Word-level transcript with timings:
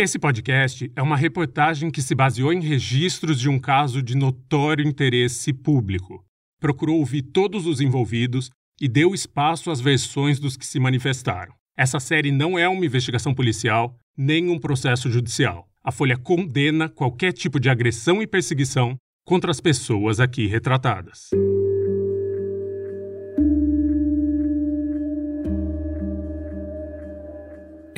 Esse 0.00 0.18
podcast 0.18 0.90
é 0.96 1.02
uma 1.02 1.14
reportagem 1.14 1.90
que 1.90 2.00
se 2.00 2.14
baseou 2.14 2.54
em 2.54 2.62
registros 2.62 3.38
de 3.38 3.50
um 3.50 3.58
caso 3.58 4.02
de 4.02 4.16
notório 4.16 4.88
interesse 4.88 5.52
público. 5.52 6.24
Procurou 6.58 7.00
ouvir 7.00 7.20
todos 7.20 7.66
os 7.66 7.82
envolvidos 7.82 8.48
e 8.80 8.88
deu 8.88 9.12
espaço 9.12 9.70
às 9.70 9.78
versões 9.78 10.40
dos 10.40 10.56
que 10.56 10.64
se 10.64 10.80
manifestaram. 10.80 11.52
Essa 11.76 12.00
série 12.00 12.32
não 12.32 12.58
é 12.58 12.66
uma 12.66 12.86
investigação 12.86 13.34
policial 13.34 13.94
nem 14.16 14.48
um 14.48 14.58
processo 14.58 15.10
judicial. 15.10 15.68
A 15.84 15.92
Folha 15.92 16.16
condena 16.16 16.88
qualquer 16.88 17.34
tipo 17.34 17.60
de 17.60 17.68
agressão 17.68 18.22
e 18.22 18.26
perseguição 18.26 18.96
contra 19.26 19.50
as 19.50 19.60
pessoas 19.60 20.18
aqui 20.18 20.46
retratadas. 20.46 21.28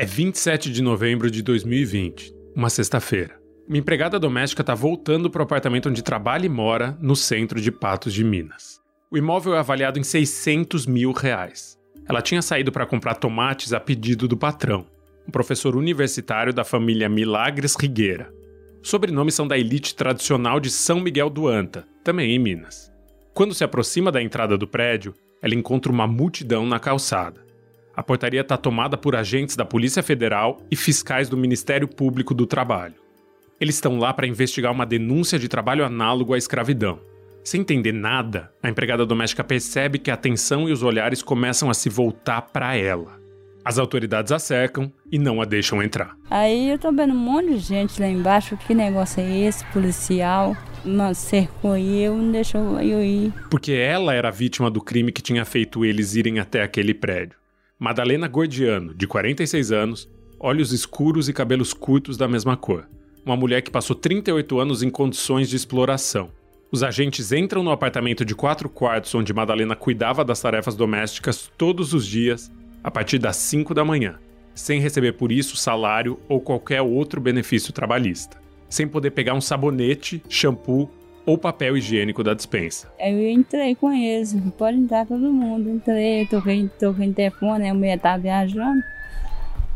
É 0.03 0.05
27 0.05 0.73
de 0.73 0.83
novembro 0.83 1.31
de 1.31 1.43
2020, 1.43 2.35
uma 2.57 2.69
sexta-feira. 2.69 3.41
Uma 3.69 3.79
empregada 3.79 4.19
doméstica 4.19 4.61
está 4.61 4.75
voltando 4.75 5.31
para 5.31 5.39
o 5.39 5.45
apartamento 5.45 5.89
onde 5.89 6.03
trabalha 6.03 6.45
e 6.45 6.49
mora, 6.49 6.99
no 7.01 7.15
centro 7.15 7.61
de 7.61 7.71
Patos 7.71 8.13
de 8.13 8.25
Minas. 8.25 8.81
O 9.09 9.17
imóvel 9.17 9.55
é 9.55 9.61
avaliado 9.61 10.01
em 10.01 10.03
600 10.03 10.87
mil 10.87 11.13
reais. 11.13 11.79
Ela 12.09 12.21
tinha 12.21 12.43
saído 12.43 12.73
para 12.73 12.85
comprar 12.85 13.15
tomates 13.15 13.73
a 13.73 13.79
pedido 13.79 14.27
do 14.27 14.37
patrão, 14.37 14.85
um 15.25 15.31
professor 15.31 15.77
universitário 15.77 16.53
da 16.53 16.65
família 16.65 17.09
Milagres 17.09 17.77
Rigueira. 17.77 18.35
Sobrenomes 18.83 19.35
são 19.37 19.47
da 19.47 19.57
elite 19.57 19.95
tradicional 19.95 20.59
de 20.59 20.69
São 20.69 20.99
Miguel 20.99 21.31
do 21.31 21.47
Anta, 21.47 21.87
também 22.03 22.33
em 22.33 22.41
Minas. 22.41 22.93
Quando 23.33 23.55
se 23.55 23.63
aproxima 23.63 24.11
da 24.11 24.21
entrada 24.21 24.59
do 24.59 24.67
prédio, 24.67 25.15
ela 25.41 25.55
encontra 25.55 25.93
uma 25.93 26.09
multidão 26.09 26.67
na 26.67 26.81
calçada. 26.81 27.42
A 27.95 28.03
portaria 28.03 28.41
está 28.41 28.57
tomada 28.57 28.97
por 28.97 29.15
agentes 29.15 29.55
da 29.55 29.65
Polícia 29.65 30.03
Federal 30.03 30.61
e 30.71 30.77
fiscais 30.77 31.29
do 31.29 31.37
Ministério 31.37 31.87
Público 31.87 32.33
do 32.33 32.47
Trabalho. 32.47 32.95
Eles 33.61 33.75
estão 33.75 33.99
lá 33.99 34.13
para 34.13 34.27
investigar 34.27 34.73
uma 34.73 34.87
denúncia 34.87 35.39
de 35.39 35.49
trabalho 35.49 35.85
análogo 35.85 36.35
à 36.35 36.39
escravidão. 36.39 36.99
Sem 37.45 37.61
entender 37.61 37.93
nada, 37.93 38.51
a 38.63 38.69
empregada 38.69 39.05
doméstica 39.05 39.45
percebe 39.45 39.99
que 39.99 40.11
a 40.11 40.15
atenção 40.15 40.69
e 40.69 40.73
os 40.73 40.83
olhares 40.83 41.23
começam 41.23 41.69
a 41.69 41.75
se 41.75 41.89
voltar 41.89 42.41
para 42.43 42.77
ela. 42.77 43.21
As 43.65 43.79
autoridades 43.79 44.33
a 44.33 44.39
cercam 44.39 44.93
e 45.11 45.19
não 45.19 45.41
a 45.41 45.45
deixam 45.45 45.83
entrar. 45.83 46.17
Aí 46.31 46.71
eu 46.71 46.79
tô 46.79 46.91
vendo 46.91 47.13
um 47.13 47.17
monte 47.17 47.51
de 47.51 47.59
gente 47.59 48.01
lá 48.01 48.09
embaixo. 48.09 48.57
Que 48.57 48.75
negócio 48.75 49.21
é 49.21 49.41
esse? 49.41 49.65
Policial. 49.67 50.57
Mas 50.85 51.19
cercou 51.19 51.77
eu, 51.77 52.17
não 52.17 52.33
deixou 52.33 52.81
eu 52.81 53.05
ir. 53.05 53.33
Porque 53.49 53.73
ela 53.73 54.15
era 54.15 54.31
vítima 54.31 54.69
do 54.69 54.81
crime 54.81 55.13
que 55.13 55.23
tinha 55.23 55.45
feito 55.45 55.85
eles 55.85 56.17
irem 56.17 56.41
até 56.41 56.63
aquele 56.63 56.93
prédio. 56.93 57.42
Madalena 57.83 58.29
Gordiano, 58.29 58.95
de 58.95 59.09
46 59.09 59.73
anos, 59.73 60.09
olhos 60.39 60.71
escuros 60.71 61.29
e 61.29 61.33
cabelos 61.33 61.75
curtos 61.75 62.17
da 62.17 62.29
mesma 62.29 62.57
cor. 62.57 62.89
Uma 63.27 63.37
mulher 63.37 63.61
que 63.61 63.73
passou 63.73 63.97
38 63.97 64.61
anos 64.61 64.85
em 64.85 64.89
condições 64.89 65.49
de 65.49 65.57
exploração. 65.57 66.31
Os 66.71 66.85
agentes 66.85 67.33
entram 67.33 67.61
no 67.61 67.73
apartamento 67.73 68.25
de 68.25 68.37
quatro 68.37 68.69
quartos 68.69 69.13
onde 69.17 69.35
Madalena 69.35 69.75
cuidava 69.75 70.25
das 70.25 70.41
tarefas 70.41 70.77
domésticas 70.77 71.51
todos 71.59 71.93
os 71.93 72.07
dias, 72.07 72.53
a 72.85 72.91
partir 72.91 73.19
das 73.19 73.35
5 73.39 73.75
da 73.75 73.85
manhã, 73.85 74.21
sem 74.55 74.79
receber 74.79 75.15
por 75.15 75.33
isso 75.33 75.57
salário 75.57 76.21
ou 76.29 76.41
qualquer 76.41 76.83
outro 76.83 77.21
benefício 77.21 77.73
trabalhista. 77.73 78.41
Sem 78.69 78.87
poder 78.87 79.11
pegar 79.11 79.35
um 79.35 79.41
sabonete, 79.41 80.23
shampoo 80.29 80.89
ou 81.25 81.39
papel 81.39 81.77
higiênico 81.77 82.23
da 82.23 82.35
dispensa. 82.35 82.93
Eu 82.99 83.21
entrei 83.31 83.75
com 83.75 83.93
eles, 83.93 84.37
pode 84.59 84.77
entrar 84.77 85.07
todo 85.07 85.33
mundo. 85.33 85.71
Entrei, 85.71 86.27
toquei, 86.27 86.69
toquei 86.79 87.09
no 87.09 87.15
telefone, 87.15 87.69
a 87.69 87.75
mulher 87.75 87.97
estava 87.97 88.19
viajando. 88.19 88.83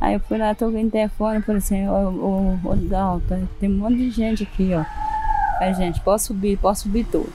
Aí 0.00 0.14
eu 0.14 0.20
fui 0.20 0.36
lá, 0.36 0.54
toquei 0.54 0.84
no 0.84 0.90
telefone, 0.90 1.42
falei 1.42 1.58
assim, 1.58 1.88
ô, 1.88 2.10
ô, 2.10 2.70
ô 2.70 2.76
Dalton, 2.76 3.48
tem 3.58 3.70
um 3.70 3.78
monte 3.78 3.96
de 3.96 4.10
gente 4.10 4.42
aqui, 4.42 4.70
ó. 4.74 4.84
Aí, 5.58 5.72
gente, 5.72 6.00
posso 6.00 6.26
subir, 6.26 6.58
posso 6.58 6.82
subir 6.82 7.06
tudo. 7.06 7.32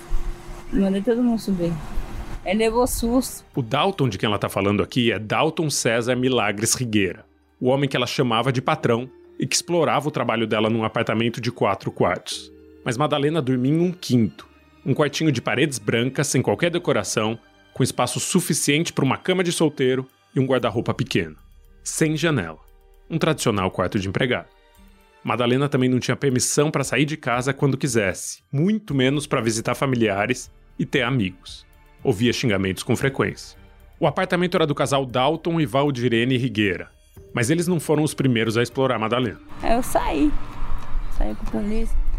Mandei 0.71 1.01
todo 1.01 1.23
mundo 1.23 1.39
subir. 1.39 1.73
Ele 2.45 2.59
levou 2.59 2.85
susto. 2.85 3.43
O 3.55 3.61
Dalton 3.61 4.09
de 4.09 4.17
quem 4.17 4.27
ela 4.27 4.37
tá 4.37 4.49
falando 4.49 4.83
aqui 4.83 5.11
é 5.11 5.17
Dalton 5.17 5.69
César 5.69 6.15
Milagres 6.15 6.75
Rigueira, 6.75 7.25
o 7.59 7.67
homem 7.69 7.89
que 7.89 7.97
ela 7.97 8.07
chamava 8.07 8.51
de 8.51 8.61
patrão 8.61 9.09
e 9.39 9.47
que 9.47 9.55
explorava 9.55 10.07
o 10.07 10.11
trabalho 10.11 10.45
dela 10.45 10.69
num 10.69 10.83
apartamento 10.83 11.41
de 11.41 11.51
quatro 11.51 11.91
quartos 11.91 12.51
mas 12.83 12.97
Madalena 12.97 13.41
dormia 13.41 13.73
em 13.73 13.79
um 13.79 13.91
quinto, 13.91 14.47
um 14.85 14.93
quartinho 14.93 15.31
de 15.31 15.41
paredes 15.41 15.79
brancas 15.79 16.27
sem 16.27 16.41
qualquer 16.41 16.71
decoração, 16.71 17.37
com 17.73 17.83
espaço 17.83 18.19
suficiente 18.19 18.91
para 18.91 19.05
uma 19.05 19.17
cama 19.17 19.43
de 19.43 19.51
solteiro 19.51 20.07
e 20.35 20.39
um 20.39 20.45
guarda-roupa 20.45 20.93
pequeno, 20.93 21.35
sem 21.83 22.17
janela, 22.17 22.59
um 23.09 23.17
tradicional 23.17 23.69
quarto 23.71 23.99
de 23.99 24.07
empregado. 24.07 24.47
Madalena 25.23 25.69
também 25.69 25.87
não 25.87 25.99
tinha 25.99 26.15
permissão 26.15 26.71
para 26.71 26.83
sair 26.83 27.05
de 27.05 27.15
casa 27.15 27.53
quando 27.53 27.77
quisesse, 27.77 28.41
muito 28.51 28.95
menos 28.95 29.27
para 29.27 29.41
visitar 29.41 29.75
familiares 29.75 30.51
e 30.79 30.85
ter 30.85 31.03
amigos. 31.03 31.65
Ouvia 32.03 32.33
xingamentos 32.33 32.81
com 32.81 32.95
frequência. 32.95 33.57
O 33.99 34.07
apartamento 34.07 34.55
era 34.55 34.65
do 34.65 34.73
casal 34.73 35.05
Dalton 35.05 35.61
e 35.61 35.65
Valdirene 35.65 36.37
Rigueira, 36.37 36.89
mas 37.35 37.51
eles 37.51 37.67
não 37.67 37.79
foram 37.79 38.01
os 38.01 38.15
primeiros 38.15 38.57
a 38.57 38.63
explorar 38.63 38.97
Madalena. 38.97 39.39
Eu 39.63 39.83
saí, 39.83 40.31
saí 41.15 41.35
com 41.35 41.47
a 41.47 41.51
polícia. 41.51 42.10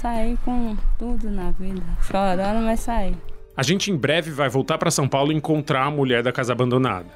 Saí 0.00 0.38
com 0.46 0.74
tudo 0.98 1.30
na 1.30 1.50
vida, 1.50 1.82
chorando, 2.00 2.64
mas 2.64 2.80
saí. 2.80 3.14
A 3.54 3.62
gente 3.62 3.90
em 3.90 3.96
breve 3.96 4.30
vai 4.30 4.48
voltar 4.48 4.78
para 4.78 4.90
São 4.90 5.06
Paulo 5.06 5.30
e 5.30 5.34
encontrar 5.34 5.84
a 5.84 5.90
mulher 5.90 6.22
da 6.22 6.32
casa 6.32 6.54
abandonada. 6.54 7.10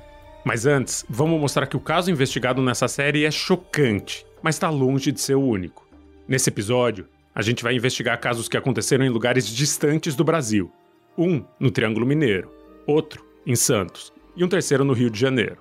Mas 0.44 0.66
antes, 0.66 1.02
vamos 1.08 1.40
mostrar 1.40 1.66
que 1.66 1.78
o 1.78 1.80
caso 1.80 2.10
investigado 2.10 2.60
nessa 2.60 2.86
série 2.86 3.24
é 3.24 3.30
chocante, 3.30 4.26
mas 4.42 4.56
está 4.56 4.68
longe 4.68 5.10
de 5.10 5.18
ser 5.18 5.34
o 5.34 5.40
único. 5.40 5.88
Nesse 6.28 6.50
episódio, 6.50 7.08
a 7.34 7.40
gente 7.40 7.64
vai 7.64 7.74
investigar 7.74 8.20
casos 8.20 8.50
que 8.50 8.56
aconteceram 8.58 9.02
em 9.02 9.08
lugares 9.08 9.48
distantes 9.48 10.14
do 10.14 10.22
Brasil. 10.22 10.70
Um 11.16 11.42
no 11.58 11.70
Triângulo 11.70 12.04
Mineiro, 12.04 12.52
outro 12.86 13.24
em 13.46 13.56
Santos 13.56 14.12
e 14.36 14.44
um 14.44 14.48
terceiro 14.48 14.84
no 14.84 14.92
Rio 14.92 15.08
de 15.08 15.18
Janeiro. 15.18 15.56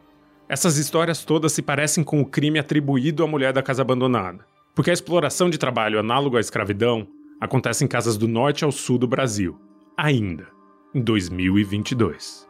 Essas 0.49 0.75
histórias 0.75 1.23
todas 1.23 1.53
se 1.53 1.61
parecem 1.61 2.03
com 2.03 2.19
o 2.19 2.25
crime 2.25 2.59
atribuído 2.59 3.23
à 3.23 3.27
mulher 3.27 3.53
da 3.53 3.63
casa 3.63 3.81
abandonada. 3.81 4.45
Porque 4.75 4.89
a 4.89 4.93
exploração 4.93 5.49
de 5.49 5.57
trabalho 5.57 5.99
análogo 5.99 6.37
à 6.37 6.39
escravidão 6.39 7.07
acontece 7.39 7.83
em 7.85 7.87
casas 7.87 8.17
do 8.17 8.27
norte 8.27 8.63
ao 8.63 8.71
sul 8.71 8.97
do 8.97 9.07
Brasil, 9.07 9.55
ainda 9.95 10.47
em 10.95 11.01
2022. 11.01 12.47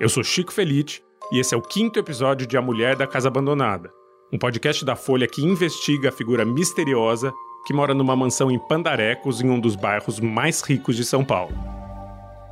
Eu 0.00 0.08
sou 0.08 0.24
Chico 0.24 0.50
Felite 0.50 1.04
e 1.30 1.38
esse 1.38 1.54
é 1.54 1.58
o 1.58 1.62
quinto 1.62 1.98
episódio 1.98 2.46
de 2.46 2.56
A 2.56 2.62
Mulher 2.62 2.96
da 2.96 3.06
Casa 3.06 3.28
Abandonada, 3.28 3.92
um 4.32 4.38
podcast 4.38 4.82
da 4.82 4.96
Folha 4.96 5.26
que 5.26 5.42
investiga 5.42 6.08
a 6.08 6.12
figura 6.12 6.46
misteriosa 6.46 7.30
que 7.66 7.74
mora 7.74 7.92
numa 7.92 8.16
mansão 8.16 8.50
em 8.50 8.58
Pandarecos, 8.58 9.42
em 9.42 9.50
um 9.50 9.60
dos 9.60 9.76
bairros 9.76 10.18
mais 10.18 10.62
ricos 10.62 10.96
de 10.96 11.04
São 11.04 11.22
Paulo 11.22 11.79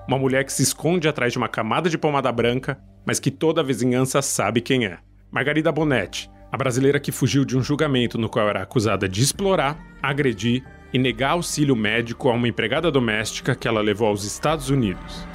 uma 0.08 0.18
mulher 0.18 0.42
que 0.42 0.52
se 0.52 0.62
esconde 0.62 1.06
atrás 1.06 1.32
de 1.32 1.38
uma 1.38 1.48
camada 1.48 1.90
de 1.90 1.98
pomada 1.98 2.32
branca, 2.32 2.80
mas 3.06 3.20
que 3.20 3.30
toda 3.30 3.60
a 3.60 3.64
vizinhança 3.64 4.22
sabe 4.22 4.62
quem 4.62 4.86
é. 4.86 4.98
Margarida 5.30 5.70
Bonetti, 5.70 6.30
a 6.50 6.56
brasileira 6.56 6.98
que 6.98 7.12
fugiu 7.12 7.44
de 7.44 7.58
um 7.58 7.62
julgamento 7.62 8.16
no 8.16 8.30
qual 8.30 8.48
era 8.48 8.62
acusada 8.62 9.06
de 9.06 9.22
explorar, 9.22 9.78
agredir 10.02 10.64
e 10.94 10.98
negar 10.98 11.32
auxílio 11.32 11.76
médico 11.76 12.30
a 12.30 12.32
uma 12.32 12.48
empregada 12.48 12.90
doméstica 12.90 13.54
que 13.54 13.68
ela 13.68 13.82
levou 13.82 14.08
aos 14.08 14.24
Estados 14.24 14.70
Unidos. 14.70 15.26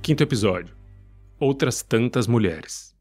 Quinto 0.00 0.22
episódio. 0.22 0.76
Outras 1.40 1.82
tantas 1.82 2.28
mulheres. 2.28 2.94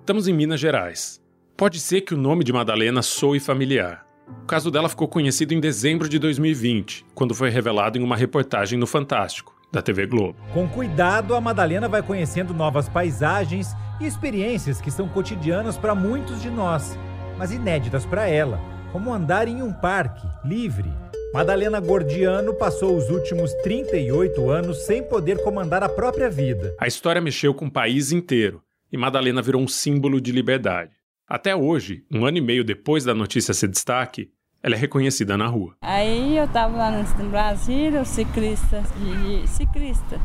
Estamos 0.00 0.26
em 0.26 0.32
Minas 0.32 0.58
Gerais, 0.58 1.20
Pode 1.58 1.80
ser 1.80 2.02
que 2.02 2.14
o 2.14 2.16
nome 2.16 2.44
de 2.44 2.52
Madalena 2.52 3.02
soe 3.02 3.40
familiar. 3.40 4.06
O 4.44 4.46
caso 4.46 4.70
dela 4.70 4.88
ficou 4.88 5.08
conhecido 5.08 5.52
em 5.52 5.58
dezembro 5.58 6.08
de 6.08 6.16
2020, 6.16 7.04
quando 7.16 7.34
foi 7.34 7.50
revelado 7.50 7.98
em 7.98 8.00
uma 8.00 8.14
reportagem 8.14 8.78
no 8.78 8.86
Fantástico, 8.86 9.56
da 9.72 9.82
TV 9.82 10.06
Globo. 10.06 10.38
Com 10.54 10.68
cuidado, 10.68 11.34
a 11.34 11.40
Madalena 11.40 11.88
vai 11.88 12.00
conhecendo 12.00 12.54
novas 12.54 12.88
paisagens 12.88 13.74
e 14.00 14.06
experiências 14.06 14.80
que 14.80 14.88
são 14.88 15.08
cotidianas 15.08 15.76
para 15.76 15.96
muitos 15.96 16.40
de 16.40 16.48
nós, 16.48 16.96
mas 17.36 17.50
inéditas 17.50 18.06
para 18.06 18.28
ela, 18.28 18.60
como 18.92 19.12
andar 19.12 19.48
em 19.48 19.60
um 19.60 19.72
parque, 19.72 20.28
livre. 20.44 20.88
Madalena 21.34 21.80
Gordiano 21.80 22.54
passou 22.54 22.96
os 22.96 23.10
últimos 23.10 23.52
38 23.64 24.48
anos 24.48 24.86
sem 24.86 25.02
poder 25.02 25.42
comandar 25.42 25.82
a 25.82 25.88
própria 25.88 26.30
vida. 26.30 26.76
A 26.78 26.86
história 26.86 27.20
mexeu 27.20 27.52
com 27.52 27.66
o 27.66 27.72
país 27.72 28.12
inteiro 28.12 28.62
e 28.92 28.96
Madalena 28.96 29.42
virou 29.42 29.60
um 29.60 29.66
símbolo 29.66 30.20
de 30.20 30.30
liberdade. 30.30 30.97
Até 31.28 31.54
hoje, 31.54 32.06
um 32.10 32.24
ano 32.24 32.38
e 32.38 32.40
meio 32.40 32.64
depois 32.64 33.04
da 33.04 33.12
notícia 33.12 33.52
ser 33.52 33.68
destaque, 33.68 34.30
ela 34.62 34.74
é 34.74 34.78
reconhecida 34.78 35.36
na 35.36 35.46
rua. 35.46 35.76
Aí 35.82 36.38
eu 36.38 36.48
tava 36.48 36.74
lá 36.74 36.90
no 36.90 37.28
Brasil, 37.28 38.00
o 38.00 38.04
ciclista, 38.06 38.82
de, 38.96 39.46
ciclista 39.46 40.18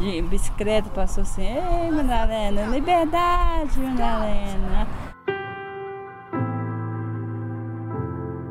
de 0.00 0.20
bicicleta 0.22 0.90
passou 0.90 1.22
assim, 1.22 1.42
ei 1.42 1.88
Madalena, 1.88 2.66
liberdade, 2.66 3.78
Madalena. 3.78 4.88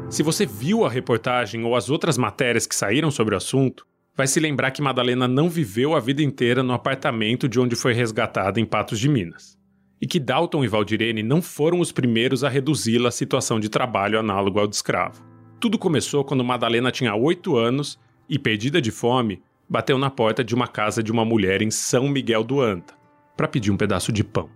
Se 0.09 0.23
você 0.23 0.45
viu 0.45 0.85
a 0.85 0.89
reportagem 0.89 1.65
ou 1.65 1.75
as 1.75 1.89
outras 1.89 2.17
matérias 2.17 2.65
que 2.65 2.75
saíram 2.75 3.11
sobre 3.11 3.33
o 3.35 3.37
assunto, 3.37 3.85
vai 4.15 4.25
se 4.25 4.39
lembrar 4.39 4.71
que 4.71 4.81
Madalena 4.81 5.27
não 5.27 5.49
viveu 5.49 5.93
a 5.93 5.99
vida 5.99 6.23
inteira 6.23 6.63
no 6.63 6.71
apartamento 6.71 7.49
de 7.49 7.59
onde 7.59 7.75
foi 7.75 7.93
resgatada 7.93 8.57
em 8.57 8.65
Patos 8.65 9.01
de 9.01 9.09
Minas. 9.09 9.61
E 10.03 10.05
que 10.05 10.19
Dalton 10.19 10.65
e 10.65 10.67
Valdirene 10.67 11.23
não 11.23 11.41
foram 11.41 11.79
os 11.79 11.89
primeiros 11.89 12.43
a 12.43 12.49
reduzi-la 12.49 13.07
à 13.07 13.11
situação 13.11 13.57
de 13.57 13.69
trabalho 13.69 14.19
análogo 14.19 14.59
ao 14.59 14.67
de 14.67 14.75
escravo. 14.75 15.23
Tudo 15.61 15.79
começou 15.79 16.25
quando 16.25 16.43
Madalena 16.43 16.91
tinha 16.91 17.15
8 17.15 17.55
anos 17.55 17.97
e, 18.27 18.37
perdida 18.37 18.81
de 18.81 18.91
fome, 18.91 19.41
bateu 19.69 19.97
na 19.97 20.09
porta 20.09 20.43
de 20.43 20.53
uma 20.53 20.67
casa 20.67 21.01
de 21.01 21.09
uma 21.09 21.23
mulher 21.23 21.61
em 21.61 21.71
São 21.71 22.09
Miguel 22.09 22.43
do 22.43 22.59
Anta 22.59 22.93
para 23.37 23.47
pedir 23.47 23.71
um 23.71 23.77
pedaço 23.77 24.11
de 24.11 24.25
pão. 24.25 24.49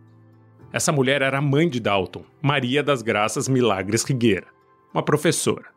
Essa 0.73 0.91
mulher 0.91 1.21
era 1.21 1.37
a 1.37 1.41
mãe 1.41 1.69
de 1.69 1.79
Dalton, 1.79 2.25
Maria 2.41 2.83
das 2.83 3.01
Graças 3.01 3.47
Milagres 3.47 4.03
Rigueira, 4.03 4.47
uma 4.93 5.01
professora. 5.01 5.67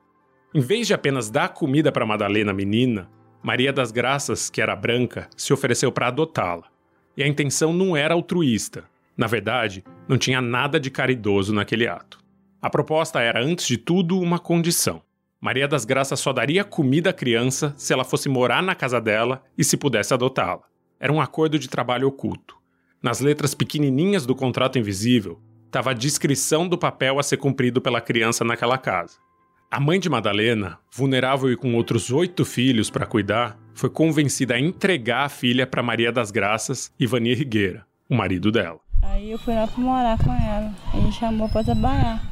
Em 0.52 0.58
vez 0.58 0.88
de 0.88 0.94
apenas 0.94 1.30
dar 1.30 1.50
comida 1.50 1.92
para 1.92 2.04
Madalena 2.04 2.52
menina, 2.52 3.08
Maria 3.40 3.72
das 3.72 3.92
Graças, 3.92 4.50
que 4.50 4.60
era 4.60 4.74
branca, 4.74 5.30
se 5.36 5.52
ofereceu 5.52 5.92
para 5.92 6.08
adotá-la. 6.08 6.64
E 7.16 7.22
a 7.22 7.28
intenção 7.28 7.72
não 7.72 7.96
era 7.96 8.14
altruísta. 8.14 8.89
Na 9.20 9.26
verdade, 9.26 9.84
não 10.08 10.16
tinha 10.16 10.40
nada 10.40 10.80
de 10.80 10.90
caridoso 10.90 11.52
naquele 11.52 11.86
ato. 11.86 12.18
A 12.62 12.70
proposta 12.70 13.20
era, 13.20 13.44
antes 13.44 13.66
de 13.66 13.76
tudo, 13.76 14.18
uma 14.18 14.38
condição. 14.38 15.02
Maria 15.38 15.68
das 15.68 15.84
Graças 15.84 16.18
só 16.18 16.32
daria 16.32 16.64
comida 16.64 17.10
à 17.10 17.12
criança 17.12 17.74
se 17.76 17.92
ela 17.92 18.02
fosse 18.02 18.30
morar 18.30 18.62
na 18.62 18.74
casa 18.74 18.98
dela 18.98 19.42
e 19.58 19.62
se 19.62 19.76
pudesse 19.76 20.14
adotá-la. 20.14 20.62
Era 20.98 21.12
um 21.12 21.20
acordo 21.20 21.58
de 21.58 21.68
trabalho 21.68 22.08
oculto. 22.08 22.56
Nas 23.02 23.20
letras 23.20 23.54
pequenininhas 23.54 24.24
do 24.24 24.34
contrato 24.34 24.78
invisível, 24.78 25.38
estava 25.66 25.90
a 25.90 25.94
descrição 25.94 26.66
do 26.66 26.78
papel 26.78 27.18
a 27.18 27.22
ser 27.22 27.36
cumprido 27.36 27.78
pela 27.78 28.00
criança 28.00 28.42
naquela 28.42 28.78
casa. 28.78 29.18
A 29.70 29.78
mãe 29.78 30.00
de 30.00 30.08
Madalena, 30.08 30.78
vulnerável 30.90 31.52
e 31.52 31.56
com 31.56 31.74
outros 31.74 32.10
oito 32.10 32.42
filhos 32.42 32.88
para 32.88 33.04
cuidar, 33.04 33.58
foi 33.74 33.90
convencida 33.90 34.54
a 34.54 34.58
entregar 34.58 35.26
a 35.26 35.28
filha 35.28 35.66
para 35.66 35.82
Maria 35.82 36.10
das 36.10 36.30
Graças 36.30 36.90
e 36.98 37.06
Vania 37.06 37.36
Rigueira, 37.36 37.84
o 38.08 38.14
marido 38.14 38.50
dela. 38.50 38.80
Aí 39.02 39.30
eu 39.30 39.38
fui 39.38 39.54
lá 39.54 39.66
para 39.66 39.82
morar 39.82 40.18
com 40.18 40.32
ela. 40.32 40.74
Ele 40.94 41.12
chamou 41.12 41.48
para 41.48 41.64
trabalhar. 41.64 42.22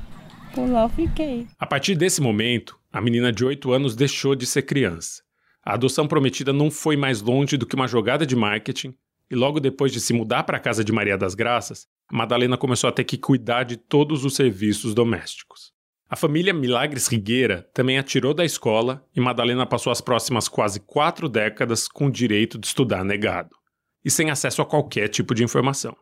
Por 0.54 0.68
lá 0.68 0.84
eu 0.84 0.88
fiquei. 0.88 1.46
A 1.58 1.66
partir 1.66 1.94
desse 1.94 2.20
momento, 2.20 2.78
a 2.92 3.00
menina 3.00 3.32
de 3.32 3.44
oito 3.44 3.72
anos 3.72 3.94
deixou 3.94 4.34
de 4.34 4.46
ser 4.46 4.62
criança. 4.62 5.22
A 5.64 5.74
adoção 5.74 6.08
prometida 6.08 6.52
não 6.52 6.70
foi 6.70 6.96
mais 6.96 7.20
longe 7.20 7.56
do 7.56 7.66
que 7.66 7.74
uma 7.74 7.86
jogada 7.86 8.24
de 8.24 8.34
marketing, 8.34 8.94
e 9.30 9.34
logo 9.34 9.60
depois 9.60 9.92
de 9.92 10.00
se 10.00 10.12
mudar 10.12 10.44
para 10.44 10.56
a 10.56 10.60
casa 10.60 10.82
de 10.82 10.92
Maria 10.92 11.18
das 11.18 11.34
Graças, 11.34 11.86
Madalena 12.10 12.56
começou 12.56 12.88
a 12.88 12.92
ter 12.92 13.04
que 13.04 13.18
cuidar 13.18 13.64
de 13.64 13.76
todos 13.76 14.24
os 14.24 14.34
serviços 14.34 14.94
domésticos. 14.94 15.72
A 16.08 16.16
família 16.16 16.54
Milagres 16.54 17.06
Rigueira 17.06 17.68
também 17.74 17.98
atirou 17.98 18.32
da 18.32 18.42
escola 18.42 19.04
e 19.14 19.20
Madalena 19.20 19.66
passou 19.66 19.92
as 19.92 20.00
próximas 20.00 20.48
quase 20.48 20.80
quatro 20.80 21.28
décadas 21.28 21.86
com 21.86 22.06
o 22.06 22.10
direito 22.10 22.58
de 22.58 22.66
estudar 22.66 23.04
negado 23.04 23.54
e 24.02 24.10
sem 24.10 24.30
acesso 24.30 24.62
a 24.62 24.66
qualquer 24.66 25.08
tipo 25.08 25.34
de 25.34 25.44
informação. 25.44 25.94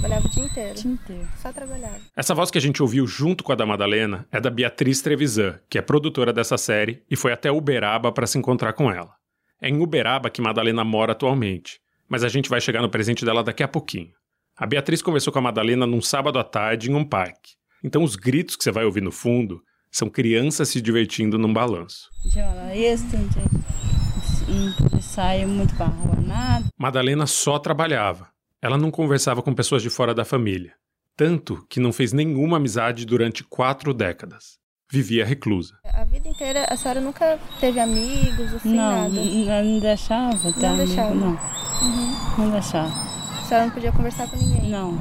Trabalhava 0.00 0.26
o 0.26 0.30
dia 0.30 0.44
inteiro. 0.44 0.70
O 0.70 0.74
dia 0.74 0.90
inteiro. 0.92 1.28
Só 1.36 1.52
trabalhava. 1.52 2.00
Essa 2.16 2.34
voz 2.34 2.50
que 2.50 2.56
a 2.56 2.60
gente 2.60 2.82
ouviu 2.82 3.06
junto 3.06 3.44
com 3.44 3.52
a 3.52 3.54
da 3.54 3.66
Madalena 3.66 4.26
é 4.32 4.40
da 4.40 4.48
Beatriz 4.48 5.02
Trevisan, 5.02 5.60
que 5.68 5.76
é 5.76 5.82
produtora 5.82 6.32
dessa 6.32 6.56
série 6.56 7.02
e 7.10 7.16
foi 7.16 7.34
até 7.34 7.52
Uberaba 7.52 8.10
para 8.10 8.26
se 8.26 8.38
encontrar 8.38 8.72
com 8.72 8.90
ela. 8.90 9.12
É 9.60 9.68
em 9.68 9.82
Uberaba 9.82 10.30
que 10.30 10.40
Madalena 10.40 10.82
mora 10.84 11.12
atualmente, 11.12 11.80
mas 12.08 12.24
a 12.24 12.28
gente 12.28 12.48
vai 12.48 12.62
chegar 12.62 12.80
no 12.80 12.88
presente 12.88 13.26
dela 13.26 13.44
daqui 13.44 13.62
a 13.62 13.68
pouquinho. 13.68 14.12
A 14.56 14.66
Beatriz 14.66 15.02
conversou 15.02 15.34
com 15.34 15.38
a 15.38 15.42
Madalena 15.42 15.86
num 15.86 16.00
sábado 16.00 16.38
à 16.38 16.44
tarde 16.44 16.90
em 16.90 16.94
um 16.94 17.04
parque. 17.04 17.52
Então 17.84 18.02
os 18.02 18.16
gritos 18.16 18.56
que 18.56 18.64
você 18.64 18.70
vai 18.70 18.86
ouvir 18.86 19.02
no 19.02 19.12
fundo 19.12 19.62
são 19.92 20.08
crianças 20.08 20.70
se 20.70 20.80
divertindo 20.80 21.36
num 21.36 21.52
balanço. 21.52 22.08
Madalena 26.78 27.26
só 27.26 27.58
trabalhava. 27.58 28.29
Ela 28.62 28.76
não 28.76 28.90
conversava 28.90 29.42
com 29.42 29.54
pessoas 29.54 29.82
de 29.82 29.88
fora 29.90 30.14
da 30.14 30.24
família. 30.24 30.74
Tanto 31.16 31.64
que 31.68 31.80
não 31.80 31.92
fez 31.92 32.12
nenhuma 32.12 32.56
amizade 32.58 33.04
durante 33.06 33.42
quatro 33.44 33.92
décadas. 33.94 34.58
Vivia 34.92 35.24
reclusa. 35.24 35.74
A 35.84 36.04
vida 36.04 36.28
inteira 36.28 36.66
a 36.68 36.76
senhora 36.76 37.00
nunca 37.00 37.38
teve 37.60 37.78
amigos, 37.78 38.52
assim, 38.54 38.74
não, 38.74 39.02
nada? 39.02 39.08
não, 39.14 39.64
não 39.64 39.78
deixava 39.78 40.52
ter 40.52 40.60
Não 40.60 40.68
amigo, 40.70 40.86
deixava? 40.86 41.14
não. 41.14 41.30
Uhum. 41.32 42.36
Não 42.38 42.50
deixava. 42.50 42.88
A 42.92 43.44
senhora 43.44 43.66
não 43.66 43.72
podia 43.74 43.92
conversar 43.92 44.28
com 44.28 44.36
ninguém? 44.36 44.68
Não, 44.70 44.98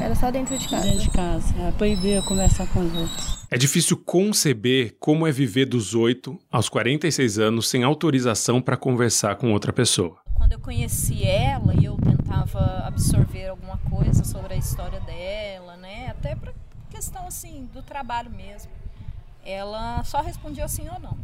Era 0.00 0.14
só 0.14 0.30
dentro 0.30 0.56
de 0.56 0.68
casa? 0.68 0.82
dentro 0.84 1.00
de 1.00 1.10
casa. 1.10 1.54
Ela 1.58 1.72
proibia 1.72 2.22
conversar 2.22 2.66
com 2.68 2.80
os 2.80 2.94
outros. 2.94 3.38
É 3.50 3.58
difícil 3.58 3.96
conceber 3.96 4.96
como 5.00 5.26
é 5.26 5.32
viver 5.32 5.64
dos 5.66 5.94
8 5.94 6.38
aos 6.50 6.68
46 6.68 7.38
anos 7.38 7.68
sem 7.68 7.82
autorização 7.82 8.60
para 8.62 8.76
conversar 8.76 9.36
com 9.36 9.52
outra 9.52 9.72
pessoa. 9.72 10.18
Quando 10.36 10.52
eu 10.52 10.60
conheci 10.60 11.24
ela 11.24 11.74
e 11.74 11.84
eu 11.86 11.96
tentava 12.28 12.86
absorver 12.86 13.48
alguma 13.48 13.78
coisa 13.78 14.22
sobre 14.22 14.52
a 14.52 14.56
história 14.56 15.00
dela, 15.00 15.78
né? 15.78 16.08
Até 16.10 16.36
para 16.36 16.52
questão 16.90 17.26
assim 17.26 17.68
do 17.72 17.82
trabalho 17.82 18.30
mesmo. 18.30 18.70
Ela 19.42 20.04
só 20.04 20.20
respondia 20.20 20.68
sim 20.68 20.86
ou 20.90 21.00
não. 21.00 21.18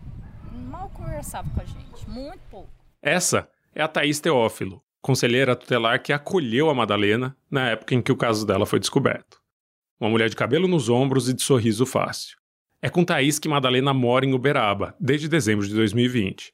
Mal 0.71 0.89
conversava 0.95 1.49
com 1.51 1.61
a 1.61 1.65
gente, 1.65 2.09
muito 2.09 2.41
pouco. 2.51 2.71
Essa 3.03 3.47
é 3.75 3.83
a 3.83 3.89
Thaís 3.89 4.19
Teófilo, 4.19 4.83
conselheira 5.03 5.55
tutelar 5.55 6.03
que 6.03 6.12
acolheu 6.12 6.71
a 6.71 6.75
Madalena 6.75 7.37
na 7.50 7.69
época 7.69 7.95
em 7.95 8.00
que 8.00 8.12
o 8.12 8.17
caso 8.17 8.47
dela 8.47 8.65
foi 8.65 8.81
descoberto. 8.81 9.39
Uma 10.00 10.09
mulher 10.09 10.31
de 10.31 10.37
cabelo 10.37 10.67
nos 10.67 10.89
ombros 10.89 11.29
e 11.29 11.35
de 11.35 11.43
sorriso 11.43 11.85
fácil. 11.85 12.39
É 12.81 12.89
com 12.89 13.05
Thaís 13.05 13.39
que 13.39 13.49
Madalena 13.49 13.93
mora 13.93 14.25
em 14.25 14.33
Uberaba, 14.33 14.95
desde 14.99 15.29
dezembro 15.29 15.67
de 15.67 15.75
2020. 15.75 16.53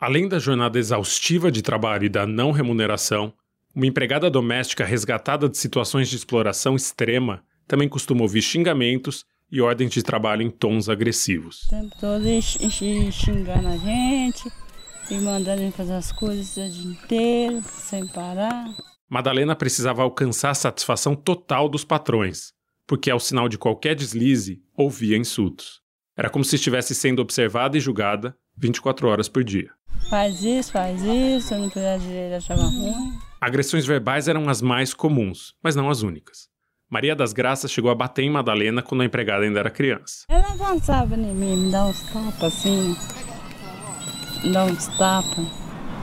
Além 0.00 0.28
da 0.28 0.38
jornada 0.38 0.78
exaustiva 0.78 1.52
de 1.52 1.60
trabalho 1.62 2.04
e 2.04 2.08
da 2.08 2.26
não 2.26 2.52
remuneração, 2.52 3.34
uma 3.74 3.86
empregada 3.86 4.30
doméstica 4.30 4.84
resgatada 4.84 5.48
de 5.48 5.56
situações 5.56 6.08
de 6.08 6.16
exploração 6.16 6.76
extrema 6.76 7.42
também 7.66 7.88
costuma 7.88 8.22
ouvir 8.22 8.42
xingamentos 8.42 9.24
e 9.50 9.60
ordens 9.60 9.90
de 9.90 10.02
trabalho 10.02 10.42
em 10.42 10.50
tons 10.50 10.88
agressivos. 10.88 11.64
O 11.64 11.70
tempo 11.70 11.96
todo 12.00 12.24
xingando 13.12 13.68
a 13.68 13.76
gente 13.76 14.50
e 15.10 15.14
mandando 15.18 15.60
a 15.60 15.64
gente 15.64 15.76
fazer 15.76 15.94
as 15.94 16.12
coisas 16.12 16.56
o 16.56 16.70
dia 16.70 16.92
inteiro, 16.92 17.62
sem 17.62 18.06
parar. 18.08 18.66
Madalena 19.08 19.54
precisava 19.54 20.02
alcançar 20.02 20.50
a 20.50 20.54
satisfação 20.54 21.14
total 21.14 21.68
dos 21.68 21.84
patrões, 21.84 22.52
porque 22.86 23.10
ao 23.10 23.20
sinal 23.20 23.48
de 23.48 23.58
qualquer 23.58 23.94
deslize, 23.94 24.62
ouvia 24.76 25.18
insultos. 25.18 25.80
Era 26.16 26.30
como 26.30 26.44
se 26.44 26.56
estivesse 26.56 26.94
sendo 26.94 27.20
observada 27.20 27.76
e 27.76 27.80
julgada 27.80 28.36
24 28.56 29.08
horas 29.08 29.28
por 29.28 29.44
dia. 29.44 29.70
Faz 30.08 30.42
isso, 30.42 30.72
faz 30.72 31.00
isso, 31.02 31.54
eu 31.54 31.58
não 31.58 31.70
fizer 31.70 31.98
direito, 31.98 32.34
achava 32.34 32.62
ruim. 32.62 33.31
Agressões 33.42 33.84
verbais 33.84 34.28
eram 34.28 34.48
as 34.48 34.62
mais 34.62 34.94
comuns, 34.94 35.52
mas 35.60 35.74
não 35.74 35.90
as 35.90 36.02
únicas. 36.02 36.48
Maria 36.88 37.16
das 37.16 37.32
Graças 37.32 37.72
chegou 37.72 37.90
a 37.90 37.94
bater 37.94 38.22
em 38.22 38.30
Madalena 38.30 38.82
quando 38.82 39.00
a 39.00 39.04
empregada 39.04 39.44
ainda 39.44 39.58
era 39.58 39.68
criança. 39.68 40.26
Ela 40.28 40.52
avançava 40.52 41.16
em 41.16 41.34
mim, 41.34 41.56
me 41.56 41.72
dava 41.72 41.88
uns 41.88 42.02
tapas 42.02 42.40
assim, 42.44 42.96
me 44.44 44.52
dava 44.52 44.70
uns 44.70 44.86
tapas. 44.96 45.44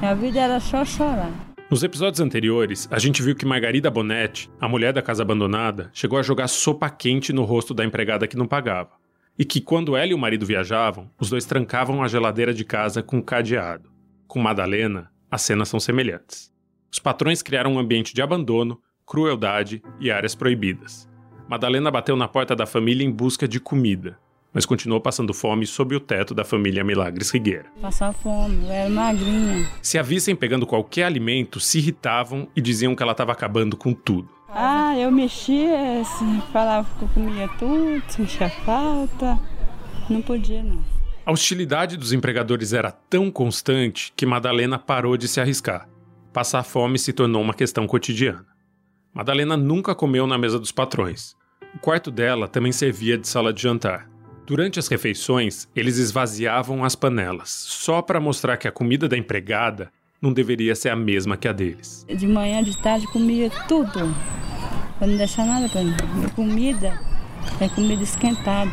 Minha 0.01 0.15
vida 0.15 0.37
era 0.37 0.59
só 0.59 0.83
chorar. 0.83 1.31
Nos 1.71 1.81
episódios 1.81 2.19
anteriores, 2.19 2.89
a 2.91 2.99
gente 2.99 3.23
viu 3.23 3.33
que 3.33 3.45
Margarida 3.45 3.89
Bonetti, 3.89 4.51
a 4.59 4.67
mulher 4.67 4.91
da 4.91 5.01
casa 5.01 5.23
abandonada, 5.23 5.89
chegou 5.93 6.19
a 6.19 6.21
jogar 6.21 6.49
sopa 6.49 6.89
quente 6.89 7.31
no 7.31 7.45
rosto 7.45 7.73
da 7.73 7.85
empregada 7.85 8.27
que 8.27 8.35
não 8.35 8.47
pagava. 8.47 8.91
E 9.37 9.45
que 9.45 9.61
quando 9.61 9.95
ela 9.95 10.11
e 10.11 10.13
o 10.13 10.17
marido 10.17 10.45
viajavam, 10.45 11.09
os 11.17 11.29
dois 11.29 11.45
trancavam 11.45 12.03
a 12.03 12.07
geladeira 12.09 12.53
de 12.53 12.65
casa 12.65 13.01
com 13.01 13.21
cadeado. 13.21 13.89
Com 14.27 14.41
Madalena, 14.41 15.09
as 15.31 15.41
cenas 15.41 15.69
são 15.69 15.79
semelhantes. 15.79 16.51
Os 16.91 16.99
patrões 16.99 17.41
criaram 17.41 17.73
um 17.73 17.79
ambiente 17.79 18.13
de 18.13 18.21
abandono, 18.21 18.81
crueldade 19.05 19.81
e 19.99 20.09
áreas 20.11 20.35
proibidas. 20.35 21.07
Madalena 21.47 21.89
bateu 21.89 22.15
na 22.15 22.27
porta 22.27 22.55
da 22.55 22.65
família 22.65 23.05
em 23.05 23.11
busca 23.11 23.47
de 23.47 23.59
comida, 23.59 24.17
mas 24.53 24.65
continuou 24.65 24.99
passando 24.99 25.33
fome 25.33 25.65
sob 25.65 25.95
o 25.95 25.99
teto 25.99 26.33
da 26.33 26.43
família 26.43 26.83
Milagres 26.83 27.31
Rigueira. 27.31 27.65
Passava 27.81 28.13
fome, 28.13 28.65
eu 28.65 28.71
era 28.71 28.89
magrinha. 28.89 29.67
Se 29.81 29.97
a 29.97 30.01
vissem 30.01 30.35
pegando 30.35 30.65
qualquer 30.65 31.03
alimento, 31.03 31.59
se 31.59 31.77
irritavam 31.77 32.47
e 32.55 32.61
diziam 32.61 32.95
que 32.95 33.03
ela 33.03 33.11
estava 33.11 33.31
acabando 33.31 33.77
com 33.77 33.93
tudo. 33.93 34.29
Ah, 34.49 34.97
eu 34.97 35.11
mexia, 35.11 36.01
assim, 36.01 36.41
falava 36.51 36.87
que 36.97 37.03
eu 37.03 37.09
comia 37.09 37.47
tudo, 37.59 38.03
sentia 38.07 38.49
falta. 38.49 39.39
Não 40.09 40.21
podia, 40.21 40.63
não. 40.63 40.83
A 41.25 41.31
hostilidade 41.31 41.95
dos 41.95 42.11
empregadores 42.11 42.73
era 42.73 42.91
tão 42.91 43.29
constante 43.29 44.11
que 44.15 44.25
Madalena 44.25 44.79
parou 44.79 45.15
de 45.15 45.27
se 45.27 45.39
arriscar. 45.39 45.87
Passar 46.31 46.63
fome 46.63 46.99
se 46.99 47.11
tornou 47.11 47.41
uma 47.41 47.53
questão 47.53 47.87
cotidiana. 47.87 48.45
Madalena 49.13 49.57
nunca 49.57 49.95
comeu 49.95 50.27
na 50.27 50.37
mesa 50.37 50.59
dos 50.59 50.71
patrões. 50.71 51.35
O 51.75 51.79
quarto 51.79 52.11
dela 52.11 52.47
também 52.47 52.71
servia 52.71 53.17
de 53.17 53.27
sala 53.27 53.51
de 53.51 53.61
jantar. 53.61 54.07
Durante 54.45 54.79
as 54.79 54.87
refeições, 54.87 55.67
eles 55.75 55.97
esvaziavam 55.97 56.83
as 56.83 56.95
panelas, 56.95 57.49
só 57.49 58.01
para 58.01 58.19
mostrar 58.19 58.57
que 58.57 58.67
a 58.67 58.71
comida 58.71 59.07
da 59.07 59.17
empregada 59.17 59.91
não 60.21 60.31
deveria 60.31 60.75
ser 60.75 60.89
a 60.89 60.95
mesma 60.95 61.37
que 61.37 61.47
a 61.47 61.53
deles. 61.53 62.05
De 62.07 62.27
manhã, 62.27 62.61
de 62.61 62.79
tarde, 62.81 63.07
comia 63.07 63.49
tudo. 63.67 64.13
Pra 64.97 65.07
não 65.07 65.17
deixar 65.17 65.45
nada 65.45 65.67
pra 65.69 65.83
mim. 65.83 65.95
Comida 66.35 66.99
é 67.59 67.69
comida 67.69 68.03
esquentada. 68.03 68.71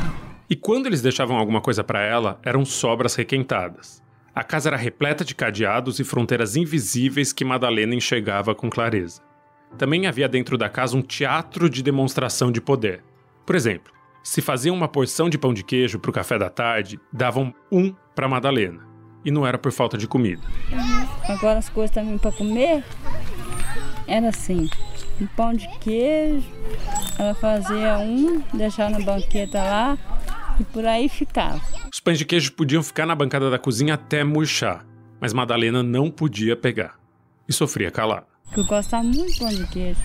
E 0.49 0.57
quando 0.57 0.87
eles 0.87 1.03
deixavam 1.03 1.37
alguma 1.37 1.61
coisa 1.61 1.83
para 1.83 2.01
ela, 2.03 2.39
eram 2.45 2.65
sobras 2.65 3.15
requentadas. 3.15 4.03
A 4.37 4.45
casa 4.45 4.69
era 4.69 4.77
repleta 4.77 5.25
de 5.25 5.35
cadeados 5.35 5.99
e 5.99 6.05
fronteiras 6.05 6.57
invisíveis 6.57 7.33
que 7.33 7.43
Madalena 7.43 7.95
enxergava 7.95 8.55
com 8.55 8.69
clareza. 8.69 9.23
Também 9.79 10.07
havia 10.07 10.29
dentro 10.29 10.59
da 10.59 10.69
casa 10.69 10.95
um 10.95 11.01
teatro 11.01 11.71
de 11.71 11.83
demonstração 11.83 12.53
de 12.53 12.61
poder. 12.61 13.03
Por 13.47 13.57
exemplo, 13.57 13.91
se 14.23 14.43
faziam 14.43 14.77
uma 14.77 14.89
porção 14.89 15.31
de 15.31 15.39
pão 15.39 15.55
de 15.55 15.65
queijo 15.65 15.99
para 15.99 16.11
o 16.11 16.13
café 16.13 16.39
da 16.39 16.51
tarde, 16.51 17.01
davam 17.11 17.55
um 17.73 17.95
para 18.15 18.29
Madalena. 18.29 18.87
E 19.25 19.31
não 19.31 19.47
era 19.47 19.57
por 19.57 19.73
falta 19.73 19.97
de 19.97 20.07
comida. 20.07 20.43
Agora 21.27 21.59
as 21.59 21.71
coisas 21.71 21.95
também 21.95 22.19
para 22.19 22.31
comer 22.31 22.85
era 24.07 24.29
assim, 24.29 24.69
um 25.19 25.27
pão 25.29 25.55
de 25.55 25.67
queijo, 25.79 26.47
ela 27.19 27.33
fazia 27.33 27.97
um, 28.01 28.43
deixava 28.53 28.91
na 28.91 29.01
banqueta 29.01 29.63
lá 29.63 29.99
e 30.61 30.65
por 30.65 30.85
aí 30.85 31.09
ficava. 31.09 31.86
Os 31.97 32.01
pães 32.01 32.19
de 32.19 32.27
queijo 32.27 32.53
podiam 32.53 32.83
ficar 32.83 33.07
na 33.07 33.15
bancada 33.15 33.49
da 33.49 33.59
cozinha 33.59 33.95
até 33.95 34.23
murchar, 34.23 34.87
mas 35.19 35.33
Madalena 35.33 35.83
não 35.83 36.11
podia 36.11 36.55
pegar. 36.55 37.01
E 37.49 37.55
sofria 37.55 37.91
calada. 37.91 38.27
Eu 38.55 38.67
gostava 38.67 39.03
muito 39.03 39.33
de 39.33 39.39
pão 39.39 39.49
de 39.49 39.67
queijo. 39.69 40.01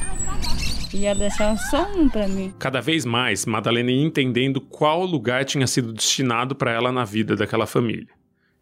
Ela 0.93 1.15
deixava 1.15 1.57
só 1.57 1.91
um 1.91 2.07
para 2.07 2.29
mim. 2.29 2.53
Cada 2.57 2.79
vez 2.79 3.03
mais, 3.03 3.45
Madalena 3.45 3.91
ia 3.91 4.05
entendendo 4.05 4.61
qual 4.61 5.03
lugar 5.03 5.43
tinha 5.43 5.67
sido 5.67 5.91
destinado 5.91 6.55
para 6.55 6.71
ela 6.71 6.93
na 6.93 7.03
vida 7.03 7.35
daquela 7.35 7.67
família. 7.67 8.07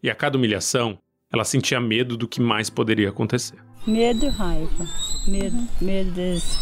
E 0.02 0.10
a 0.10 0.14
cada 0.16 0.36
humilhação, 0.36 0.98
ela 1.32 1.44
sentia 1.44 1.80
medo 1.80 2.16
do 2.16 2.26
que 2.26 2.40
mais 2.40 2.68
poderia 2.68 3.10
acontecer. 3.10 3.60
Medo 3.86 4.26
e 4.26 4.28
raiva. 4.28 4.88
Medo, 5.28 5.68
medo 5.80 6.10
deles 6.10 6.58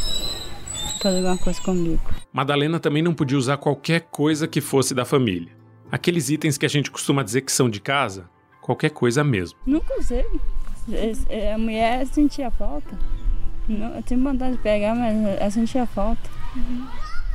fazer 1.01 1.17
alguma 1.17 1.39
coisa 1.39 1.63
comigo. 1.63 2.03
Madalena 2.31 2.79
também 2.79 3.03
não 3.03 3.15
podia 3.15 3.39
usar 3.39 3.57
qualquer 3.57 4.03
coisa 4.11 4.47
que 4.47 4.61
fosse 4.61 4.95
da 4.95 5.07
família. 5.07 5.57
Aqueles 5.91 6.29
itens 6.29 6.59
que 6.59 6.67
a 6.67 6.69
gente 6.69 6.91
costuma 6.91 7.23
dizer 7.23 7.43
que 7.43 7.53
são 7.53 7.69
de 7.69 7.81
casa, 7.81 8.29
qualquer 8.61 8.91
coisa 8.91 9.25
mesmo. 9.25 9.59
Nunca 9.67 9.99
usei. 9.99 10.27
A 11.55 11.59
mulher 11.59 12.07
sentia 12.07 12.51
falta. 12.51 12.99
Não, 13.69 13.95
eu 13.95 14.03
tinha 14.03 14.19
vontade 14.19 14.57
de 14.57 14.63
pegar, 14.63 14.95
mas 14.95 15.17
ela 15.17 15.51
sentia 15.51 15.87
falta. 15.87 16.29
Uhum. 16.57 16.87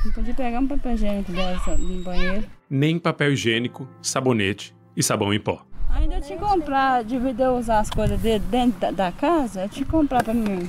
Não 0.06 0.12
podia 0.12 0.34
pegar 0.34 0.60
um 0.60 0.68
papel 0.68 0.94
higiênico 0.94 1.32
dessa 1.32 1.78
no 1.78 2.04
banheiro. 2.04 2.46
Nem 2.70 3.00
papel 3.00 3.34
higiênico, 3.34 3.88
sabonete 4.02 4.76
e 4.96 5.04
sabão 5.04 5.34
em 5.34 5.40
pó. 5.40 5.66
Ainda 5.90 6.16
eu 6.16 6.22
tinha 6.22 6.38
que 6.38 6.44
comprar, 6.44 7.06
eu 7.06 7.56
usar 7.56 7.80
as 7.80 7.90
coisas 7.90 8.20
dele 8.20 8.44
dentro 8.50 8.80
da, 8.80 8.92
da, 8.92 9.12
casa, 9.12 9.64
eu 9.64 9.70
tinha 9.70 9.86
que 9.86 9.92
comprar 9.92 10.24
pra 10.24 10.34
mim 10.34 10.68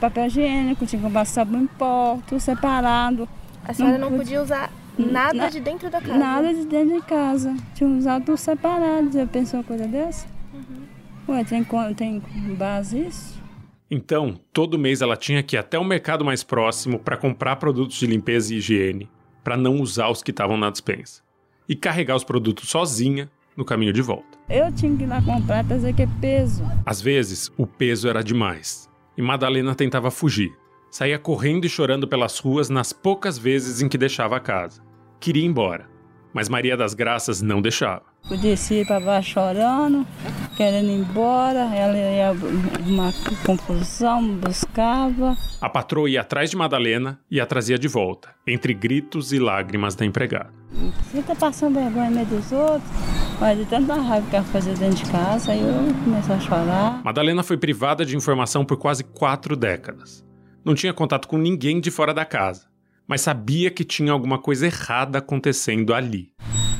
papel 0.00 0.26
higiênico, 0.26 0.84
tinha 0.86 1.00
que 1.00 1.06
comprar 1.06 1.24
sabão 1.24 1.62
em 1.62 1.66
pó, 1.66 2.18
tudo 2.26 2.40
separado. 2.40 3.28
A 3.64 3.72
senhora 3.72 3.98
não, 3.98 4.10
não 4.10 4.18
podia 4.18 4.42
usar 4.42 4.70
nada 4.98 5.34
na, 5.34 5.48
de 5.48 5.60
dentro 5.60 5.90
da 5.90 6.00
casa? 6.00 6.18
Nada 6.18 6.54
de 6.54 6.66
dentro 6.66 7.00
de 7.00 7.06
casa. 7.06 7.56
Tinha 7.74 7.88
usado 7.88 8.24
tudo 8.24 8.36
separado. 8.36 9.12
Já 9.12 9.26
pensou 9.26 9.60
uma 9.60 9.64
coisa 9.64 9.86
dessa? 9.86 10.26
Uhum. 10.52 11.34
Ué, 11.34 11.44
tem, 11.44 12.20
tem 12.20 12.54
base 12.54 12.98
isso? 13.06 13.42
Então, 13.90 14.40
todo 14.52 14.78
mês 14.78 15.02
ela 15.02 15.16
tinha 15.16 15.42
que 15.42 15.54
ir 15.54 15.58
até 15.58 15.78
o 15.78 15.84
mercado 15.84 16.24
mais 16.24 16.42
próximo 16.42 16.98
para 16.98 17.16
comprar 17.16 17.56
produtos 17.56 17.98
de 17.98 18.06
limpeza 18.06 18.54
e 18.54 18.56
higiene, 18.56 19.10
para 19.44 19.56
não 19.56 19.80
usar 19.80 20.08
os 20.08 20.22
que 20.22 20.30
estavam 20.30 20.56
na 20.56 20.70
despensa. 20.70 21.22
E 21.68 21.76
carregar 21.76 22.16
os 22.16 22.24
produtos 22.24 22.70
sozinha 22.70 23.30
no 23.56 23.64
caminho 23.64 23.92
de 23.92 24.00
volta. 24.00 24.38
Eu 24.48 24.72
tinha 24.72 24.96
que 24.96 25.02
ir 25.02 25.06
lá 25.06 25.20
comprar 25.20 25.62
para 25.64 25.76
dizer 25.76 25.94
que 25.94 26.02
é 26.02 26.08
peso. 26.20 26.64
Às 26.86 27.02
vezes, 27.02 27.52
o 27.56 27.66
peso 27.66 28.08
era 28.08 28.24
demais. 28.24 28.88
E 29.16 29.20
Madalena 29.20 29.74
tentava 29.74 30.10
fugir. 30.10 30.50
Saía 30.92 31.18
correndo 31.18 31.64
e 31.64 31.70
chorando 31.70 32.06
pelas 32.06 32.38
ruas 32.38 32.68
nas 32.68 32.92
poucas 32.92 33.38
vezes 33.38 33.80
em 33.80 33.88
que 33.88 33.96
deixava 33.96 34.36
a 34.36 34.40
casa. 34.40 34.82
Queria 35.18 35.42
ir 35.42 35.46
embora, 35.46 35.88
mas 36.34 36.50
Maria 36.50 36.76
das 36.76 36.92
Graças 36.92 37.40
não 37.40 37.62
deixava. 37.62 38.02
Eu 38.30 38.36
descia 38.36 38.84
para 38.84 39.00
baixo 39.00 39.30
chorando, 39.30 40.06
querendo 40.54 40.90
ir 40.90 40.98
embora, 41.00 41.60
ela 41.74 41.96
ia 41.96 42.32
uma 42.86 43.10
confusão, 43.46 44.36
buscava. 44.36 45.34
A 45.62 45.68
patroa 45.70 46.10
ia 46.10 46.20
atrás 46.20 46.50
de 46.50 46.56
Madalena 46.58 47.18
e 47.30 47.40
a 47.40 47.46
trazia 47.46 47.78
de 47.78 47.88
volta, 47.88 48.28
entre 48.46 48.74
gritos 48.74 49.32
e 49.32 49.38
lágrimas 49.38 49.94
da 49.94 50.04
empregada. 50.04 50.52
Você 51.10 51.22
tá 51.22 51.34
passando 51.34 51.76
vergonha 51.76 52.10
meio 52.10 52.26
dos 52.26 52.52
outros, 52.52 52.90
mas 53.40 53.56
de 53.56 53.64
tanta 53.64 53.94
raiva 53.94 54.28
que 54.28 54.36
ela 54.36 54.44
fazia 54.44 54.74
dentro 54.74 55.02
de 55.02 55.10
casa, 55.10 55.52
aí 55.52 55.60
eu 55.60 55.94
comecei 56.04 56.34
a 56.34 56.38
chorar. 56.40 57.02
Madalena 57.02 57.42
foi 57.42 57.56
privada 57.56 58.04
de 58.04 58.14
informação 58.14 58.62
por 58.62 58.76
quase 58.76 59.02
quatro 59.02 59.56
décadas. 59.56 60.22
Não 60.64 60.74
tinha 60.74 60.92
contato 60.92 61.26
com 61.26 61.36
ninguém 61.36 61.80
de 61.80 61.90
fora 61.90 62.14
da 62.14 62.24
casa, 62.24 62.66
mas 63.06 63.20
sabia 63.20 63.70
que 63.70 63.84
tinha 63.84 64.12
alguma 64.12 64.38
coisa 64.38 64.66
errada 64.66 65.18
acontecendo 65.18 65.92
ali. 65.92 66.30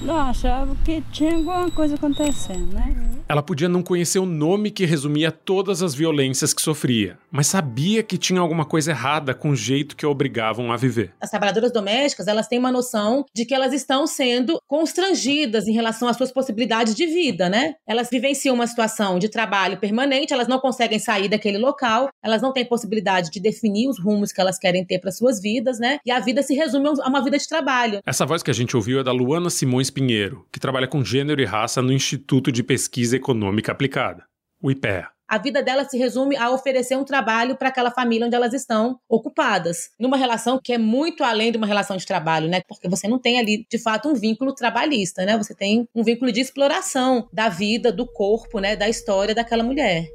Não, 0.00 0.16
achava 0.16 0.74
que 0.84 1.02
tinha 1.12 1.34
alguma 1.34 1.70
coisa 1.70 1.96
acontecendo, 1.96 2.72
né? 2.74 2.94
Ela 3.32 3.42
podia 3.42 3.66
não 3.66 3.82
conhecer 3.82 4.18
o 4.18 4.26
nome 4.26 4.70
que 4.70 4.84
resumia 4.84 5.32
todas 5.32 5.82
as 5.82 5.94
violências 5.94 6.52
que 6.52 6.60
sofria, 6.60 7.18
mas 7.30 7.46
sabia 7.46 8.02
que 8.02 8.18
tinha 8.18 8.38
alguma 8.38 8.66
coisa 8.66 8.90
errada 8.90 9.32
com 9.32 9.48
o 9.48 9.56
jeito 9.56 9.96
que 9.96 10.04
a 10.04 10.08
obrigavam 10.10 10.70
a 10.70 10.76
viver. 10.76 11.14
As 11.18 11.30
trabalhadoras 11.30 11.72
domésticas, 11.72 12.28
elas 12.28 12.46
têm 12.46 12.58
uma 12.58 12.70
noção 12.70 13.24
de 13.34 13.46
que 13.46 13.54
elas 13.54 13.72
estão 13.72 14.06
sendo 14.06 14.60
constrangidas 14.68 15.66
em 15.66 15.72
relação 15.72 16.08
às 16.08 16.18
suas 16.18 16.30
possibilidades 16.30 16.94
de 16.94 17.06
vida, 17.06 17.48
né? 17.48 17.76
Elas 17.88 18.10
vivenciam 18.10 18.54
uma 18.54 18.66
situação 18.66 19.18
de 19.18 19.30
trabalho 19.30 19.78
permanente, 19.78 20.34
elas 20.34 20.46
não 20.46 20.58
conseguem 20.58 20.98
sair 20.98 21.30
daquele 21.30 21.56
local, 21.56 22.10
elas 22.22 22.42
não 22.42 22.52
têm 22.52 22.66
possibilidade 22.66 23.30
de 23.30 23.40
definir 23.40 23.88
os 23.88 23.98
rumos 23.98 24.30
que 24.30 24.42
elas 24.42 24.58
querem 24.58 24.84
ter 24.84 24.98
para 24.98 25.10
suas 25.10 25.40
vidas, 25.40 25.78
né? 25.78 26.00
E 26.04 26.10
a 26.10 26.20
vida 26.20 26.42
se 26.42 26.54
resume 26.54 26.88
a 27.00 27.08
uma 27.08 27.24
vida 27.24 27.38
de 27.38 27.48
trabalho. 27.48 28.00
Essa 28.04 28.26
voz 28.26 28.42
que 28.42 28.50
a 28.50 28.54
gente 28.54 28.76
ouviu 28.76 29.00
é 29.00 29.02
da 29.02 29.10
Luana 29.10 29.48
Simões 29.48 29.88
Pinheiro, 29.88 30.44
que 30.52 30.60
trabalha 30.60 30.86
com 30.86 31.02
gênero 31.02 31.40
e 31.40 31.46
raça 31.46 31.80
no 31.80 31.94
Instituto 31.94 32.52
de 32.52 32.62
Pesquisa 32.62 33.21
Econômica 33.22 33.70
Aplicada, 33.70 34.24
o 34.60 34.68
IPEA. 34.68 35.08
A 35.28 35.38
vida 35.38 35.62
delas 35.62 35.88
se 35.90 35.96
resume 35.96 36.36
a 36.36 36.50
oferecer 36.50 36.96
um 36.96 37.04
trabalho 37.04 37.56
para 37.56 37.68
aquela 37.68 37.90
família 37.90 38.26
onde 38.26 38.34
elas 38.36 38.52
estão 38.52 38.98
ocupadas, 39.08 39.90
numa 39.98 40.16
relação 40.16 40.60
que 40.62 40.74
é 40.74 40.78
muito 40.78 41.24
além 41.24 41.50
de 41.50 41.56
uma 41.56 41.66
relação 41.66 41.96
de 41.96 42.04
trabalho, 42.04 42.48
né? 42.48 42.60
Porque 42.68 42.88
você 42.88 43.08
não 43.08 43.18
tem 43.18 43.38
ali, 43.38 43.64
de 43.70 43.78
fato, 43.78 44.08
um 44.08 44.14
vínculo 44.14 44.54
trabalhista, 44.54 45.24
né? 45.24 45.38
Você 45.38 45.54
tem 45.54 45.88
um 45.94 46.02
vínculo 46.02 46.30
de 46.30 46.40
exploração 46.40 47.28
da 47.32 47.48
vida, 47.48 47.90
do 47.90 48.06
corpo, 48.06 48.58
né? 48.58 48.76
Da 48.76 48.88
história 48.88 49.34
daquela 49.34 49.62
mulher. 49.62 50.06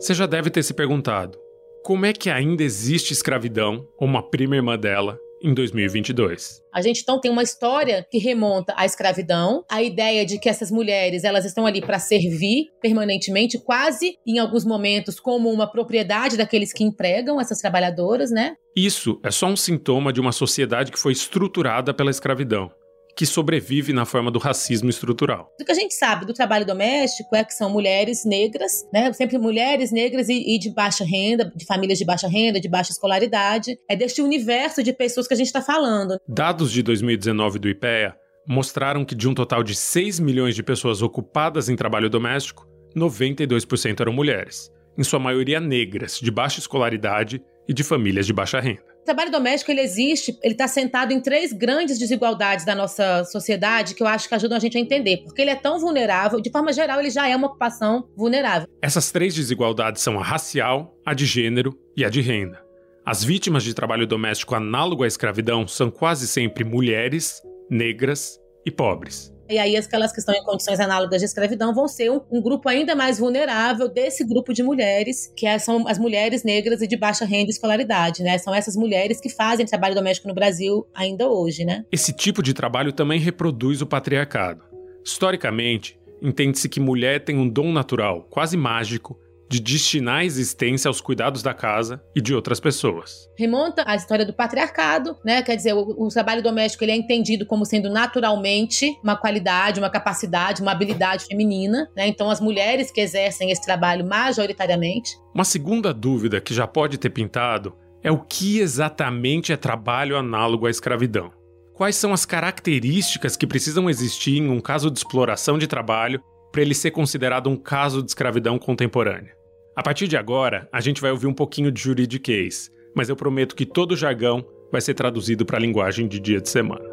Você 0.00 0.14
já 0.14 0.26
deve 0.26 0.50
ter 0.50 0.62
se 0.62 0.72
perguntado: 0.72 1.41
como 1.82 2.06
é 2.06 2.12
que 2.12 2.30
ainda 2.30 2.62
existe 2.62 3.12
escravidão, 3.12 3.86
ou 3.98 4.06
uma 4.06 4.22
prima 4.22 4.56
irmã 4.56 4.78
dela, 4.78 5.18
em 5.42 5.52
2022. 5.52 6.62
A 6.72 6.80
gente 6.80 7.00
então 7.02 7.20
tem 7.20 7.30
uma 7.30 7.42
história 7.42 8.06
que 8.10 8.18
remonta 8.18 8.72
à 8.76 8.86
escravidão, 8.86 9.64
a 9.68 9.82
ideia 9.82 10.24
de 10.24 10.38
que 10.38 10.48
essas 10.48 10.70
mulheres 10.70 11.24
elas 11.24 11.44
estão 11.44 11.66
ali 11.66 11.80
para 11.80 11.98
servir 11.98 12.66
permanentemente, 12.80 13.58
quase 13.58 14.16
em 14.26 14.38
alguns 14.38 14.64
momentos 14.64 15.18
como 15.18 15.50
uma 15.50 15.70
propriedade 15.70 16.36
daqueles 16.36 16.72
que 16.72 16.84
empregam 16.84 17.40
essas 17.40 17.58
trabalhadoras, 17.58 18.30
né? 18.30 18.54
Isso 18.76 19.20
é 19.24 19.30
só 19.30 19.48
um 19.48 19.56
sintoma 19.56 20.12
de 20.12 20.20
uma 20.20 20.32
sociedade 20.32 20.92
que 20.92 20.98
foi 20.98 21.12
estruturada 21.12 21.92
pela 21.92 22.10
escravidão 22.10 22.70
que 23.16 23.26
sobrevive 23.26 23.92
na 23.92 24.04
forma 24.04 24.30
do 24.30 24.38
racismo 24.38 24.88
estrutural. 24.88 25.50
O 25.60 25.64
que 25.64 25.70
a 25.70 25.74
gente 25.74 25.94
sabe 25.94 26.24
do 26.24 26.32
trabalho 26.32 26.64
doméstico 26.64 27.36
é 27.36 27.44
que 27.44 27.52
são 27.52 27.70
mulheres 27.70 28.24
negras, 28.24 28.86
né? 28.92 29.12
Sempre 29.12 29.38
mulheres 29.38 29.92
negras 29.92 30.28
e, 30.28 30.54
e 30.54 30.58
de 30.58 30.70
baixa 30.70 31.04
renda, 31.04 31.52
de 31.54 31.64
famílias 31.66 31.98
de 31.98 32.04
baixa 32.04 32.28
renda, 32.28 32.60
de 32.60 32.68
baixa 32.68 32.92
escolaridade. 32.92 33.78
É 33.88 33.94
deste 33.94 34.22
universo 34.22 34.82
de 34.82 34.92
pessoas 34.92 35.28
que 35.28 35.34
a 35.34 35.36
gente 35.36 35.46
está 35.46 35.60
falando. 35.60 36.18
Dados 36.26 36.72
de 36.72 36.82
2019 36.82 37.58
do 37.58 37.68
IPEA 37.68 38.16
mostraram 38.46 39.04
que 39.04 39.14
de 39.14 39.28
um 39.28 39.34
total 39.34 39.62
de 39.62 39.74
6 39.74 40.18
milhões 40.18 40.54
de 40.54 40.62
pessoas 40.62 41.02
ocupadas 41.02 41.68
em 41.68 41.76
trabalho 41.76 42.10
doméstico, 42.10 42.66
92% 42.96 44.00
eram 44.00 44.12
mulheres, 44.12 44.70
em 44.98 45.04
sua 45.04 45.18
maioria 45.18 45.60
negras, 45.60 46.18
de 46.18 46.30
baixa 46.30 46.58
escolaridade 46.58 47.42
e 47.68 47.72
de 47.72 47.84
famílias 47.84 48.26
de 48.26 48.32
baixa 48.32 48.60
renda. 48.60 48.91
O 49.02 49.04
trabalho 49.04 49.32
doméstico 49.32 49.72
ele 49.72 49.80
existe, 49.80 50.38
ele 50.44 50.54
está 50.54 50.68
sentado 50.68 51.12
em 51.12 51.20
três 51.20 51.52
grandes 51.52 51.98
desigualdades 51.98 52.64
da 52.64 52.72
nossa 52.72 53.24
sociedade 53.24 53.96
que 53.96 54.02
eu 54.02 54.06
acho 54.06 54.28
que 54.28 54.34
ajudam 54.36 54.56
a 54.56 54.60
gente 54.60 54.78
a 54.78 54.80
entender, 54.80 55.24
porque 55.24 55.42
ele 55.42 55.50
é 55.50 55.56
tão 55.56 55.80
vulnerável, 55.80 56.40
de 56.40 56.48
forma 56.50 56.72
geral 56.72 57.00
ele 57.00 57.10
já 57.10 57.26
é 57.26 57.34
uma 57.34 57.48
ocupação 57.48 58.08
vulnerável. 58.16 58.68
Essas 58.80 59.10
três 59.10 59.34
desigualdades 59.34 60.00
são 60.00 60.20
a 60.20 60.22
racial, 60.22 60.96
a 61.04 61.14
de 61.14 61.26
gênero 61.26 61.76
e 61.96 62.04
a 62.04 62.08
de 62.08 62.20
renda. 62.20 62.62
As 63.04 63.24
vítimas 63.24 63.64
de 63.64 63.74
trabalho 63.74 64.06
doméstico 64.06 64.54
análogo 64.54 65.02
à 65.02 65.08
escravidão 65.08 65.66
são 65.66 65.90
quase 65.90 66.28
sempre 66.28 66.62
mulheres, 66.62 67.42
negras 67.68 68.38
e 68.64 68.70
pobres. 68.70 69.34
E 69.52 69.58
aí 69.58 69.76
aquelas 69.76 70.10
que 70.10 70.18
estão 70.18 70.34
em 70.34 70.42
condições 70.42 70.80
análogas 70.80 71.20
de 71.20 71.26
escravidão 71.26 71.74
vão 71.74 71.86
ser 71.86 72.10
um, 72.10 72.22
um 72.30 72.40
grupo 72.40 72.70
ainda 72.70 72.96
mais 72.96 73.18
vulnerável 73.18 73.86
desse 73.86 74.24
grupo 74.24 74.54
de 74.54 74.62
mulheres, 74.62 75.30
que 75.36 75.46
é, 75.46 75.58
são 75.58 75.86
as 75.86 75.98
mulheres 75.98 76.42
negras 76.42 76.80
e 76.80 76.86
de 76.86 76.96
baixa 76.96 77.26
renda 77.26 77.48
e 77.48 77.50
escolaridade, 77.50 78.22
né? 78.22 78.38
São 78.38 78.54
essas 78.54 78.74
mulheres 78.74 79.20
que 79.20 79.28
fazem 79.28 79.66
trabalho 79.66 79.94
doméstico 79.94 80.26
no 80.26 80.34
Brasil 80.34 80.86
ainda 80.94 81.28
hoje, 81.28 81.66
né? 81.66 81.84
Esse 81.92 82.14
tipo 82.14 82.42
de 82.42 82.54
trabalho 82.54 82.94
também 82.94 83.20
reproduz 83.20 83.82
o 83.82 83.86
patriarcado. 83.86 84.64
Historicamente, 85.04 85.98
entende-se 86.22 86.66
que 86.66 86.80
mulher 86.80 87.22
tem 87.22 87.36
um 87.36 87.46
dom 87.46 87.72
natural, 87.72 88.26
quase 88.30 88.56
mágico, 88.56 89.18
de 89.52 89.60
destinar 89.60 90.20
a 90.20 90.24
existência 90.24 90.88
aos 90.88 90.98
cuidados 90.98 91.42
da 91.42 91.52
casa 91.52 92.02
e 92.16 92.22
de 92.22 92.34
outras 92.34 92.58
pessoas. 92.58 93.28
Remonta 93.38 93.84
à 93.86 93.94
história 93.94 94.24
do 94.24 94.32
patriarcado, 94.32 95.14
né? 95.22 95.42
Quer 95.42 95.56
dizer, 95.56 95.74
o, 95.74 96.06
o, 96.06 96.08
trabalho 96.08 96.42
doméstico 96.42 96.82
ele 96.82 96.92
é 96.92 96.96
entendido 96.96 97.44
como 97.44 97.66
sendo 97.66 97.90
naturalmente 97.90 98.98
uma 99.04 99.14
qualidade, 99.14 99.78
uma 99.78 99.90
capacidade, 99.90 100.62
uma 100.62 100.72
habilidade 100.72 101.26
feminina, 101.26 101.86
né? 101.94 102.06
Então 102.06 102.30
as 102.30 102.40
mulheres 102.40 102.90
que 102.90 103.02
exercem 103.02 103.50
esse 103.50 103.62
trabalho 103.62 104.08
majoritariamente. 104.08 105.18
Uma 105.34 105.44
segunda 105.44 105.92
dúvida 105.92 106.40
que 106.40 106.54
já 106.54 106.66
pode 106.66 106.96
ter 106.96 107.10
pintado 107.10 107.74
é 108.02 108.10
o 108.10 108.20
que 108.20 108.58
exatamente 108.58 109.52
é 109.52 109.56
trabalho 109.56 110.16
análogo 110.16 110.66
à 110.66 110.70
escravidão. 110.70 111.30
Quais 111.74 111.96
são 111.96 112.14
as 112.14 112.24
características 112.24 113.36
que 113.36 113.46
precisam 113.46 113.90
existir 113.90 114.38
em 114.38 114.48
um 114.48 114.60
caso 114.60 114.90
de 114.90 114.98
exploração 114.98 115.58
de 115.58 115.66
trabalho 115.66 116.22
para 116.50 116.62
ele 116.62 116.74
ser 116.74 116.90
considerado 116.90 117.50
um 117.50 117.56
caso 117.56 118.02
de 118.02 118.10
escravidão 118.10 118.58
contemporânea? 118.58 119.41
A 119.74 119.82
partir 119.82 120.06
de 120.06 120.18
agora, 120.18 120.68
a 120.70 120.82
gente 120.82 121.00
vai 121.00 121.10
ouvir 121.10 121.26
um 121.26 121.32
pouquinho 121.32 121.72
de 121.72 121.80
juridiquês, 121.80 122.70
mas 122.94 123.08
eu 123.08 123.16
prometo 123.16 123.56
que 123.56 123.64
todo 123.64 123.92
o 123.92 123.96
jargão 123.96 124.44
vai 124.70 124.82
ser 124.82 124.92
traduzido 124.92 125.46
para 125.46 125.56
a 125.56 125.60
linguagem 125.60 126.06
de 126.06 126.20
dia 126.20 126.42
de 126.42 126.48
semana. 126.50 126.84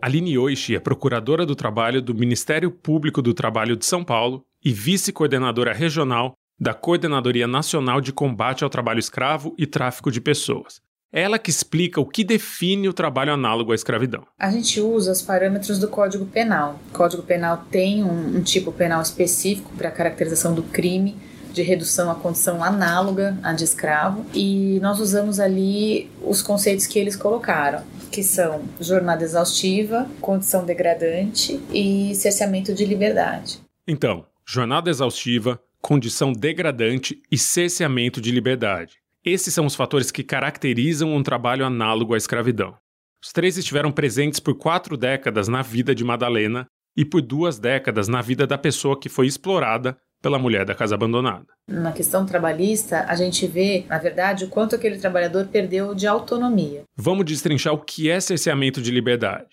Aline 0.00 0.38
Oishi 0.38 0.76
é 0.76 0.80
procuradora 0.80 1.44
do 1.44 1.56
trabalho 1.56 2.00
do 2.00 2.14
Ministério 2.14 2.70
Público 2.70 3.20
do 3.20 3.34
Trabalho 3.34 3.76
de 3.76 3.84
São 3.84 4.04
Paulo 4.04 4.44
e 4.64 4.72
vice-coordenadora 4.72 5.72
regional 5.72 6.34
da 6.60 6.72
Coordenadoria 6.72 7.48
Nacional 7.48 8.00
de 8.00 8.12
Combate 8.12 8.62
ao 8.62 8.70
Trabalho 8.70 9.00
Escravo 9.00 9.52
e 9.58 9.66
Tráfico 9.66 10.12
de 10.12 10.20
Pessoas. 10.20 10.80
Ela 11.12 11.38
que 11.38 11.50
explica 11.50 12.00
o 12.00 12.06
que 12.06 12.22
define 12.22 12.88
o 12.88 12.92
trabalho 12.92 13.32
análogo 13.32 13.72
à 13.72 13.74
escravidão. 13.74 14.26
A 14.38 14.50
gente 14.50 14.80
usa 14.80 15.12
os 15.12 15.22
parâmetros 15.22 15.78
do 15.78 15.88
Código 15.88 16.26
Penal. 16.26 16.78
O 16.90 16.92
Código 16.92 17.22
Penal 17.22 17.64
tem 17.70 18.04
um, 18.04 18.36
um 18.36 18.42
tipo 18.42 18.70
penal 18.72 19.00
específico 19.00 19.72
para 19.76 19.88
a 19.88 19.92
caracterização 19.92 20.54
do 20.54 20.62
crime 20.62 21.16
de 21.52 21.62
redução 21.62 22.10
à 22.10 22.14
condição 22.14 22.62
análoga 22.62 23.36
à 23.42 23.52
de 23.52 23.64
escravo 23.64 24.24
e 24.34 24.78
nós 24.80 25.00
usamos 25.00 25.40
ali 25.40 26.10
os 26.22 26.42
conceitos 26.42 26.86
que 26.86 26.98
eles 26.98 27.16
colocaram, 27.16 27.82
que 28.12 28.22
são 28.22 28.62
jornada 28.80 29.24
exaustiva, 29.24 30.06
condição 30.20 30.64
degradante 30.64 31.60
e 31.72 32.14
cesseamento 32.14 32.72
de 32.74 32.84
liberdade. 32.84 33.60
Então, 33.86 34.26
jornada 34.46 34.90
exaustiva, 34.90 35.60
condição 35.80 36.32
degradante 36.32 37.20
e 37.30 37.38
cesseamento 37.38 38.20
de 38.20 38.30
liberdade. 38.30 38.97
Esses 39.24 39.52
são 39.52 39.66
os 39.66 39.74
fatores 39.74 40.10
que 40.10 40.22
caracterizam 40.22 41.14
um 41.14 41.22
trabalho 41.22 41.64
análogo 41.64 42.14
à 42.14 42.16
escravidão. 42.16 42.76
Os 43.22 43.32
três 43.32 43.58
estiveram 43.58 43.90
presentes 43.90 44.38
por 44.38 44.54
quatro 44.54 44.96
décadas 44.96 45.48
na 45.48 45.60
vida 45.60 45.94
de 45.94 46.04
Madalena 46.04 46.66
e 46.96 47.04
por 47.04 47.20
duas 47.20 47.58
décadas 47.58 48.06
na 48.06 48.22
vida 48.22 48.46
da 48.46 48.56
pessoa 48.56 48.98
que 48.98 49.08
foi 49.08 49.26
explorada 49.26 49.96
pela 50.22 50.38
mulher 50.38 50.64
da 50.64 50.74
casa 50.74 50.94
abandonada. 50.94 51.46
Na 51.68 51.92
questão 51.92 52.24
trabalhista, 52.24 53.04
a 53.08 53.14
gente 53.14 53.46
vê, 53.46 53.84
na 53.88 53.98
verdade, 53.98 54.44
o 54.44 54.48
quanto 54.48 54.76
aquele 54.76 54.98
trabalhador 54.98 55.46
perdeu 55.46 55.94
de 55.94 56.06
autonomia. 56.06 56.82
Vamos 56.96 57.24
destrinchar 57.24 57.74
o 57.74 57.78
que 57.78 58.08
é 58.08 58.20
cerceamento 58.20 58.80
de 58.80 58.90
liberdade. 58.90 59.48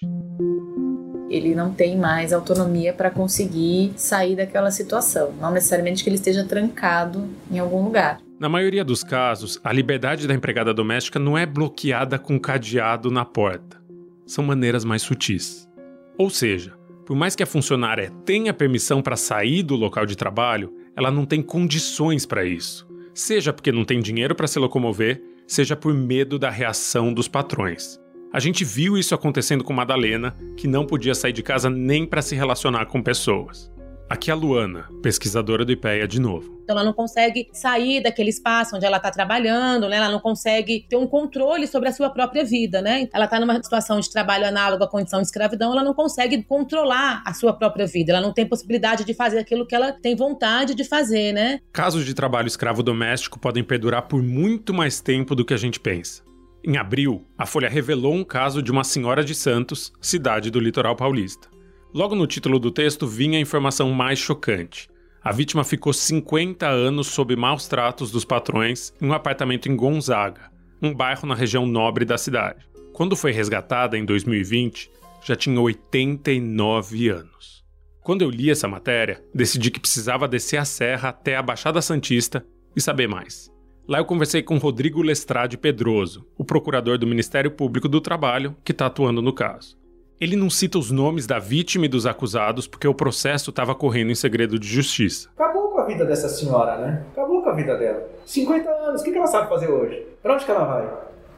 Ele 1.29 1.53
não 1.53 1.73
tem 1.73 1.97
mais 1.97 2.31
autonomia 2.31 2.93
para 2.93 3.09
conseguir 3.09 3.93
sair 3.95 4.35
daquela 4.35 4.71
situação, 4.71 5.33
não 5.39 5.51
necessariamente 5.51 6.03
que 6.03 6.09
ele 6.09 6.17
esteja 6.17 6.45
trancado 6.45 7.27
em 7.51 7.59
algum 7.59 7.83
lugar. 7.83 8.19
Na 8.37 8.49
maioria 8.49 8.83
dos 8.83 9.01
casos, 9.01 9.57
a 9.63 9.71
liberdade 9.71 10.27
da 10.27 10.33
empregada 10.33 10.73
doméstica 10.73 11.17
não 11.17 11.37
é 11.37 11.45
bloqueada 11.45 12.19
com 12.19 12.37
cadeado 12.37 13.09
na 13.09 13.23
porta. 13.23 13.81
São 14.25 14.43
maneiras 14.43 14.83
mais 14.83 15.03
sutis. 15.03 15.69
Ou 16.17 16.29
seja, 16.29 16.73
por 17.05 17.15
mais 17.15 17.33
que 17.33 17.43
a 17.43 17.45
funcionária 17.45 18.11
tenha 18.25 18.53
permissão 18.53 19.01
para 19.01 19.15
sair 19.15 19.63
do 19.63 19.75
local 19.75 20.05
de 20.05 20.17
trabalho, 20.17 20.73
ela 20.97 21.09
não 21.09 21.25
tem 21.25 21.41
condições 21.41 22.25
para 22.25 22.43
isso. 22.43 22.85
Seja 23.13 23.53
porque 23.53 23.71
não 23.71 23.85
tem 23.85 24.01
dinheiro 24.01 24.35
para 24.35 24.47
se 24.47 24.59
locomover, 24.59 25.23
seja 25.47 25.75
por 25.77 25.93
medo 25.93 26.37
da 26.37 26.49
reação 26.49 27.13
dos 27.13 27.29
patrões. 27.29 27.97
A 28.33 28.39
gente 28.41 28.65
viu 28.65 28.97
isso 28.97 29.15
acontecendo 29.15 29.63
com 29.63 29.71
Madalena, 29.71 30.35
que 30.57 30.67
não 30.67 30.85
podia 30.85 31.15
sair 31.15 31.31
de 31.31 31.41
casa 31.41 31.69
nem 31.69 32.05
para 32.05 32.21
se 32.21 32.35
relacionar 32.35 32.87
com 32.87 33.01
pessoas. 33.01 33.71
Aqui 34.07 34.29
é 34.29 34.33
a 34.33 34.35
Luana, 34.35 34.87
pesquisadora 35.01 35.65
do 35.65 35.71
IPEA 35.71 36.07
de 36.07 36.21
novo. 36.21 36.59
Então 36.63 36.75
ela 36.75 36.85
não 36.85 36.93
consegue 36.93 37.47
sair 37.51 38.03
daquele 38.03 38.29
espaço 38.29 38.75
onde 38.75 38.85
ela 38.85 38.97
está 38.97 39.09
trabalhando, 39.09 39.89
né? 39.89 39.97
Ela 39.97 40.11
não 40.11 40.19
consegue 40.19 40.85
ter 40.87 40.95
um 40.95 41.07
controle 41.07 41.65
sobre 41.65 41.89
a 41.89 41.91
sua 41.91 42.11
própria 42.11 42.45
vida, 42.45 42.83
né? 42.83 43.09
Ela 43.11 43.25
está 43.25 43.39
numa 43.39 43.55
situação 43.55 43.99
de 43.99 44.09
trabalho 44.11 44.45
análogo 44.45 44.83
à 44.83 44.87
condição 44.87 45.19
de 45.19 45.25
escravidão, 45.25 45.71
ela 45.71 45.83
não 45.83 45.93
consegue 45.93 46.43
controlar 46.43 47.23
a 47.25 47.33
sua 47.33 47.51
própria 47.51 47.87
vida. 47.87 48.11
Ela 48.11 48.21
não 48.21 48.31
tem 48.31 48.45
possibilidade 48.45 49.03
de 49.03 49.13
fazer 49.15 49.39
aquilo 49.39 49.65
que 49.65 49.73
ela 49.73 49.91
tem 49.91 50.15
vontade 50.15 50.75
de 50.75 50.83
fazer, 50.83 51.33
né? 51.33 51.59
Casos 51.73 52.05
de 52.05 52.13
trabalho 52.13 52.47
escravo 52.47 52.83
doméstico 52.83 53.39
podem 53.39 53.63
perdurar 53.63 54.03
por 54.03 54.21
muito 54.21 54.71
mais 54.71 55.01
tempo 55.01 55.33
do 55.33 55.43
que 55.43 55.53
a 55.53 55.57
gente 55.57 55.79
pensa. 55.79 56.23
Em 56.63 56.77
abril, 56.77 57.25
a 57.37 57.45
Folha 57.45 57.69
revelou 57.69 58.13
um 58.13 58.23
caso 58.23 58.61
de 58.61 58.71
uma 58.71 58.83
senhora 58.83 59.23
de 59.23 59.33
Santos, 59.33 59.91
cidade 59.99 60.51
do 60.51 60.59
litoral 60.59 60.95
paulista. 60.95 61.54
Logo 61.93 62.15
no 62.15 62.27
título 62.27 62.59
do 62.59 62.71
texto 62.71 63.07
vinha 63.07 63.37
a 63.37 63.41
informação 63.41 63.91
mais 63.91 64.19
chocante. 64.19 64.89
A 65.23 65.31
vítima 65.31 65.63
ficou 65.63 65.91
50 65.91 66.67
anos 66.67 67.07
sob 67.07 67.35
maus 67.35 67.67
tratos 67.67 68.11
dos 68.11 68.23
patrões 68.23 68.93
em 69.01 69.07
um 69.07 69.13
apartamento 69.13 69.67
em 69.67 69.75
Gonzaga, 69.75 70.51
um 70.81 70.93
bairro 70.93 71.27
na 71.27 71.33
região 71.33 71.65
nobre 71.65 72.05
da 72.05 72.17
cidade. 72.17 72.67
Quando 72.93 73.15
foi 73.15 73.31
resgatada 73.31 73.97
em 73.97 74.05
2020, 74.05 74.91
já 75.23 75.35
tinha 75.35 75.59
89 75.59 77.09
anos. 77.09 77.63
Quando 78.03 78.21
eu 78.21 78.29
li 78.29 78.51
essa 78.51 78.67
matéria, 78.67 79.23
decidi 79.33 79.71
que 79.71 79.79
precisava 79.79 80.27
descer 80.27 80.57
a 80.57 80.65
serra 80.65 81.09
até 81.09 81.35
a 81.35 81.41
Baixada 81.41 81.81
Santista 81.81 82.45
e 82.75 82.79
saber 82.79 83.07
mais. 83.07 83.51
Lá 83.87 83.97
eu 83.97 84.05
conversei 84.05 84.43
com 84.43 84.57
Rodrigo 84.57 85.01
Lestrade 85.01 85.57
Pedroso, 85.57 86.27
o 86.37 86.45
procurador 86.45 86.99
do 86.99 87.07
Ministério 87.07 87.49
Público 87.49 87.89
do 87.89 87.99
Trabalho 87.99 88.55
que 88.63 88.71
está 88.71 88.85
atuando 88.85 89.21
no 89.21 89.33
caso. 89.33 89.75
Ele 90.19 90.37
não 90.37 90.49
cita 90.49 90.79
os 90.79 90.91
nomes 90.91 91.27
da 91.27 91.39
vítima 91.39 91.85
e 91.85 91.89
dos 91.89 92.05
acusados 92.05 92.67
porque 92.67 92.87
o 92.87 92.93
processo 92.93 93.49
estava 93.49 93.75
correndo 93.75 94.11
em 94.11 94.15
segredo 94.15 94.57
de 94.57 94.65
justiça. 94.65 95.29
Acabou 95.35 95.69
com 95.69 95.79
a 95.79 95.85
vida 95.85 96.05
dessa 96.05 96.29
senhora, 96.29 96.77
né? 96.77 97.03
Acabou 97.11 97.41
com 97.43 97.49
a 97.49 97.53
vida 97.53 97.77
dela. 97.77 98.07
50 98.25 98.69
anos, 98.69 99.01
o 99.01 99.03
que 99.03 99.09
ela 99.09 99.27
sabe 99.27 99.49
fazer 99.49 99.67
hoje? 99.67 100.05
Para 100.23 100.35
onde 100.35 100.45
que 100.45 100.51
ela 100.51 100.63
vai? 100.63 100.89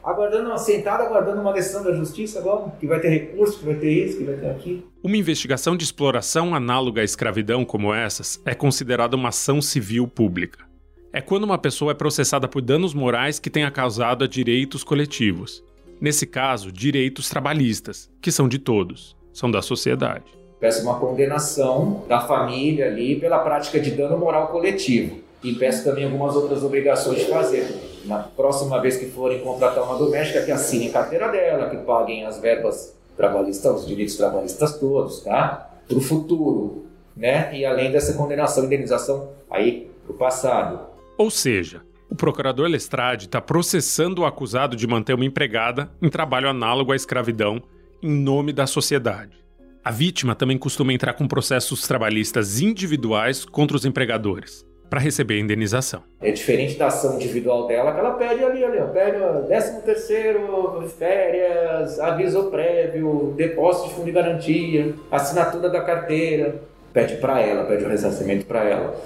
Aguardando 0.04 0.48
uma 0.48 0.58
sentada, 0.58 1.02
aguardando 1.02 1.40
uma 1.40 1.52
decisão 1.52 1.82
da 1.82 1.92
justiça 1.92 2.38
agora, 2.38 2.70
que 2.78 2.86
vai 2.86 3.00
ter 3.00 3.08
recurso, 3.08 3.58
que 3.58 3.64
vai 3.64 3.74
ter 3.74 3.90
isso, 3.90 4.18
que 4.18 4.24
vai 4.24 4.36
ter 4.36 4.48
aquilo. 4.48 4.84
Uma 5.02 5.16
investigação 5.16 5.76
de 5.76 5.82
exploração 5.82 6.54
análoga 6.54 7.00
à 7.00 7.04
escravidão 7.04 7.64
como 7.64 7.92
essas 7.92 8.40
é 8.44 8.54
considerada 8.54 9.16
uma 9.16 9.30
ação 9.30 9.60
civil 9.60 10.06
pública. 10.06 10.64
É 11.12 11.20
quando 11.20 11.42
uma 11.42 11.58
pessoa 11.58 11.90
é 11.90 11.94
processada 11.94 12.46
por 12.46 12.62
danos 12.62 12.94
morais 12.94 13.40
que 13.40 13.50
tenha 13.50 13.70
causado 13.72 14.22
a 14.22 14.28
direitos 14.28 14.84
coletivos. 14.84 15.64
Nesse 16.00 16.26
caso, 16.26 16.70
direitos 16.70 17.28
trabalhistas, 17.28 18.08
que 18.20 18.30
são 18.30 18.48
de 18.48 18.58
todos, 18.58 19.16
são 19.32 19.50
da 19.50 19.60
sociedade. 19.60 20.26
Peço 20.60 20.82
uma 20.82 20.98
condenação 20.98 22.04
da 22.08 22.20
família 22.20 22.86
ali 22.86 23.18
pela 23.18 23.38
prática 23.40 23.80
de 23.80 23.90
dano 23.90 24.16
moral 24.16 24.48
coletivo. 24.48 25.18
E 25.42 25.54
peço 25.54 25.84
também 25.84 26.04
algumas 26.04 26.34
outras 26.34 26.64
obrigações 26.64 27.20
de 27.20 27.26
fazer. 27.26 27.66
Na 28.04 28.18
próxima 28.18 28.80
vez 28.80 28.96
que 28.96 29.06
forem 29.06 29.40
contratar 29.40 29.84
uma 29.84 29.96
doméstica, 29.96 30.42
que 30.42 30.50
assinem 30.50 30.88
a 30.88 30.92
carteira 30.92 31.28
dela, 31.28 31.70
que 31.70 31.76
paguem 31.78 32.24
as 32.24 32.38
verbas 32.38 32.96
trabalhistas, 33.16 33.80
os 33.80 33.86
direitos 33.86 34.16
trabalhistas 34.16 34.78
todos, 34.78 35.20
tá? 35.20 35.70
Para 35.86 35.98
o 35.98 36.00
futuro, 36.00 36.86
né? 37.16 37.56
E 37.56 37.64
além 37.64 37.90
dessa 37.90 38.14
condenação, 38.14 38.64
indenização 38.64 39.30
aí 39.50 39.90
para 40.04 40.12
o 40.12 40.16
passado. 40.16 40.80
Ou 41.16 41.30
seja, 41.30 41.82
o 42.10 42.14
procurador 42.14 42.66
Lestrade 42.66 43.26
está 43.26 43.40
processando 43.40 44.22
o 44.22 44.26
acusado 44.26 44.74
de 44.74 44.86
manter 44.86 45.12
uma 45.12 45.24
empregada 45.24 45.90
em 46.00 46.08
trabalho 46.08 46.48
análogo 46.48 46.92
à 46.92 46.96
escravidão 46.96 47.62
em 48.02 48.10
nome 48.10 48.52
da 48.52 48.66
sociedade. 48.66 49.44
A 49.84 49.90
vítima 49.90 50.34
também 50.34 50.56
costuma 50.56 50.92
entrar 50.92 51.12
com 51.14 51.28
processos 51.28 51.86
trabalhistas 51.86 52.60
individuais 52.60 53.44
contra 53.44 53.76
os 53.76 53.84
empregadores 53.84 54.66
para 54.88 55.00
receber 55.00 55.34
a 55.34 55.40
indenização. 55.40 56.02
É 56.20 56.30
diferente 56.30 56.78
da 56.78 56.86
ação 56.86 57.16
individual 57.16 57.66
dela, 57.66 57.92
que 57.92 58.00
ela 58.00 58.12
pede 58.12 58.42
ali, 58.42 58.64
ali, 58.64 58.78
pede 58.90 59.18
13 59.46 59.82
terceiro, 59.82 60.88
férias, 60.98 62.00
aviso 62.00 62.44
prévio, 62.44 63.34
depósito 63.36 63.88
de 63.88 63.94
fundo 63.94 64.06
de 64.06 64.12
garantia, 64.12 64.94
assinatura 65.10 65.68
da 65.68 65.82
carteira, 65.82 66.62
pede 66.90 67.16
para 67.16 67.40
ela, 67.40 67.64
pede 67.64 67.84
o 67.84 67.88
ressarcimento 67.88 68.46
para 68.46 68.64
ela. 68.64 68.96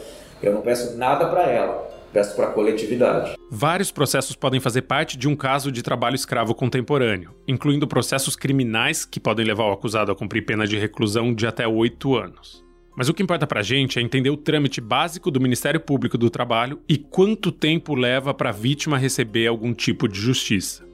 Eu 0.40 0.52
não 0.52 0.62
peço 0.62 0.96
nada 0.96 1.26
para 1.28 1.42
ela 1.50 1.91
peço 2.12 2.36
para 2.36 2.48
a 2.48 2.52
coletividade. 2.52 3.34
Vários 3.50 3.90
processos 3.90 4.36
podem 4.36 4.60
fazer 4.60 4.82
parte 4.82 5.16
de 5.16 5.28
um 5.28 5.34
caso 5.34 5.72
de 5.72 5.82
trabalho 5.82 6.14
escravo 6.14 6.54
contemporâneo, 6.54 7.34
incluindo 7.48 7.86
processos 7.86 8.36
criminais 8.36 9.04
que 9.04 9.20
podem 9.20 9.44
levar 9.44 9.64
o 9.64 9.72
acusado 9.72 10.12
a 10.12 10.16
cumprir 10.16 10.44
pena 10.44 10.66
de 10.66 10.78
reclusão 10.78 11.34
de 11.34 11.46
até 11.46 11.66
oito 11.66 12.16
anos. 12.16 12.62
Mas 12.96 13.08
o 13.08 13.14
que 13.14 13.22
importa 13.22 13.46
pra 13.46 13.62
gente 13.62 13.98
é 13.98 14.02
entender 14.02 14.30
o 14.30 14.36
trâmite 14.36 14.80
básico 14.80 15.30
do 15.30 15.40
Ministério 15.40 15.80
Público 15.80 16.18
do 16.18 16.28
Trabalho 16.28 16.80
e 16.88 16.98
quanto 16.98 17.50
tempo 17.50 17.94
leva 17.94 18.34
para 18.34 18.50
a 18.50 18.52
vítima 18.52 18.98
receber 18.98 19.46
algum 19.46 19.72
tipo 19.72 20.06
de 20.06 20.20
justiça. 20.20 20.86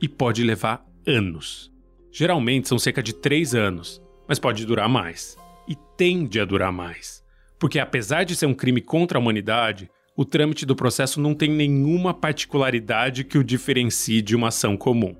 E 0.00 0.08
pode 0.08 0.44
levar 0.44 0.86
anos. 1.06 1.70
Geralmente 2.12 2.68
são 2.68 2.78
cerca 2.78 3.02
de 3.02 3.12
três 3.12 3.54
anos, 3.54 4.00
mas 4.28 4.38
pode 4.38 4.64
durar 4.64 4.88
mais. 4.88 5.36
E 5.68 5.74
tende 5.96 6.40
a 6.40 6.44
durar 6.44 6.72
mais 6.72 7.22
Porque 7.58 7.78
apesar 7.78 8.24
de 8.24 8.34
ser 8.34 8.46
um 8.46 8.54
crime 8.54 8.80
contra 8.80 9.18
a 9.18 9.20
humanidade, 9.20 9.90
o 10.16 10.24
trâmite 10.24 10.66
do 10.66 10.76
processo 10.76 11.20
não 11.20 11.34
tem 11.34 11.50
nenhuma 11.50 12.12
particularidade 12.12 13.24
que 13.24 13.38
o 13.38 13.44
diferencie 13.44 14.20
de 14.20 14.34
uma 14.34 14.48
ação 14.48 14.76
comum. 14.76 15.14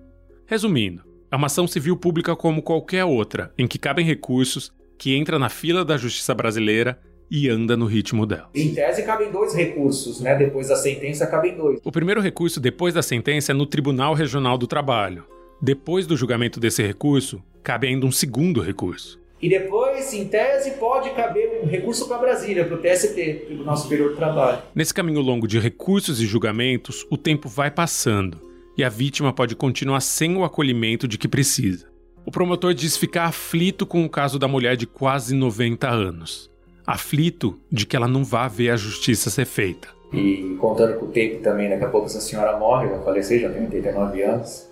Resumindo, 0.46 1.02
é 1.30 1.36
uma 1.36 1.46
ação 1.46 1.66
civil 1.66 1.96
pública 1.96 2.34
como 2.34 2.62
qualquer 2.62 3.04
outra, 3.04 3.52
em 3.56 3.66
que 3.68 3.78
cabem 3.78 4.04
recursos, 4.04 4.72
que 4.98 5.14
entra 5.14 5.38
na 5.38 5.48
fila 5.48 5.84
da 5.84 5.96
justiça 5.96 6.34
brasileira 6.34 6.98
e 7.30 7.48
anda 7.48 7.76
no 7.76 7.86
ritmo 7.86 8.26
dela. 8.26 8.50
Em 8.54 8.74
tese, 8.74 9.04
cabem 9.04 9.30
dois 9.30 9.54
recursos, 9.54 10.20
né? 10.20 10.36
Depois 10.36 10.68
da 10.68 10.76
sentença, 10.76 11.26
cabem 11.26 11.56
dois. 11.56 11.80
O 11.84 11.92
primeiro 11.92 12.20
recurso 12.20 12.58
depois 12.58 12.92
da 12.92 13.02
sentença 13.02 13.52
é 13.52 13.54
no 13.54 13.66
Tribunal 13.66 14.14
Regional 14.14 14.58
do 14.58 14.66
Trabalho. 14.66 15.24
Depois 15.62 16.06
do 16.06 16.16
julgamento 16.16 16.58
desse 16.58 16.82
recurso, 16.82 17.40
cabe 17.62 17.86
ainda 17.86 18.04
um 18.04 18.10
segundo 18.10 18.60
recurso. 18.60 19.19
E 19.42 19.48
depois, 19.48 20.12
em 20.12 20.26
tese, 20.26 20.72
pode 20.72 21.10
caber 21.10 21.60
um 21.62 21.66
recurso 21.66 22.06
para 22.06 22.18
Brasília, 22.18 22.64
para 22.64 22.74
o 22.74 22.78
TST, 22.78 23.44
Tribunal 23.46 23.76
Superior 23.76 24.10
do 24.10 24.16
Trabalho. 24.16 24.62
Nesse 24.74 24.92
caminho 24.92 25.20
longo 25.20 25.48
de 25.48 25.58
recursos 25.58 26.20
e 26.20 26.26
julgamentos, 26.26 27.06
o 27.10 27.16
tempo 27.16 27.48
vai 27.48 27.70
passando 27.70 28.50
e 28.76 28.84
a 28.84 28.88
vítima 28.88 29.32
pode 29.32 29.56
continuar 29.56 30.00
sem 30.00 30.36
o 30.36 30.44
acolhimento 30.44 31.08
de 31.08 31.18
que 31.18 31.28
precisa. 31.28 31.88
O 32.24 32.30
promotor 32.30 32.74
diz 32.74 32.96
ficar 32.96 33.24
aflito 33.24 33.86
com 33.86 34.04
o 34.04 34.10
caso 34.10 34.38
da 34.38 34.46
mulher 34.46 34.76
de 34.76 34.86
quase 34.86 35.34
90 35.34 35.88
anos. 35.88 36.50
Aflito 36.86 37.58
de 37.70 37.86
que 37.86 37.96
ela 37.96 38.08
não 38.08 38.24
vá 38.24 38.46
ver 38.46 38.70
a 38.70 38.76
justiça 38.76 39.30
ser 39.30 39.46
feita. 39.46 39.88
E 40.12 40.56
contando 40.60 40.98
com 40.98 41.06
o 41.06 41.10
tempo 41.10 41.42
também, 41.42 41.68
daqui 41.68 41.84
a 41.84 41.88
pouco 41.88 42.06
essa 42.06 42.20
senhora 42.20 42.58
morre, 42.58 42.88
vai 42.88 43.02
falecer, 43.02 43.40
já 43.40 43.48
tem 43.48 43.62
89 43.62 44.22
anos. 44.22 44.69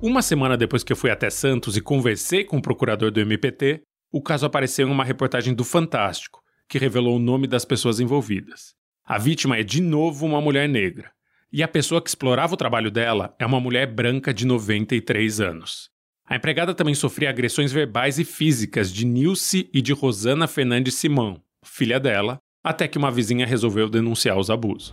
Uma 0.00 0.20
semana 0.20 0.58
depois 0.58 0.84
que 0.84 0.92
eu 0.92 0.96
fui 0.96 1.10
até 1.10 1.30
Santos 1.30 1.74
e 1.74 1.80
conversei 1.80 2.44
com 2.44 2.58
o 2.58 2.62
procurador 2.62 3.10
do 3.10 3.18
MPT, 3.18 3.80
o 4.12 4.20
caso 4.20 4.44
apareceu 4.44 4.86
em 4.86 4.90
uma 4.90 5.04
reportagem 5.04 5.54
do 5.54 5.64
Fantástico, 5.64 6.42
que 6.68 6.78
revelou 6.78 7.16
o 7.16 7.20
nome 7.20 7.46
das 7.46 7.64
pessoas 7.64 7.98
envolvidas. 7.98 8.74
A 9.06 9.16
vítima 9.16 9.56
é 9.56 9.62
de 9.62 9.80
novo 9.80 10.26
uma 10.26 10.40
mulher 10.40 10.68
negra. 10.68 11.10
E 11.50 11.62
a 11.62 11.68
pessoa 11.68 12.02
que 12.02 12.10
explorava 12.10 12.52
o 12.52 12.58
trabalho 12.58 12.90
dela 12.90 13.34
é 13.38 13.46
uma 13.46 13.58
mulher 13.58 13.86
branca 13.86 14.34
de 14.34 14.46
93 14.46 15.40
anos. 15.40 15.88
A 16.28 16.36
empregada 16.36 16.74
também 16.74 16.94
sofria 16.94 17.30
agressões 17.30 17.72
verbais 17.72 18.18
e 18.18 18.24
físicas 18.24 18.92
de 18.92 19.06
Nilce 19.06 19.70
e 19.72 19.80
de 19.80 19.94
Rosana 19.94 20.46
Fernandes 20.46 20.94
Simão, 20.96 21.40
filha 21.64 21.98
dela, 21.98 22.38
até 22.62 22.86
que 22.86 22.98
uma 22.98 23.10
vizinha 23.10 23.46
resolveu 23.46 23.88
denunciar 23.88 24.36
os 24.36 24.50
abusos. 24.50 24.92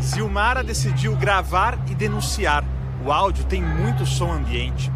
Zilmara 0.00 0.62
decidiu 0.62 1.16
gravar 1.16 1.82
e 1.90 1.94
denunciar. 1.94 2.83
O 3.04 3.12
áudio 3.12 3.44
tem 3.44 3.62
muito 3.62 4.06
som 4.06 4.32
ambiente. 4.32 4.90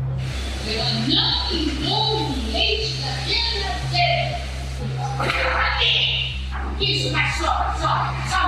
Eu 0.67 0.83
não 1.15 1.89
vou 1.89 2.29
isso, 6.81 7.13
mas 7.13 7.35
só, 7.37 7.75
só, 7.77 8.15
só 8.31 8.39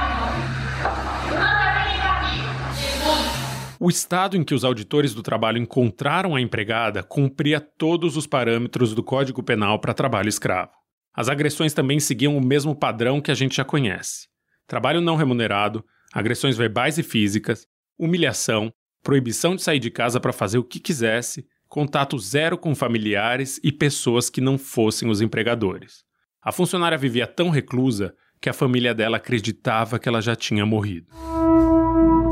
O 3.79 3.91
estado 3.91 4.37
em 4.37 4.45
que 4.45 4.55
os 4.55 4.65
auditores 4.65 5.13
do 5.13 5.23
trabalho 5.23 5.59
encontraram 5.59 6.35
a 6.37 6.41
empregada 6.41 7.03
cumpria 7.03 7.61
todos 7.61 8.17
os 8.17 8.27
parâmetros 8.27 8.95
do 8.95 9.03
Código 9.03 9.43
Penal 9.43 9.79
para 9.79 9.93
trabalho 9.93 10.29
escravo. 10.29 10.73
As 11.15 11.29
agressões 11.29 11.75
também 11.75 12.01
seguiam 12.01 12.37
o 12.37 12.45
mesmo 12.45 12.75
padrão 12.75 13.21
que 13.21 13.31
a 13.31 13.35
gente 13.35 13.57
já 13.57 13.65
conhece: 13.65 14.29
trabalho 14.67 15.03
não 15.03 15.17
remunerado, 15.17 15.85
agressões 16.15 16.57
verbais 16.57 16.97
e 16.99 17.03
físicas, 17.03 17.67
humilhação, 17.99 18.73
proibição 19.03 19.57
de 19.57 19.63
sair 19.63 19.79
de 19.79 19.91
casa 19.91 20.21
para 20.21 20.33
fazer 20.33 20.59
o 20.59 20.65
que 20.65 20.81
quisesse, 20.81 21.47
contato 21.69 22.19
zero 22.19 22.59
com 22.59 22.75
familiares 22.75 23.61
e 23.63 23.71
pessoas 23.71 24.29
que 24.29 24.41
não 24.41 24.59
fossem 24.59 25.09
os 25.09 25.21
empregadores. 25.21 26.05
A 26.43 26.53
funcionária 26.53 26.99
vivia 26.99 27.27
tão 27.27 27.51
reclusa 27.51 28.15
que 28.41 28.49
a 28.49 28.55
família 28.55 28.95
dela 28.95 29.19
acreditava 29.19 29.99
que 29.99 30.09
ela 30.09 30.23
já 30.23 30.35
tinha 30.35 30.65
morrido. 30.65 31.07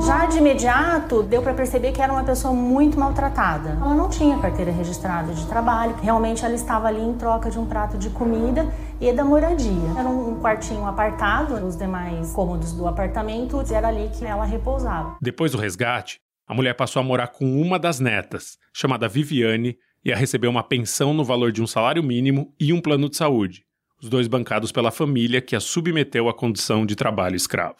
Já 0.06 0.26
de 0.26 0.38
imediato, 0.38 1.22
deu 1.22 1.42
para 1.42 1.52
perceber 1.52 1.92
que 1.92 2.00
era 2.00 2.12
uma 2.12 2.24
pessoa 2.24 2.54
muito 2.54 2.98
maltratada. 2.98 3.70
Ela 3.70 3.94
não 3.94 4.08
tinha 4.08 4.38
carteira 4.38 4.70
registrada 4.70 5.34
de 5.34 5.46
trabalho, 5.46 5.94
realmente 6.00 6.44
ela 6.44 6.54
estava 6.54 6.88
ali 6.88 7.00
em 7.00 7.14
troca 7.14 7.50
de 7.50 7.58
um 7.58 7.66
prato 7.66 7.98
de 7.98 8.08
comida 8.10 8.66
e 9.00 9.12
da 9.12 9.24
moradia. 9.24 9.98
Era 9.98 10.08
um 10.08 10.40
quartinho 10.40 10.86
apartado, 10.86 11.54
os 11.66 11.76
demais 11.76 12.32
cômodos 12.32 12.72
do 12.72 12.86
apartamento, 12.86 13.62
era 13.70 13.88
ali 13.88 14.08
que 14.16 14.24
ela 14.24 14.44
repousava. 14.44 15.16
Depois 15.20 15.52
do 15.52 15.58
resgate, 15.58 16.20
a 16.48 16.54
mulher 16.54 16.74
passou 16.74 17.00
a 17.00 17.04
morar 17.04 17.28
com 17.28 17.60
uma 17.60 17.78
das 17.78 18.00
netas, 18.00 18.58
chamada 18.72 19.06
Viviane, 19.06 19.76
e 20.04 20.12
a 20.12 20.16
receber 20.16 20.48
uma 20.48 20.62
pensão 20.62 21.12
no 21.12 21.24
valor 21.24 21.52
de 21.52 21.62
um 21.62 21.66
salário 21.66 22.02
mínimo 22.02 22.54
e 22.58 22.72
um 22.72 22.80
plano 22.80 23.08
de 23.08 23.16
saúde 23.16 23.68
os 24.00 24.08
dois 24.08 24.28
bancados 24.28 24.70
pela 24.70 24.90
família 24.90 25.40
que 25.40 25.56
a 25.56 25.60
submeteu 25.60 26.28
à 26.28 26.34
condição 26.34 26.86
de 26.86 26.94
trabalho 26.94 27.34
escravo. 27.34 27.78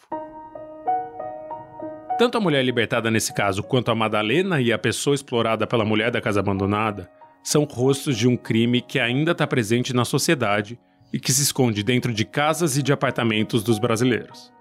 Tanto 2.17 2.37
a 2.37 2.41
mulher 2.41 2.63
libertada 2.63 3.09
nesse 3.09 3.33
caso 3.33 3.63
quanto 3.63 3.89
a 3.89 3.95
Madalena 3.95 4.59
e 4.59 4.73
a 4.73 4.77
pessoa 4.77 5.15
explorada 5.15 5.65
pela 5.65 5.85
mulher 5.85 6.11
da 6.11 6.19
casa 6.19 6.41
abandonada 6.41 7.09
são 7.41 7.63
rostos 7.63 8.17
de 8.17 8.27
um 8.27 8.35
crime 8.35 8.81
que 8.81 8.99
ainda 8.99 9.31
está 9.31 9.47
presente 9.47 9.93
na 9.93 10.03
sociedade 10.03 10.77
e 11.13 11.19
que 11.19 11.31
se 11.31 11.41
esconde 11.41 11.81
dentro 11.81 12.13
de 12.13 12.25
casas 12.25 12.77
e 12.77 12.83
de 12.83 12.91
apartamentos 12.91 13.63
dos 13.63 13.79
brasileiros. 13.79 14.51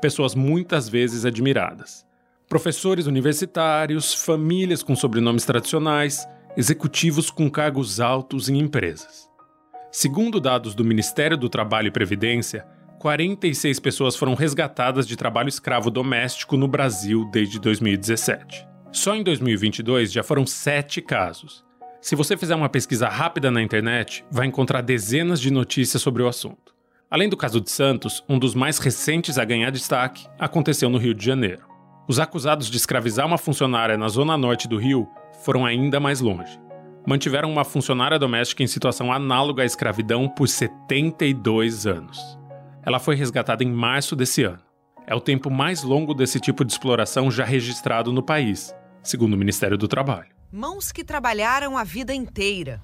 Pessoas 0.00 0.36
muitas 0.36 0.88
vezes 0.88 1.24
admiradas. 1.24 2.06
Professores 2.48 3.06
universitários, 3.06 4.14
famílias 4.14 4.82
com 4.82 4.96
sobrenomes 4.96 5.44
tradicionais, 5.44 6.26
executivos 6.56 7.30
com 7.30 7.50
cargos 7.50 8.00
altos 8.00 8.48
em 8.48 8.58
empresas. 8.58 9.28
Segundo 9.92 10.40
dados 10.40 10.74
do 10.74 10.82
Ministério 10.82 11.36
do 11.36 11.50
Trabalho 11.50 11.88
e 11.88 11.90
Previdência, 11.90 12.66
46 13.00 13.78
pessoas 13.80 14.16
foram 14.16 14.32
resgatadas 14.34 15.06
de 15.06 15.14
trabalho 15.14 15.50
escravo 15.50 15.90
doméstico 15.90 16.56
no 16.56 16.66
Brasil 16.66 17.28
desde 17.30 17.60
2017. 17.60 18.66
Só 18.90 19.14
em 19.14 19.22
2022 19.22 20.10
já 20.10 20.22
foram 20.22 20.46
sete 20.46 21.02
casos. 21.02 21.62
Se 22.00 22.16
você 22.16 22.34
fizer 22.34 22.54
uma 22.54 22.70
pesquisa 22.70 23.10
rápida 23.10 23.50
na 23.50 23.60
internet, 23.60 24.24
vai 24.30 24.46
encontrar 24.46 24.80
dezenas 24.80 25.38
de 25.38 25.50
notícias 25.50 26.00
sobre 26.00 26.22
o 26.22 26.28
assunto. 26.28 26.74
Além 27.10 27.28
do 27.28 27.36
caso 27.36 27.60
de 27.60 27.70
Santos, 27.70 28.24
um 28.26 28.38
dos 28.38 28.54
mais 28.54 28.78
recentes 28.78 29.36
a 29.36 29.44
ganhar 29.44 29.68
destaque 29.68 30.26
aconteceu 30.38 30.88
no 30.88 30.96
Rio 30.96 31.12
de 31.12 31.26
Janeiro. 31.26 31.67
Os 32.08 32.18
acusados 32.18 32.70
de 32.70 32.76
escravizar 32.76 33.26
uma 33.26 33.38
funcionária 33.38 33.96
na 33.96 34.08
zona 34.08 34.36
norte 34.36 34.66
do 34.66 34.78
Rio 34.78 35.06
foram 35.44 35.64
ainda 35.64 36.00
mais 36.00 36.20
longe 36.20 36.58
mantiveram 37.08 37.50
uma 37.50 37.64
funcionária 37.64 38.18
doméstica 38.18 38.62
em 38.62 38.66
situação 38.66 39.10
análoga 39.10 39.62
à 39.62 39.64
escravidão 39.64 40.28
por 40.28 40.46
72 40.46 41.86
anos. 41.86 42.38
Ela 42.82 42.98
foi 42.98 43.16
resgatada 43.16 43.64
em 43.64 43.72
março 43.72 44.14
desse 44.14 44.44
ano. 44.44 44.60
É 45.06 45.14
o 45.14 45.20
tempo 45.20 45.50
mais 45.50 45.82
longo 45.82 46.12
desse 46.12 46.38
tipo 46.38 46.66
de 46.66 46.72
exploração 46.72 47.30
já 47.30 47.46
registrado 47.46 48.12
no 48.12 48.22
país, 48.22 48.74
segundo 49.02 49.32
o 49.32 49.38
Ministério 49.38 49.78
do 49.78 49.88
Trabalho. 49.88 50.28
Mãos 50.52 50.92
que 50.92 51.02
trabalharam 51.02 51.78
a 51.78 51.84
vida 51.84 52.12
inteira. 52.12 52.82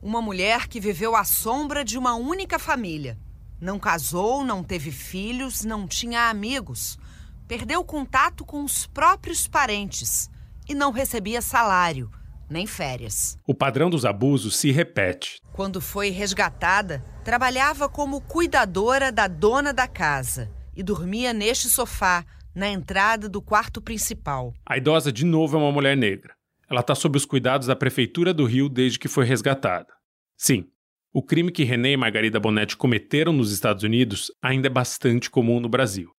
Uma 0.00 0.22
mulher 0.22 0.66
que 0.66 0.80
viveu 0.80 1.14
à 1.14 1.22
sombra 1.22 1.84
de 1.84 1.98
uma 1.98 2.14
única 2.14 2.58
família. 2.58 3.18
Não 3.60 3.78
casou, 3.78 4.42
não 4.42 4.64
teve 4.64 4.90
filhos, 4.90 5.62
não 5.62 5.86
tinha 5.86 6.30
amigos. 6.30 6.98
Perdeu 7.48 7.84
contato 7.84 8.44
com 8.44 8.64
os 8.64 8.86
próprios 8.86 9.46
parentes 9.46 10.28
e 10.68 10.74
não 10.74 10.90
recebia 10.90 11.40
salário 11.40 12.10
nem 12.48 12.66
férias. 12.66 13.38
O 13.46 13.54
padrão 13.54 13.90
dos 13.90 14.04
abusos 14.04 14.56
se 14.56 14.70
repete. 14.70 15.40
Quando 15.52 15.80
foi 15.80 16.10
resgatada, 16.10 17.04
trabalhava 17.24 17.88
como 17.88 18.20
cuidadora 18.20 19.10
da 19.10 19.26
dona 19.26 19.72
da 19.72 19.86
casa 19.86 20.50
e 20.76 20.82
dormia 20.82 21.32
neste 21.32 21.68
sofá, 21.68 22.24
na 22.54 22.68
entrada 22.68 23.28
do 23.28 23.42
quarto 23.42 23.82
principal. 23.82 24.54
A 24.64 24.78
idosa, 24.78 25.12
de 25.12 25.26
novo, 25.26 25.56
é 25.56 25.60
uma 25.60 25.72
mulher 25.72 25.96
negra. 25.96 26.34
Ela 26.70 26.80
está 26.80 26.94
sob 26.94 27.16
os 27.16 27.26
cuidados 27.26 27.66
da 27.66 27.76
Prefeitura 27.76 28.32
do 28.32 28.46
Rio 28.46 28.68
desde 28.68 28.98
que 28.98 29.08
foi 29.08 29.26
resgatada. 29.26 29.92
Sim, 30.38 30.66
o 31.12 31.22
crime 31.22 31.52
que 31.52 31.64
René 31.64 31.92
e 31.92 31.96
Margarida 31.96 32.40
Bonetti 32.40 32.76
cometeram 32.76 33.32
nos 33.32 33.52
Estados 33.52 33.82
Unidos 33.82 34.32
ainda 34.42 34.68
é 34.68 34.70
bastante 34.70 35.30
comum 35.30 35.60
no 35.60 35.68
Brasil. 35.68 36.15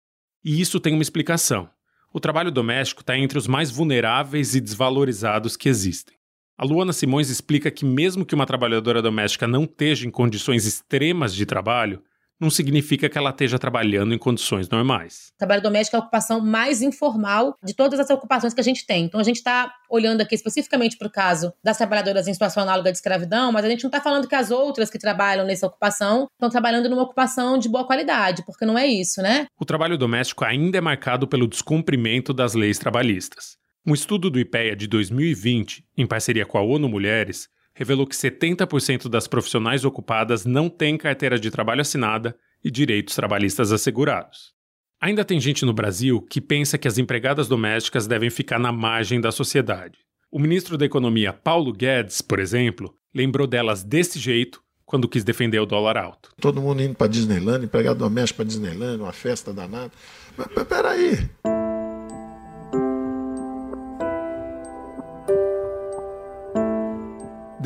E 0.46 0.60
isso 0.60 0.78
tem 0.78 0.92
uma 0.92 1.02
explicação. 1.02 1.68
O 2.12 2.20
trabalho 2.20 2.52
doméstico 2.52 3.00
está 3.00 3.18
entre 3.18 3.36
os 3.36 3.48
mais 3.48 3.68
vulneráveis 3.68 4.54
e 4.54 4.60
desvalorizados 4.60 5.56
que 5.56 5.68
existem. 5.68 6.14
A 6.56 6.64
Luana 6.64 6.92
Simões 6.92 7.30
explica 7.30 7.68
que, 7.68 7.84
mesmo 7.84 8.24
que 8.24 8.32
uma 8.32 8.46
trabalhadora 8.46 9.02
doméstica 9.02 9.48
não 9.48 9.64
esteja 9.64 10.06
em 10.06 10.10
condições 10.10 10.64
extremas 10.64 11.34
de 11.34 11.44
trabalho, 11.44 12.00
não 12.40 12.50
significa 12.50 13.08
que 13.08 13.16
ela 13.16 13.30
esteja 13.30 13.58
trabalhando 13.58 14.14
em 14.14 14.18
condições 14.18 14.68
normais. 14.68 15.30
O 15.34 15.38
trabalho 15.38 15.62
doméstico 15.62 15.96
é 15.96 15.98
a 15.98 16.02
ocupação 16.02 16.40
mais 16.40 16.82
informal 16.82 17.56
de 17.62 17.74
todas 17.74 17.98
as 17.98 18.10
ocupações 18.10 18.52
que 18.52 18.60
a 18.60 18.64
gente 18.64 18.86
tem. 18.86 19.04
Então, 19.04 19.18
a 19.20 19.24
gente 19.24 19.36
está 19.36 19.72
olhando 19.88 20.20
aqui 20.20 20.34
especificamente 20.34 20.96
para 20.98 21.08
o 21.08 21.10
caso 21.10 21.52
das 21.62 21.78
trabalhadoras 21.78 22.28
em 22.28 22.32
situação 22.32 22.62
análoga 22.62 22.90
de 22.90 22.98
escravidão, 22.98 23.50
mas 23.52 23.64
a 23.64 23.68
gente 23.68 23.82
não 23.82 23.88
está 23.88 24.00
falando 24.00 24.28
que 24.28 24.34
as 24.34 24.50
outras 24.50 24.90
que 24.90 24.98
trabalham 24.98 25.46
nessa 25.46 25.66
ocupação 25.66 26.28
estão 26.32 26.50
trabalhando 26.50 26.88
numa 26.88 27.02
ocupação 27.02 27.58
de 27.58 27.68
boa 27.68 27.86
qualidade, 27.86 28.44
porque 28.44 28.66
não 28.66 28.78
é 28.78 28.86
isso, 28.86 29.22
né? 29.22 29.46
O 29.58 29.64
trabalho 29.64 29.96
doméstico 29.96 30.44
ainda 30.44 30.78
é 30.78 30.80
marcado 30.80 31.26
pelo 31.26 31.48
descumprimento 31.48 32.32
das 32.32 32.54
leis 32.54 32.78
trabalhistas. 32.78 33.56
Um 33.86 33.94
estudo 33.94 34.28
do 34.28 34.40
IPEA 34.40 34.74
de 34.74 34.88
2020, 34.88 35.84
em 35.96 36.06
parceria 36.06 36.44
com 36.44 36.58
a 36.58 36.62
ONU 36.62 36.88
Mulheres, 36.88 37.48
revelou 37.76 38.06
que 38.06 38.16
70% 38.16 39.06
das 39.06 39.28
profissionais 39.28 39.84
ocupadas 39.84 40.46
não 40.46 40.70
têm 40.70 40.96
carteira 40.96 41.38
de 41.38 41.50
trabalho 41.50 41.82
assinada 41.82 42.34
e 42.64 42.70
direitos 42.70 43.14
trabalhistas 43.14 43.70
assegurados. 43.70 44.54
Ainda 44.98 45.22
tem 45.26 45.38
gente 45.38 45.62
no 45.66 45.74
Brasil 45.74 46.22
que 46.22 46.40
pensa 46.40 46.78
que 46.78 46.88
as 46.88 46.96
empregadas 46.96 47.48
domésticas 47.48 48.06
devem 48.06 48.30
ficar 48.30 48.58
na 48.58 48.72
margem 48.72 49.20
da 49.20 49.30
sociedade. 49.30 49.98
O 50.32 50.38
ministro 50.38 50.78
da 50.78 50.86
Economia, 50.86 51.34
Paulo 51.34 51.70
Guedes, 51.70 52.22
por 52.22 52.38
exemplo, 52.40 52.94
lembrou 53.14 53.46
delas 53.46 53.84
desse 53.84 54.18
jeito 54.18 54.62
quando 54.86 55.06
quis 55.06 55.22
defender 55.22 55.58
o 55.58 55.66
dólar 55.66 55.98
alto. 55.98 56.30
Todo 56.40 56.62
mundo 56.62 56.82
indo 56.82 56.94
para 56.94 57.08
Disneyland, 57.08 57.66
empregado 57.66 57.98
doméstico 57.98 58.38
para 58.38 58.46
Disneyland, 58.46 59.02
uma 59.02 59.12
festa 59.12 59.52
danada. 59.52 59.92
Mas, 60.34 60.48
peraí. 60.66 61.28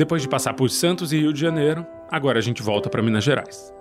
Depois 0.01 0.23
de 0.23 0.27
passar 0.27 0.55
por 0.55 0.67
Santos 0.67 1.13
e 1.13 1.19
Rio 1.19 1.31
de 1.31 1.39
Janeiro, 1.39 1.85
agora 2.09 2.39
a 2.39 2.41
gente 2.41 2.63
volta 2.63 2.89
para 2.89 3.03
Minas 3.03 3.23
Gerais. 3.23 3.71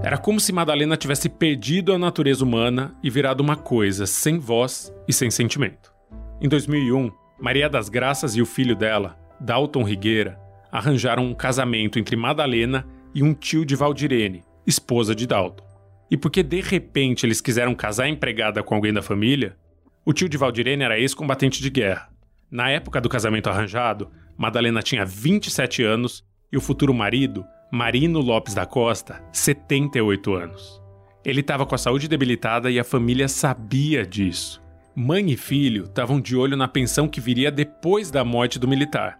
Era 0.00 0.16
como 0.16 0.38
se 0.38 0.52
Madalena 0.52 0.96
tivesse 0.96 1.28
perdido 1.28 1.92
a 1.92 1.98
natureza 1.98 2.44
humana 2.44 2.94
e 3.02 3.10
virado 3.10 3.40
uma 3.40 3.56
coisa 3.56 4.06
sem 4.06 4.38
voz 4.38 4.94
e 5.08 5.12
sem 5.12 5.32
sentimento. 5.32 5.92
Em 6.40 6.48
2001, 6.48 7.10
Maria 7.40 7.68
das 7.68 7.88
Graças 7.88 8.36
e 8.36 8.40
o 8.40 8.46
filho 8.46 8.76
dela, 8.76 9.18
Dalton 9.40 9.82
Rigueira, 9.82 10.38
arranjaram 10.70 11.24
um 11.24 11.34
casamento 11.34 11.98
entre 11.98 12.14
Madalena 12.14 12.86
e 13.12 13.20
um 13.20 13.34
tio 13.34 13.64
de 13.64 13.74
Valdirene, 13.74 14.44
esposa 14.64 15.12
de 15.12 15.26
Dalton. 15.26 15.66
E 16.08 16.16
porque 16.16 16.44
de 16.44 16.60
repente 16.60 17.26
eles 17.26 17.40
quiseram 17.40 17.74
casar 17.74 18.06
empregada 18.06 18.62
com 18.62 18.76
alguém 18.76 18.92
da 18.92 19.02
família, 19.02 19.56
o 20.04 20.12
tio 20.12 20.28
de 20.28 20.36
Valdirene 20.36 20.84
era 20.84 20.98
ex-combatente 20.98 21.60
de 21.60 21.70
guerra. 21.70 22.08
Na 22.50 22.70
época 22.70 23.00
do 23.00 23.08
casamento 23.08 23.48
arranjado, 23.48 24.10
Madalena 24.36 24.82
tinha 24.82 25.04
27 25.04 25.82
anos 25.82 26.24
e 26.50 26.56
o 26.56 26.60
futuro 26.60 26.92
marido, 26.94 27.44
Marino 27.70 28.20
Lopes 28.20 28.54
da 28.54 28.66
Costa, 28.66 29.22
78 29.32 30.34
anos. 30.34 30.80
Ele 31.24 31.40
estava 31.40 31.66
com 31.66 31.74
a 31.74 31.78
saúde 31.78 32.08
debilitada 32.08 32.70
e 32.70 32.78
a 32.78 32.84
família 32.84 33.28
sabia 33.28 34.04
disso. 34.06 34.62
Mãe 34.96 35.30
e 35.30 35.36
filho 35.36 35.84
estavam 35.84 36.20
de 36.20 36.34
olho 36.34 36.56
na 36.56 36.66
pensão 36.66 37.06
que 37.06 37.20
viria 37.20 37.50
depois 37.50 38.10
da 38.10 38.24
morte 38.24 38.58
do 38.58 38.66
militar. 38.66 39.18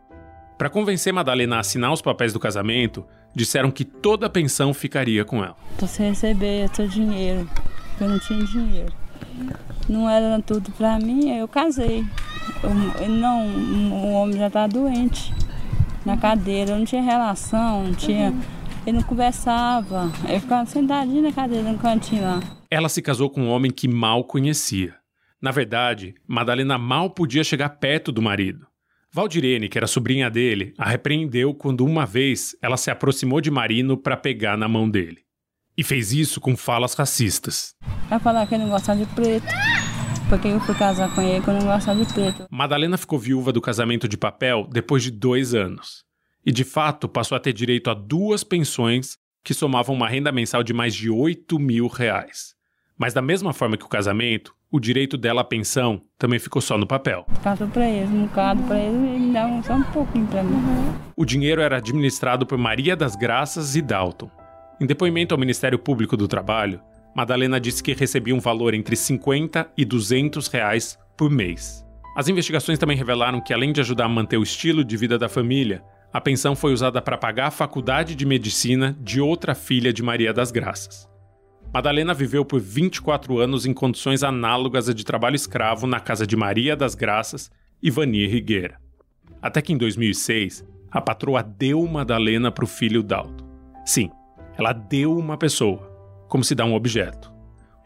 Para 0.58 0.70
convencer 0.70 1.12
Madalena 1.12 1.56
a 1.56 1.60
assinar 1.60 1.92
os 1.92 2.02
papéis 2.02 2.32
do 2.32 2.40
casamento, 2.40 3.06
disseram 3.34 3.70
que 3.70 3.84
toda 3.84 4.26
a 4.26 4.30
pensão 4.30 4.74
ficaria 4.74 5.24
com 5.24 5.44
ela. 5.44 5.56
Você 5.78 6.08
receber 6.08 6.68
seu 6.74 6.88
dinheiro, 6.88 7.48
eu 8.00 8.08
não 8.08 8.18
tinha 8.18 8.44
dinheiro. 8.44 8.92
Não 9.88 10.08
era 10.08 10.40
tudo 10.40 10.70
para 10.72 10.98
mim, 10.98 11.36
eu 11.36 11.48
casei. 11.48 12.04
Eu, 12.62 13.08
não, 13.08 13.46
o 13.92 14.12
homem 14.12 14.38
já 14.38 14.46
está 14.46 14.66
doente 14.66 15.32
na 16.04 16.16
cadeira, 16.16 16.72
eu 16.72 16.78
não 16.78 16.84
tinha 16.84 17.02
relação, 17.02 17.84
não 17.84 17.94
tinha. 17.94 18.34
Ele 18.86 18.98
não 18.98 19.04
conversava. 19.04 20.10
Eu 20.28 20.40
ficava 20.40 20.64
sentadinha 20.66 21.22
na 21.22 21.32
cadeira 21.32 21.70
no 21.70 21.78
cantinho 21.78 22.22
lá. 22.22 22.40
Ela 22.70 22.88
se 22.88 23.02
casou 23.02 23.28
com 23.28 23.42
um 23.42 23.48
homem 23.48 23.70
que 23.70 23.86
mal 23.88 24.24
conhecia. 24.24 24.94
Na 25.40 25.50
verdade, 25.50 26.14
Madalena 26.26 26.78
mal 26.78 27.10
podia 27.10 27.42
chegar 27.42 27.68
perto 27.70 28.12
do 28.12 28.22
marido. 28.22 28.66
Valdirene, 29.12 29.68
que 29.68 29.76
era 29.76 29.88
sobrinha 29.88 30.30
dele, 30.30 30.72
a 30.78 30.88
repreendeu 30.88 31.52
quando 31.52 31.84
uma 31.84 32.06
vez 32.06 32.56
ela 32.62 32.76
se 32.76 32.90
aproximou 32.90 33.40
de 33.40 33.50
Marino 33.50 33.96
para 33.96 34.16
pegar 34.16 34.56
na 34.56 34.68
mão 34.68 34.88
dele. 34.88 35.18
E 35.80 35.82
fez 35.82 36.12
isso 36.12 36.42
com 36.42 36.58
falas 36.58 36.92
racistas. 36.92 37.74
Vai 38.10 38.20
falar 38.20 38.46
que 38.46 38.54
ele 38.54 38.64
não 38.64 38.70
gosta 38.70 38.94
de 38.94 39.06
preto. 39.06 39.46
Porque 40.28 40.48
eu 40.48 40.60
fui 40.60 40.74
casar 40.74 41.10
com 41.14 41.22
ele 41.22 41.42
que 41.42 41.48
eu 41.48 41.54
não 41.54 41.62
gosto 41.62 41.94
de 41.94 42.04
preto. 42.12 42.46
Madalena 42.50 42.98
ficou 42.98 43.18
viúva 43.18 43.50
do 43.50 43.62
casamento 43.62 44.06
de 44.06 44.18
papel 44.18 44.68
depois 44.70 45.02
de 45.02 45.10
dois 45.10 45.54
anos. 45.54 46.04
E 46.44 46.52
de 46.52 46.64
fato 46.64 47.08
passou 47.08 47.34
a 47.34 47.40
ter 47.40 47.54
direito 47.54 47.88
a 47.88 47.94
duas 47.94 48.44
pensões 48.44 49.16
que 49.42 49.54
somavam 49.54 49.94
uma 49.94 50.06
renda 50.06 50.30
mensal 50.30 50.62
de 50.62 50.74
mais 50.74 50.94
de 50.94 51.08
8 51.08 51.58
mil 51.58 51.86
reais. 51.86 52.54
Mas 52.98 53.14
da 53.14 53.22
mesma 53.22 53.54
forma 53.54 53.78
que 53.78 53.86
o 53.86 53.88
casamento, 53.88 54.54
o 54.70 54.78
direito 54.78 55.16
dela 55.16 55.40
à 55.40 55.44
pensão 55.44 56.02
também 56.18 56.38
ficou 56.38 56.60
só 56.60 56.76
no 56.76 56.86
papel. 56.86 57.24
Passou 57.42 57.66
para 57.68 57.88
eles, 57.88 58.10
um 58.10 58.26
bocado 58.26 58.62
para 58.64 58.78
eles, 58.78 59.30
e 59.30 59.32
davam 59.32 59.62
só 59.62 59.76
um 59.76 59.82
pouquinho 59.84 60.26
para 60.26 60.42
mim. 60.42 60.58
O 61.16 61.24
dinheiro 61.24 61.62
era 61.62 61.78
administrado 61.78 62.44
por 62.44 62.58
Maria 62.58 62.94
das 62.94 63.16
Graças 63.16 63.76
e 63.76 63.80
Dalton. 63.80 64.30
Em 64.80 64.86
depoimento 64.86 65.34
ao 65.34 65.38
Ministério 65.38 65.78
Público 65.78 66.16
do 66.16 66.26
Trabalho, 66.26 66.80
Madalena 67.14 67.60
disse 67.60 67.82
que 67.82 67.92
recebia 67.92 68.34
um 68.34 68.40
valor 68.40 68.72
entre 68.72 68.96
50 68.96 69.70
e 69.76 69.84
200 69.84 70.46
reais 70.48 70.98
por 71.18 71.30
mês. 71.30 71.84
As 72.16 72.28
investigações 72.28 72.78
também 72.78 72.96
revelaram 72.96 73.42
que, 73.42 73.52
além 73.52 73.72
de 73.72 73.80
ajudar 73.82 74.06
a 74.06 74.08
manter 74.08 74.38
o 74.38 74.42
estilo 74.42 74.82
de 74.82 74.96
vida 74.96 75.18
da 75.18 75.28
família, 75.28 75.82
a 76.10 76.18
pensão 76.18 76.56
foi 76.56 76.72
usada 76.72 77.02
para 77.02 77.18
pagar 77.18 77.48
a 77.48 77.50
faculdade 77.50 78.14
de 78.14 78.24
medicina 78.24 78.96
de 79.00 79.20
outra 79.20 79.54
filha 79.54 79.92
de 79.92 80.02
Maria 80.02 80.32
das 80.32 80.50
Graças. 80.50 81.06
Madalena 81.72 82.14
viveu 82.14 82.42
por 82.42 82.58
24 82.58 83.38
anos 83.38 83.66
em 83.66 83.74
condições 83.74 84.22
análogas 84.22 84.88
a 84.88 84.94
de 84.94 85.04
trabalho 85.04 85.36
escravo 85.36 85.86
na 85.86 86.00
casa 86.00 86.26
de 86.26 86.36
Maria 86.36 86.74
das 86.74 86.94
Graças 86.94 87.50
e 87.82 87.90
Vania 87.90 88.26
Rigueira. 88.26 88.78
Até 89.42 89.60
que 89.60 89.74
em 89.74 89.76
2006, 89.76 90.64
a 90.90 91.02
patroa 91.02 91.42
deu 91.42 91.86
Madalena 91.86 92.50
para 92.50 92.64
o 92.64 92.68
filho 92.68 93.02
Dalton. 93.02 93.46
Sim, 93.84 94.10
ela 94.60 94.74
deu 94.74 95.16
uma 95.16 95.38
pessoa, 95.38 95.80
como 96.28 96.44
se 96.44 96.54
dá 96.54 96.66
um 96.66 96.74
objeto. 96.74 97.32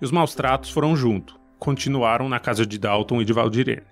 E 0.03 0.05
os 0.05 0.11
maus 0.11 0.35
tratos 0.35 0.71
foram 0.71 0.97
junto, 0.97 1.39
continuaram 1.57 2.29
na 2.29 2.41
casa 2.41 2.67
de 2.67 2.81
Dalton 2.81 3.23
e 3.23 3.25
de 3.25 3.33
Valdirene. 3.33 3.87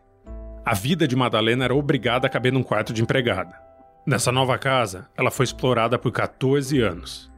A 0.64 0.75
vida 0.75 1.07
de 1.07 1.14
Madalena 1.14 1.64
era 1.64 1.77
obrigada 1.77 2.27
a 2.27 2.31
caber 2.31 2.53
num 2.53 2.64
quarto 2.64 2.92
de 2.92 3.01
empregada. 3.01 3.57
Nessa 4.05 4.33
nova 4.33 4.59
casa, 4.59 5.09
ela 5.16 5.31
foi 5.31 5.45
explorada 5.45 5.97
por 5.97 6.11
14 6.11 6.81
anos. 6.81 7.31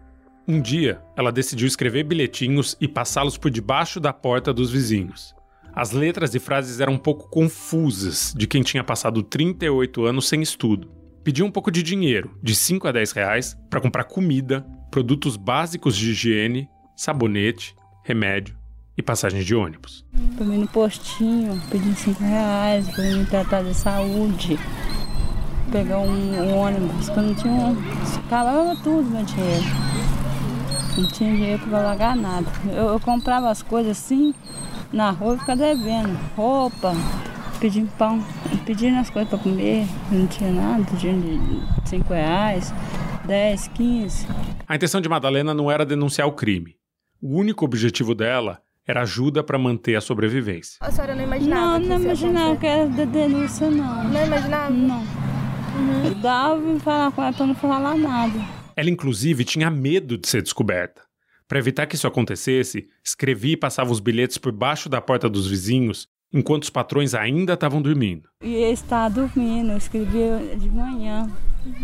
Um 0.48 0.62
dia, 0.62 1.02
ela 1.14 1.30
decidiu 1.30 1.68
escrever 1.68 2.04
bilhetinhos 2.04 2.74
e 2.80 2.88
passá-los 2.88 3.37
por 3.37 3.50
debaixo 3.50 4.00
da 4.00 4.14
porta 4.14 4.50
dos 4.50 4.70
vizinhos. 4.70 5.35
As 5.74 5.90
letras 5.90 6.35
e 6.35 6.38
frases 6.38 6.80
eram 6.80 6.94
um 6.94 6.98
pouco 6.98 7.28
confusas 7.28 8.33
de 8.35 8.46
quem 8.46 8.62
tinha 8.62 8.83
passado 8.83 9.22
38 9.22 10.07
anos 10.07 10.26
sem 10.26 10.40
estudo. 10.40 10.90
Pediu 11.22 11.44
um 11.44 11.50
pouco 11.50 11.70
de 11.70 11.83
dinheiro, 11.83 12.38
de 12.42 12.54
5 12.54 12.88
a 12.88 12.92
10 12.92 13.12
reais, 13.12 13.59
para 13.68 13.80
comprar 13.80 14.04
comida, 14.04 14.64
produtos 14.94 15.37
básicos 15.37 15.96
de 15.96 16.12
higiene, 16.12 16.70
sabonete, 16.94 17.74
remédio 18.04 18.57
e 18.96 19.02
passagens 19.02 19.44
de 19.44 19.52
ônibus. 19.52 20.04
Mim 20.12 20.59
no 20.59 20.68
postinho, 20.68 21.61
pedindo 21.68 21.96
5 21.96 22.22
reais 22.22 22.88
para 22.88 23.02
me 23.02 23.26
tratar 23.26 23.64
de 23.64 23.74
saúde. 23.74 24.57
Pegar 25.72 25.98
um, 25.98 26.07
um 26.07 26.57
ônibus, 26.59 27.09
quando 27.09 27.26
não 27.26 27.35
tinha 27.35 27.52
um. 27.52 27.76
Acabava 28.24 28.76
tudo 28.85 29.11
meu 29.11 29.24
dinheiro. 29.24 29.64
Não 30.96 31.09
tinha 31.09 31.35
dinheiro 31.35 31.62
para 31.68 31.83
pagar 31.83 32.14
nada. 32.14 32.46
Eu, 32.66 32.90
eu, 32.90 33.00
comprava 33.00 33.50
as 33.50 33.62
coisas 33.62 33.98
assim 33.98 34.33
na 34.92 35.11
rua 35.11 35.35
e 35.35 35.38
ficava 35.40 35.61
devendo. 35.61 36.16
Roupa, 36.37 36.92
pedindo 37.59 37.90
pão, 37.98 38.24
pedindo 38.64 38.96
as 39.00 39.11
coisas 39.11 39.28
para 39.28 39.40
comer. 39.40 39.88
Não 40.12 40.28
tinha 40.28 40.52
nada, 40.52 40.85
pedindo 40.85 41.66
5 41.85 42.14
reais, 42.14 42.72
10, 43.26 43.68
15. 43.68 44.26
A 44.68 44.76
intenção 44.76 45.00
de 45.00 45.08
Madalena 45.08 45.54
não 45.54 45.70
era 45.70 45.87
denunciar 45.87 46.28
o 46.28 46.32
crime. 46.32 46.76
O 47.20 47.38
único 47.38 47.64
objetivo 47.64 48.14
dela 48.14 48.60
era 48.87 49.00
ajuda 49.00 49.42
para 49.42 49.58
manter 49.58 49.96
a 49.96 50.00
sobrevivência. 50.00 50.76
A 50.80 50.90
senhora 50.90 51.14
não 51.14 51.24
imaginava? 51.24 51.78
Não, 51.78 51.88
não 51.88 52.00
imaginava 52.02 52.56
que 52.56 52.66
era 52.66 52.87
de 52.87 53.06
denúncia, 53.06 53.70
não. 53.70 54.04
Não 54.04 54.26
imaginava? 54.26 54.70
Não. 54.70 55.00
Uhum. 55.00 56.04
Eu 56.04 56.14
dava 56.16 56.80
falava 56.80 57.14
com 57.14 57.22
ela 57.22 57.32
para 57.32 57.46
não 57.46 57.54
falar 57.54 57.96
nada. 57.96 58.38
Ela, 58.76 58.90
inclusive, 58.90 59.44
tinha 59.44 59.70
medo 59.70 60.18
de 60.18 60.28
ser 60.28 60.42
descoberta. 60.42 61.02
Para 61.48 61.58
evitar 61.58 61.87
que 61.87 61.94
isso 61.94 62.06
acontecesse, 62.06 62.88
escrevia 63.02 63.52
e 63.52 63.56
passava 63.56 63.90
os 63.90 64.00
bilhetes 64.00 64.37
por 64.37 64.52
baixo 64.52 64.88
da 64.88 65.00
porta 65.00 65.30
dos 65.30 65.46
vizinhos 65.46 66.08
enquanto 66.35 66.64
os 66.64 66.70
patrões 66.70 67.14
ainda 67.14 67.53
estavam 67.53 67.81
dormindo. 67.81 68.29
E 68.42 68.53
ele 68.53 68.73
estava 68.73 69.09
dormindo, 69.14 69.70
eu 69.70 69.79
escrevia 69.79 70.57
de 70.59 70.68
manhã, 70.68 71.31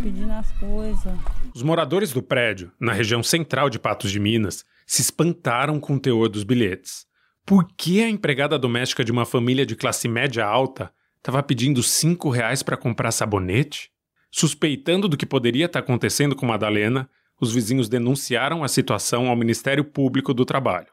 pedindo 0.02 0.32
as 0.32 0.50
coisas. 0.58 1.18
Os 1.54 1.62
moradores 1.62 2.12
do 2.12 2.20
prédio, 2.20 2.72
na 2.78 2.92
região 2.92 3.22
central 3.22 3.70
de 3.70 3.78
Patos 3.78 4.10
de 4.10 4.18
Minas, 4.18 4.64
se 4.84 5.02
espantaram 5.02 5.78
com 5.78 5.94
o 5.94 6.00
teor 6.00 6.28
dos 6.28 6.42
bilhetes. 6.42 7.06
Por 7.46 7.64
que 7.76 8.02
a 8.02 8.10
empregada 8.10 8.58
doméstica 8.58 9.04
de 9.04 9.12
uma 9.12 9.24
família 9.24 9.64
de 9.64 9.76
classe 9.76 10.08
média 10.08 10.44
alta 10.44 10.92
estava 11.18 11.42
pedindo 11.42 11.80
cinco 11.80 12.28
reais 12.28 12.60
para 12.62 12.76
comprar 12.76 13.12
sabonete? 13.12 13.90
Suspeitando 14.32 15.08
do 15.08 15.16
que 15.16 15.26
poderia 15.26 15.66
estar 15.66 15.78
acontecendo 15.78 16.34
com 16.34 16.46
Madalena, 16.46 17.08
os 17.40 17.52
vizinhos 17.52 17.88
denunciaram 17.88 18.64
a 18.64 18.68
situação 18.68 19.28
ao 19.28 19.36
Ministério 19.36 19.84
Público 19.84 20.34
do 20.34 20.44
Trabalho. 20.44 20.88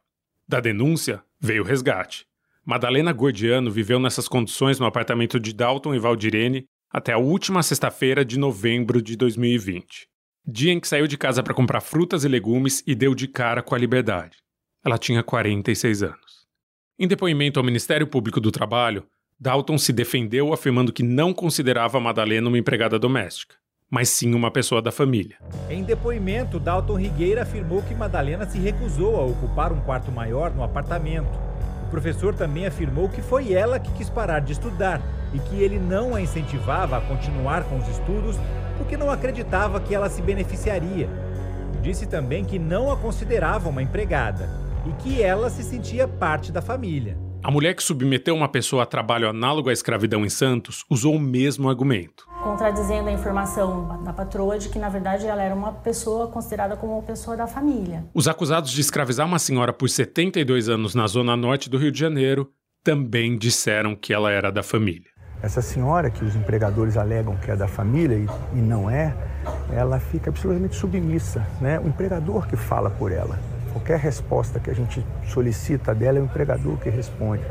Da 0.48 0.60
denúncia 0.60 1.24
veio 1.39 1.63
o 1.63 1.65
resgate. 1.65 2.26
Madalena 2.67 3.13
Gordiano 3.13 3.71
viveu 3.71 3.97
nessas 3.97 4.27
condições 4.27 4.77
no 4.77 4.86
apartamento 4.86 5.39
de 5.39 5.53
Dalton 5.53 5.95
e 5.95 5.99
Valdirene 5.99 6.65
até 6.91 7.13
a 7.13 7.17
última 7.17 7.63
sexta-feira 7.63 8.25
de 8.25 8.38
novembro 8.38 9.01
de 9.01 9.15
2020. 9.15 10.06
Dia 10.45 10.73
em 10.73 10.80
que 10.82 10.88
saiu 10.89 11.08
de 11.08 11.17
casa 11.17 11.41
para 11.41 11.53
comprar 11.53 11.80
frutas 11.80 12.25
e 12.25 12.27
legumes 12.27 12.84
e 12.86 12.93
deu 12.93 13.15
de 13.15 13.25
cara 13.25 13.63
com 13.63 13.73
a 13.73 13.77
liberdade. 13.77 14.39
Ela 14.86 14.97
tinha 14.97 15.23
46 15.23 16.03
anos. 16.03 16.45
Em 16.99 17.08
depoimento 17.08 17.58
ao 17.58 17.65
Ministério 17.65 18.06
Público 18.06 18.41
do 18.41 18.51
Trabalho, 18.51 19.06
Dalton 19.39 19.77
se 19.77 19.93
defendeu 19.93 20.51
afirmando 20.51 20.91
que 20.91 21.03
não 21.03 21.34
considerava 21.34 22.01
Madalena 22.01 22.49
uma 22.49 22.58
empregada 22.58 22.99
doméstica, 22.99 23.56
mas 23.89 24.10
sim 24.10 24.34
uma 24.34 24.51
pessoa 24.51 24.82
da 24.82 24.91
família. 24.91 25.38
Em 25.69 25.86
depoimento, 25.86 26.60
Dalton 26.60 26.95
Rigueira 26.97 27.43
afirmou 27.43 27.82
que 27.84 27.95
Madalena 27.95 28.45
se 28.45 28.60
recusou 28.60 29.15
a 29.15 29.23
ocupar 29.23 29.71
um 29.71 29.80
quarto 29.80 30.12
maior 30.12 30.53
no 30.53 30.63
apartamento. 30.63 31.57
O 31.88 31.89
professor 31.89 32.36
também 32.36 32.67
afirmou 32.67 33.08
que 33.08 33.21
foi 33.21 33.54
ela 33.54 33.80
que 33.80 33.89
quis 33.93 34.10
parar 34.10 34.41
de 34.41 34.52
estudar 34.52 35.02
e 35.34 35.39
que 35.39 35.63
ele 35.63 35.80
não 35.80 36.13
a 36.13 36.21
incentivava 36.21 36.97
a 36.97 37.02
continuar 37.02 37.63
com 37.63 37.78
os 37.78 37.88
estudos 37.88 38.36
porque 38.78 38.97
não 38.97 39.10
acreditava 39.10 39.80
que 39.80 39.95
ela 39.95 40.10
se 40.10 40.21
beneficiaria. 40.21 41.10
Disse 41.82 42.06
também 42.06 42.43
que 42.43 42.60
não 42.60 42.91
a 42.91 42.97
considerava 42.97 43.69
uma 43.69 43.82
empregada 43.82 44.50
e 44.86 44.91
que 45.02 45.23
ela 45.23 45.50
se 45.50 45.63
sentia 45.63 46.10
parte 46.10 46.52
da 46.52 46.62
família. 46.62 47.17
A 47.41 47.50
mulher 47.50 47.73
que 47.73 47.84
submeteu 47.84 48.36
uma 48.36 48.50
pessoa 48.50 48.84
a 48.84 48.86
trabalho 48.86 49.30
análogo 49.30 49.69
à 49.69 49.73
escravidão 49.73 50.26
em 50.26 50.30
Santos 50.30 50.84
usou 50.89 51.15
o 51.15 51.19
mesmo 51.19 51.69
argumento. 51.69 52.28
Contradizendo 52.43 53.10
a 53.10 53.12
informação 53.12 54.04
da 54.04 54.13
patroa 54.13 54.58
de 54.60 54.69
que, 54.69 54.78
na 54.78 54.89
verdade, 54.89 55.26
ela 55.26 55.41
era 55.41 55.54
uma 55.54 55.73
pessoa 55.73 56.28
considerada 56.28 56.76
como 56.78 56.93
uma 56.93 57.02
pessoa 57.02 57.36
da 57.36 57.47
família. 57.47 58.06
Os 58.13 58.28
acusados 58.28 58.71
de 58.71 58.80
escravizar 58.80 59.26
uma 59.26 59.39
senhora 59.39 59.73
por 59.73 59.89
72 59.89 60.69
anos 60.69 60.93
na 60.93 61.08
zona 61.08 61.36
norte 61.36 61.69
do 61.69 61.78
Rio 61.78 61.91
de 61.91 62.00
Janeiro 62.00 62.50
também 62.84 63.38
disseram 63.38 63.95
que 63.95 64.13
ela 64.13 64.32
era 64.32 64.52
da 64.52 64.63
família. 64.63 65.10
Essa 65.41 65.62
senhora, 65.62 66.10
que 66.10 66.23
os 66.23 66.36
empregadores 66.36 66.95
alegam 66.95 67.36
que 67.36 67.52
é 67.52 67.56
da 67.56 67.67
família 67.67 68.15
e, 68.15 68.58
e 68.58 68.62
não 68.62 68.89
é, 68.89 69.13
ela 69.71 70.00
fica 70.00 70.30
absolutamente 70.30 70.76
submissa. 70.76 71.45
Né? 71.60 71.80
O 71.80 71.88
empregador 71.88 72.47
que 72.47 72.56
fala 72.56 72.89
por 72.89 73.12
ela. 73.12 73.38
Qualquer 73.71 74.00
resposta 74.00 74.60
que 74.60 74.69
a 74.69 74.73
gente 74.73 75.06
solicita 75.28 75.93
dela 75.93 76.17
é 76.17 76.21
o 76.21 76.26
empregador 76.26 76.78
que 76.78 76.89
responde. 76.89 77.43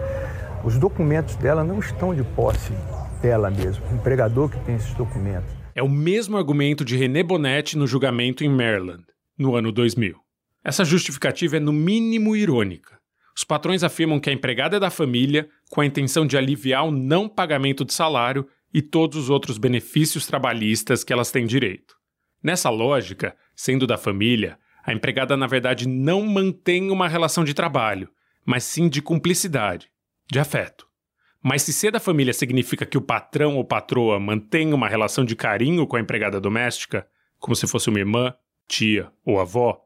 Os 0.65 0.79
documentos 0.79 1.37
dela 1.37 1.63
não 1.63 1.79
estão 1.79 2.15
de 2.15 2.25
posse 2.25 2.73
dela 3.17 3.51
mesmo, 3.51 3.85
o 3.91 3.95
empregador 3.95 4.51
que 4.51 4.59
tem 4.61 4.77
esses 4.77 4.95
documentos. 4.95 5.51
É 5.75 5.83
o 5.83 5.89
mesmo 5.89 6.37
argumento 6.37 6.85
de 6.85 6.97
René 6.97 7.23
Bonetti 7.23 7.77
no 7.77 7.87
julgamento 7.87 8.45
em 8.45 8.49
Maryland, 8.49 9.05
no 9.39 9.55
ano 9.55 9.71
2000. 9.71 10.17
Essa 10.65 10.85
justificativa 10.85 11.59
é 11.59 11.61
no 11.61 11.73
mínimo 11.73 12.35
irônica. 12.35 12.99
Os 13.37 13.45
patrões 13.45 13.83
afirmam 13.85 14.19
que 14.19 14.31
a 14.31 14.33
empregada 14.33 14.79
é 14.79 14.81
da 14.81 14.91
família 14.91 15.49
com 15.71 15.81
a 15.81 15.87
intenção 15.87 16.27
de 16.27 16.37
aliviar 16.37 16.87
o 16.87 16.91
não 16.91 17.29
pagamento 17.29 17.85
de 17.85 17.93
salário 17.93 18.49
e 18.73 18.81
todos 18.81 19.17
os 19.17 19.31
outros 19.31 19.59
benefícios 19.59 20.27
trabalhistas 20.27 21.05
que 21.05 21.13
elas 21.13 21.31
têm 21.31 21.47
direito. 21.47 21.95
Nessa 22.43 22.71
lógica, 22.71 23.37
sendo 23.55 23.87
da 23.87 23.99
família, 23.99 24.59
a 24.85 24.93
empregada, 24.93 25.37
na 25.37 25.47
verdade, 25.47 25.87
não 25.87 26.25
mantém 26.25 26.91
uma 26.91 27.09
relação 27.09 27.45
de 27.45 27.53
trabalho, 27.53 28.09
mas 28.45 28.65
sim 28.65 28.89
de 28.89 29.03
cumplicidade, 29.03 29.91
de 30.31 30.39
afeto. 30.39 30.86
Mas 31.49 31.63
se 31.63 31.73
ser 31.73 31.93
da 31.93 32.01
família 32.01 32.33
significa 32.33 32.85
que 32.85 32.99
o 32.99 33.01
patrão 33.01 33.55
ou 33.55 33.65
patroa 33.65 34.19
mantém 34.19 34.75
uma 34.75 34.89
relação 34.89 35.25
de 35.25 35.37
carinho 35.37 35.87
com 35.87 35.95
a 35.95 36.01
empregada 36.01 36.41
doméstica, 36.41 37.07
como 37.39 37.55
se 37.55 37.69
fosse 37.69 37.89
uma 37.89 38.01
irmã, 38.01 38.35
tia 38.67 39.13
ou 39.25 39.39
avó, 39.39 39.81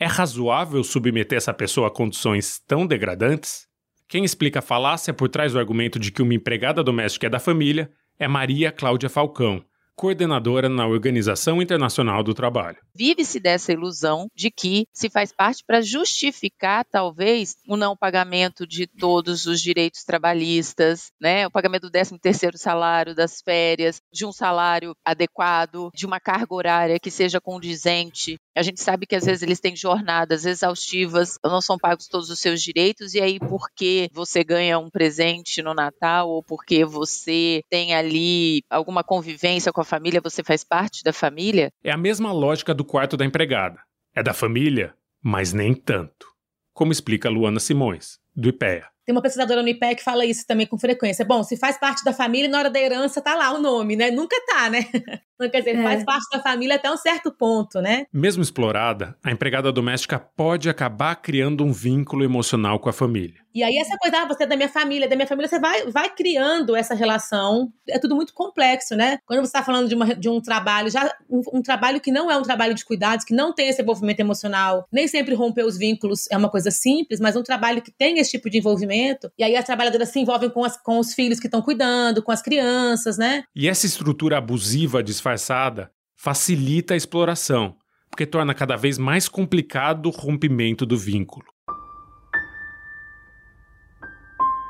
é 0.00 0.06
razoável 0.06 0.82
submeter 0.82 1.36
essa 1.36 1.52
pessoa 1.52 1.88
a 1.88 1.90
condições 1.90 2.58
tão 2.66 2.86
degradantes? 2.86 3.68
Quem 4.08 4.24
explica 4.24 4.60
a 4.60 4.62
falácia 4.62 5.12
por 5.12 5.28
trás 5.28 5.52
do 5.52 5.58
argumento 5.58 5.98
de 5.98 6.10
que 6.10 6.22
uma 6.22 6.32
empregada 6.32 6.82
doméstica 6.82 7.26
é 7.26 7.30
da 7.30 7.38
família 7.38 7.92
é 8.18 8.26
Maria 8.26 8.72
Cláudia 8.72 9.10
Falcão, 9.10 9.62
coordenadora 9.96 10.68
na 10.68 10.86
Organização 10.86 11.60
Internacional 11.60 12.22
do 12.22 12.34
Trabalho. 12.34 12.78
Vive-se 12.94 13.38
dessa 13.38 13.72
ilusão 13.72 14.26
de 14.34 14.50
que 14.50 14.86
se 14.92 15.08
faz 15.08 15.32
parte 15.32 15.62
para 15.66 15.80
justificar, 15.80 16.84
talvez, 16.84 17.56
o 17.68 17.76
não 17.76 17.96
pagamento 17.96 18.66
de 18.66 18.86
todos 18.86 19.46
os 19.46 19.60
direitos 19.60 20.04
trabalhistas, 20.04 21.10
né? 21.20 21.46
O 21.46 21.50
pagamento 21.50 21.82
do 21.82 21.90
13 21.90 22.18
terceiro 22.18 22.58
salário, 22.58 23.14
das 23.14 23.40
férias, 23.42 24.00
de 24.12 24.24
um 24.24 24.32
salário 24.32 24.94
adequado, 25.04 25.90
de 25.94 26.06
uma 26.06 26.20
carga 26.20 26.54
horária 26.54 26.98
que 26.98 27.10
seja 27.10 27.40
condizente. 27.40 28.38
A 28.56 28.62
gente 28.62 28.80
sabe 28.80 29.06
que 29.06 29.16
às 29.16 29.24
vezes 29.24 29.42
eles 29.42 29.60
têm 29.60 29.74
jornadas 29.74 30.44
exaustivas, 30.44 31.38
não 31.44 31.60
são 31.60 31.78
pagos 31.78 32.06
todos 32.06 32.30
os 32.30 32.38
seus 32.38 32.62
direitos, 32.62 33.14
e 33.14 33.20
aí 33.20 33.38
porque 33.38 34.08
você 34.12 34.44
ganha 34.44 34.78
um 34.78 34.90
presente 34.90 35.62
no 35.62 35.74
Natal 35.74 36.28
ou 36.28 36.42
porque 36.42 36.84
você 36.84 37.62
tem 37.70 37.94
ali 37.94 38.62
alguma 38.70 39.02
convivência 39.02 39.72
com 39.72 39.81
a 39.82 39.84
família, 39.84 40.20
você 40.20 40.42
faz 40.42 40.64
parte 40.64 41.02
da 41.04 41.12
família? 41.12 41.70
É 41.84 41.90
a 41.90 41.96
mesma 41.96 42.32
lógica 42.32 42.72
do 42.74 42.84
quarto 42.84 43.16
da 43.16 43.24
empregada. 43.24 43.78
É 44.14 44.22
da 44.22 44.32
família, 44.32 44.94
mas 45.22 45.52
nem 45.52 45.74
tanto. 45.74 46.26
Como 46.72 46.92
explica 46.92 47.28
Luana 47.28 47.60
Simões, 47.60 48.18
do 48.34 48.48
IPEA. 48.48 48.92
Tem 49.04 49.14
uma 49.14 49.22
pesquisadora 49.22 49.62
no 49.62 49.68
IPEA 49.68 49.96
que 49.96 50.02
fala 50.02 50.24
isso 50.24 50.46
também 50.46 50.66
com 50.66 50.78
frequência. 50.78 51.24
Bom, 51.24 51.42
se 51.42 51.56
faz 51.56 51.76
parte 51.76 52.04
da 52.04 52.12
família, 52.12 52.48
na 52.48 52.58
hora 52.58 52.70
da 52.70 52.80
herança 52.80 53.20
tá 53.20 53.34
lá 53.34 53.52
o 53.52 53.58
nome, 53.58 53.96
né? 53.96 54.10
Nunca 54.10 54.36
tá, 54.46 54.70
né? 54.70 54.86
Então, 55.34 55.50
quer 55.50 55.58
dizer, 55.58 55.76
é. 55.76 55.82
faz 55.82 56.04
parte 56.04 56.28
da 56.30 56.40
família 56.40 56.76
até 56.76 56.88
um 56.88 56.96
certo 56.96 57.32
ponto, 57.32 57.80
né? 57.80 58.06
Mesmo 58.12 58.44
explorada, 58.44 59.18
a 59.24 59.32
empregada 59.32 59.72
doméstica 59.72 60.16
pode 60.16 60.70
acabar 60.70 61.16
criando 61.16 61.64
um 61.64 61.72
vínculo 61.72 62.22
emocional 62.22 62.78
com 62.78 62.88
a 62.88 62.92
família. 62.92 63.41
E 63.54 63.62
aí 63.62 63.76
essa 63.76 63.96
coisa, 63.98 64.18
ah, 64.18 64.26
você 64.26 64.44
é 64.44 64.46
da 64.46 64.56
minha 64.56 64.68
família, 64.68 65.08
da 65.08 65.16
minha 65.16 65.26
família, 65.26 65.48
você 65.48 65.58
vai, 65.58 65.90
vai 65.90 66.10
criando 66.10 66.74
essa 66.74 66.94
relação. 66.94 67.72
É 67.88 67.98
tudo 67.98 68.16
muito 68.16 68.32
complexo, 68.32 68.94
né? 68.94 69.18
Quando 69.26 69.40
você 69.40 69.48
está 69.48 69.62
falando 69.62 69.88
de, 69.88 69.94
uma, 69.94 70.14
de 70.14 70.28
um 70.28 70.40
trabalho, 70.40 70.90
já 70.90 71.12
um, 71.28 71.42
um, 71.54 71.62
trabalho 71.62 72.00
que 72.00 72.10
não 72.10 72.30
é 72.30 72.36
um 72.36 72.42
trabalho 72.42 72.74
de 72.74 72.84
cuidados, 72.84 73.24
que 73.24 73.34
não 73.34 73.52
tem 73.52 73.68
esse 73.68 73.82
envolvimento 73.82 74.20
emocional, 74.20 74.86
nem 74.90 75.06
sempre 75.06 75.34
romper 75.34 75.64
os 75.64 75.76
vínculos 75.76 76.26
é 76.30 76.36
uma 76.36 76.48
coisa 76.48 76.70
simples, 76.70 77.20
mas 77.20 77.36
um 77.36 77.42
trabalho 77.42 77.82
que 77.82 77.90
tem 77.90 78.18
esse 78.18 78.30
tipo 78.30 78.48
de 78.48 78.58
envolvimento. 78.58 79.30
E 79.38 79.44
aí 79.44 79.56
as 79.56 79.64
trabalhadoras 79.64 80.08
se 80.08 80.18
envolvem 80.18 80.50
com, 80.50 80.64
as, 80.64 80.76
com 80.76 80.98
os 80.98 81.12
filhos 81.14 81.38
que 81.38 81.46
estão 81.46 81.62
cuidando, 81.62 82.22
com 82.22 82.32
as 82.32 82.42
crianças, 82.42 83.18
né? 83.18 83.44
E 83.54 83.68
essa 83.68 83.86
estrutura 83.86 84.38
abusiva 84.38 85.02
disfarçada 85.02 85.90
facilita 86.16 86.94
a 86.94 86.96
exploração, 86.96 87.76
porque 88.08 88.24
torna 88.24 88.54
cada 88.54 88.76
vez 88.76 88.96
mais 88.96 89.28
complicado 89.28 90.06
o 90.06 90.10
rompimento 90.10 90.86
do 90.86 90.96
vínculo. 90.96 91.51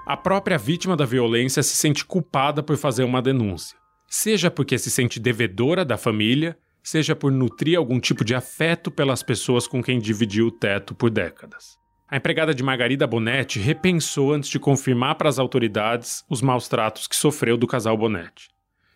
A 0.04 0.16
própria 0.16 0.58
vítima 0.58 0.96
da 0.96 1.04
violência 1.04 1.62
se 1.62 1.76
sente 1.76 2.04
culpada 2.04 2.60
por 2.60 2.76
fazer 2.76 3.04
uma 3.04 3.22
denúncia, 3.22 3.78
seja 4.08 4.50
porque 4.50 4.76
se 4.76 4.90
sente 4.90 5.20
devedora 5.20 5.84
da 5.84 5.96
família, 5.96 6.58
seja 6.82 7.14
por 7.14 7.30
nutrir 7.30 7.78
algum 7.78 8.00
tipo 8.00 8.24
de 8.24 8.34
afeto 8.34 8.90
pelas 8.90 9.22
pessoas 9.22 9.68
com 9.68 9.80
quem 9.80 10.00
dividiu 10.00 10.48
o 10.48 10.50
teto 10.50 10.92
por 10.92 11.08
décadas. 11.08 11.78
A 12.10 12.16
empregada 12.16 12.52
de 12.52 12.64
Margarida 12.64 13.06
Bonetti 13.06 13.60
repensou 13.60 14.32
antes 14.32 14.50
de 14.50 14.58
confirmar 14.58 15.14
para 15.14 15.28
as 15.28 15.38
autoridades 15.38 16.24
os 16.28 16.42
maus 16.42 16.66
tratos 16.66 17.06
que 17.06 17.14
sofreu 17.14 17.56
do 17.56 17.66
casal 17.68 17.96
Bonetti. 17.96 18.48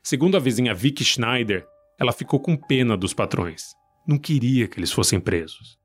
Segundo 0.03 0.37
a 0.37 0.40
vizinha 0.40 0.75
Vicky 0.75 1.05
Schneider, 1.05 1.64
ela 2.01 2.12
ficou 2.12 2.40
com 2.40 2.57
pena 2.57 2.97
dos 2.97 3.14
patrões. 3.14 3.62
Não 4.07 4.19
queria 4.19 4.66
que 4.66 4.79
eles 4.79 4.92
fossem 4.92 5.21
presos. 5.21 5.79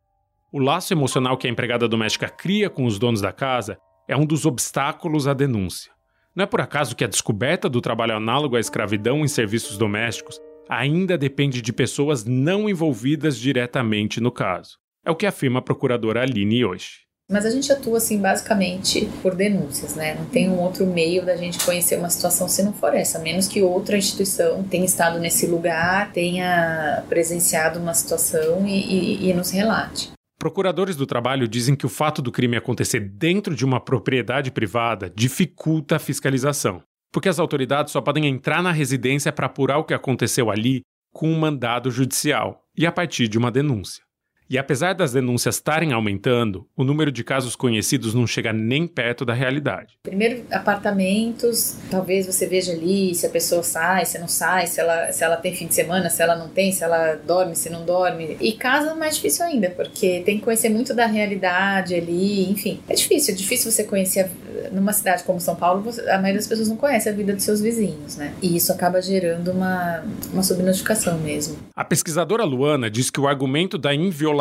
O 0.51 0.57
laço 0.57 0.93
emocional 0.93 1.37
que 1.37 1.47
a 1.47 1.49
empregada 1.49 1.87
doméstica 1.87 2.27
cria 2.27 2.71
com 2.71 2.85
os 2.85 2.97
donos 2.97 3.21
da 3.21 3.31
casa 3.31 3.77
é 4.07 4.15
um 4.15 4.25
dos 4.25 4.45
obstáculos 4.45 5.27
à 5.27 5.33
denúncia. 5.33 5.91
Não 6.35 6.43
é 6.43 6.47
por 6.47 6.61
acaso 6.61 6.95
que 6.95 7.03
a 7.03 7.07
descoberta 7.07 7.69
do 7.69 7.81
trabalho 7.81 8.15
análogo 8.15 8.55
à 8.55 8.59
escravidão 8.59 9.23
em 9.23 9.27
serviços 9.27 9.77
domésticos 9.77 10.39
ainda 10.69 11.17
depende 11.17 11.61
de 11.61 11.73
pessoas 11.73 12.23
não 12.23 12.69
envolvidas 12.69 13.37
diretamente 13.37 14.21
no 14.21 14.31
caso. 14.31 14.77
É 15.03 15.11
o 15.11 15.15
que 15.15 15.25
afirma 15.25 15.59
a 15.59 15.61
procuradora 15.61 16.21
Aline 16.21 16.63
hoje. 16.63 17.01
Mas 17.29 17.45
a 17.45 17.49
gente 17.49 17.71
atua, 17.71 17.97
assim, 17.97 18.19
basicamente 18.19 19.09
por 19.21 19.33
denúncias, 19.33 19.95
né? 19.95 20.15
Não 20.15 20.25
tem 20.25 20.49
um 20.49 20.59
outro 20.59 20.85
meio 20.85 21.25
da 21.25 21.37
gente 21.37 21.63
conhecer 21.63 21.97
uma 21.97 22.09
situação 22.09 22.47
se 22.49 22.61
não 22.61 22.73
for 22.73 22.93
essa, 22.93 23.17
a 23.17 23.21
menos 23.21 23.47
que 23.47 23.61
outra 23.61 23.97
instituição 23.97 24.63
tenha 24.63 24.85
estado 24.85 25.17
nesse 25.17 25.47
lugar, 25.47 26.11
tenha 26.11 27.03
presenciado 27.07 27.79
uma 27.79 27.93
situação 27.93 28.67
e, 28.67 29.25
e, 29.25 29.29
e 29.29 29.33
nos 29.33 29.49
relate. 29.49 30.11
Procuradores 30.41 30.95
do 30.95 31.05
trabalho 31.05 31.47
dizem 31.47 31.75
que 31.75 31.85
o 31.85 31.89
fato 31.89 32.19
do 32.19 32.31
crime 32.31 32.57
acontecer 32.57 32.99
dentro 32.99 33.53
de 33.53 33.63
uma 33.63 33.79
propriedade 33.79 34.49
privada 34.49 35.07
dificulta 35.07 35.97
a 35.97 35.99
fiscalização, 35.99 36.81
porque 37.13 37.29
as 37.29 37.37
autoridades 37.37 37.93
só 37.93 38.01
podem 38.01 38.25
entrar 38.25 38.63
na 38.63 38.71
residência 38.71 39.31
para 39.31 39.45
apurar 39.45 39.77
o 39.77 39.83
que 39.83 39.93
aconteceu 39.93 40.49
ali 40.49 40.81
com 41.13 41.31
um 41.31 41.37
mandado 41.37 41.91
judicial 41.91 42.59
e 42.75 42.87
a 42.87 42.91
partir 42.91 43.27
de 43.27 43.37
uma 43.37 43.51
denúncia. 43.51 44.03
E 44.51 44.57
apesar 44.57 44.93
das 44.93 45.13
denúncias 45.13 45.55
estarem 45.55 45.93
aumentando, 45.93 46.67
o 46.75 46.83
número 46.83 47.09
de 47.09 47.23
casos 47.23 47.55
conhecidos 47.55 48.13
não 48.13 48.27
chega 48.27 48.51
nem 48.51 48.85
perto 48.85 49.23
da 49.23 49.33
realidade. 49.33 49.97
Primeiro, 50.03 50.43
apartamentos, 50.51 51.77
talvez 51.89 52.25
você 52.25 52.45
veja 52.45 52.73
ali 52.73 53.15
se 53.15 53.25
a 53.25 53.29
pessoa 53.29 53.63
sai, 53.63 54.03
se 54.03 54.19
não 54.19 54.27
sai, 54.27 54.67
se 54.67 54.81
ela, 54.81 55.09
se 55.13 55.23
ela 55.23 55.37
tem 55.37 55.55
fim 55.55 55.67
de 55.67 55.73
semana, 55.73 56.09
se 56.09 56.21
ela 56.21 56.35
não 56.35 56.49
tem, 56.49 56.73
se 56.73 56.83
ela 56.83 57.15
dorme, 57.15 57.55
se 57.55 57.69
não 57.69 57.85
dorme. 57.85 58.35
E 58.41 58.51
casa 58.51 58.91
é 58.91 58.93
mais 58.93 59.15
difícil 59.15 59.45
ainda, 59.45 59.69
porque 59.69 60.21
tem 60.25 60.37
que 60.37 60.43
conhecer 60.43 60.67
muito 60.67 60.93
da 60.93 61.05
realidade 61.05 61.95
ali, 61.95 62.51
enfim. 62.51 62.81
É 62.89 62.93
difícil, 62.93 63.33
é 63.33 63.37
difícil 63.37 63.71
você 63.71 63.85
conhecer, 63.85 64.29
numa 64.73 64.91
cidade 64.91 65.23
como 65.23 65.39
São 65.39 65.55
Paulo, 65.55 65.81
a 66.09 66.17
maioria 66.17 66.39
das 66.39 66.47
pessoas 66.47 66.67
não 66.67 66.75
conhece 66.75 67.07
a 67.07 67.13
vida 67.13 67.33
dos 67.33 67.45
seus 67.45 67.61
vizinhos, 67.61 68.17
né? 68.17 68.33
E 68.41 68.57
isso 68.57 68.73
acaba 68.73 69.01
gerando 69.01 69.49
uma, 69.51 70.03
uma 70.33 70.43
subnotificação 70.43 71.17
mesmo. 71.19 71.55
A 71.73 71.85
pesquisadora 71.85 72.43
Luana 72.43 72.89
diz 72.89 73.09
que 73.09 73.21
o 73.21 73.29
argumento 73.29 73.77
da 73.77 73.95
inviolabilidade 73.95 74.40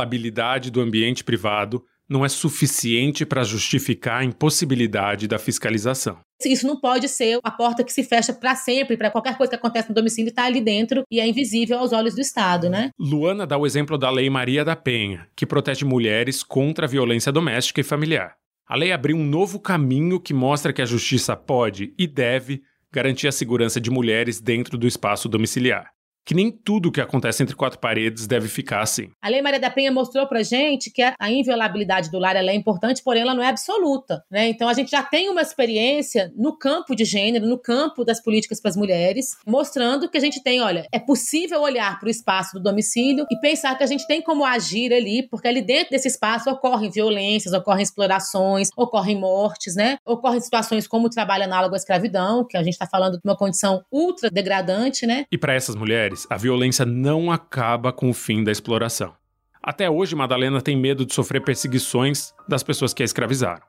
do 0.70 0.80
ambiente 0.80 1.24
privado 1.24 1.84
não 2.11 2.24
é 2.24 2.28
suficiente 2.28 3.24
para 3.24 3.44
justificar 3.44 4.20
a 4.20 4.24
impossibilidade 4.24 5.28
da 5.28 5.38
fiscalização. 5.38 6.18
Isso 6.44 6.66
não 6.66 6.80
pode 6.80 7.09
ser 7.09 7.38
a 7.44 7.51
porta 7.53 7.84
que 7.84 7.92
se 7.92 8.03
fecha 8.03 8.32
para 8.32 8.57
sempre, 8.57 8.96
para 8.96 9.11
qualquer 9.11 9.36
coisa 9.36 9.51
que 9.51 9.57
acontece 9.57 9.90
no 9.90 9.94
domicílio 9.94 10.30
estar 10.30 10.42
tá 10.42 10.48
ali 10.48 10.61
dentro 10.61 11.05
e 11.09 11.20
é 11.20 11.28
invisível 11.28 11.78
aos 11.78 11.92
olhos 11.92 12.14
do 12.14 12.20
Estado, 12.20 12.68
né? 12.68 12.90
Luana 12.98 13.46
dá 13.46 13.57
o 13.57 13.64
exemplo 13.64 13.96
da 13.96 14.11
Lei 14.11 14.28
Maria 14.28 14.64
da 14.64 14.74
Penha, 14.74 15.28
que 15.36 15.46
protege 15.46 15.84
mulheres 15.84 16.42
contra 16.42 16.86
a 16.86 16.88
violência 16.88 17.30
doméstica 17.30 17.80
e 17.80 17.84
familiar. 17.84 18.34
A 18.66 18.74
lei 18.74 18.90
abriu 18.90 19.16
um 19.16 19.24
novo 19.24 19.61
caminho 19.61 20.18
que 20.18 20.34
mostra 20.34 20.72
que 20.72 20.82
a 20.82 20.86
justiça 20.86 21.36
pode 21.36 21.94
e 21.96 22.09
deve 22.09 22.62
garantir 22.90 23.28
a 23.28 23.32
segurança 23.32 23.80
de 23.80 23.90
mulheres 23.90 24.40
dentro 24.40 24.76
do 24.76 24.86
espaço 24.86 25.28
domiciliar 25.28 25.92
que 26.30 26.34
nem 26.36 26.48
tudo 26.48 26.92
que 26.92 27.00
acontece 27.00 27.42
entre 27.42 27.56
quatro 27.56 27.80
paredes 27.80 28.24
deve 28.24 28.46
ficar 28.46 28.82
assim. 28.82 29.10
A 29.20 29.28
Lei 29.28 29.42
Maria 29.42 29.58
da 29.58 29.68
Penha 29.68 29.90
mostrou 29.90 30.28
pra 30.28 30.44
gente 30.44 30.88
que 30.88 31.02
a 31.02 31.28
inviolabilidade 31.28 32.08
do 32.08 32.20
lar 32.20 32.36
é 32.36 32.54
importante, 32.54 33.02
porém 33.02 33.22
ela 33.22 33.34
não 33.34 33.42
é 33.42 33.48
absoluta, 33.48 34.24
né? 34.30 34.48
Então 34.48 34.68
a 34.68 34.72
gente 34.72 34.92
já 34.92 35.02
tem 35.02 35.28
uma 35.28 35.42
experiência 35.42 36.32
no 36.36 36.56
campo 36.56 36.94
de 36.94 37.04
gênero, 37.04 37.48
no 37.48 37.58
campo 37.58 38.04
das 38.04 38.22
políticas 38.22 38.60
para 38.60 38.68
as 38.68 38.76
mulheres, 38.76 39.36
mostrando 39.44 40.08
que 40.08 40.16
a 40.16 40.20
gente 40.20 40.40
tem, 40.40 40.60
olha, 40.60 40.86
é 40.92 41.00
possível 41.00 41.62
olhar 41.62 41.98
para 41.98 42.06
o 42.06 42.10
espaço 42.10 42.52
do 42.52 42.62
domicílio 42.62 43.26
e 43.28 43.36
pensar 43.40 43.76
que 43.76 43.82
a 43.82 43.88
gente 43.88 44.06
tem 44.06 44.22
como 44.22 44.44
agir 44.44 44.94
ali, 44.94 45.26
porque 45.28 45.48
ali 45.48 45.60
dentro 45.60 45.90
desse 45.90 46.06
espaço 46.06 46.48
ocorrem 46.48 46.92
violências, 46.92 47.52
ocorrem 47.52 47.82
explorações, 47.82 48.68
ocorrem 48.76 49.18
mortes, 49.18 49.74
né? 49.74 49.98
Ocorrem 50.06 50.40
situações 50.40 50.86
como 50.86 51.08
o 51.08 51.10
trabalho 51.10 51.42
análogo 51.42 51.74
à 51.74 51.76
escravidão, 51.76 52.46
que 52.46 52.56
a 52.56 52.62
gente 52.62 52.74
está 52.74 52.86
falando 52.86 53.14
de 53.14 53.22
uma 53.24 53.36
condição 53.36 53.82
ultra 53.90 54.30
degradante, 54.30 55.04
né? 55.04 55.24
E 55.32 55.36
para 55.36 55.54
essas 55.54 55.74
mulheres 55.74 56.19
a 56.28 56.36
violência 56.36 56.84
não 56.84 57.30
acaba 57.30 57.92
com 57.92 58.10
o 58.10 58.14
fim 58.14 58.42
da 58.42 58.52
exploração. 58.52 59.14
Até 59.62 59.90
hoje, 59.90 60.16
Madalena 60.16 60.62
tem 60.62 60.74
medo 60.74 61.04
de 61.04 61.14
sofrer 61.14 61.42
perseguições 61.42 62.32
das 62.48 62.62
pessoas 62.62 62.94
que 62.94 63.02
a 63.02 63.04
escravizaram. 63.04 63.62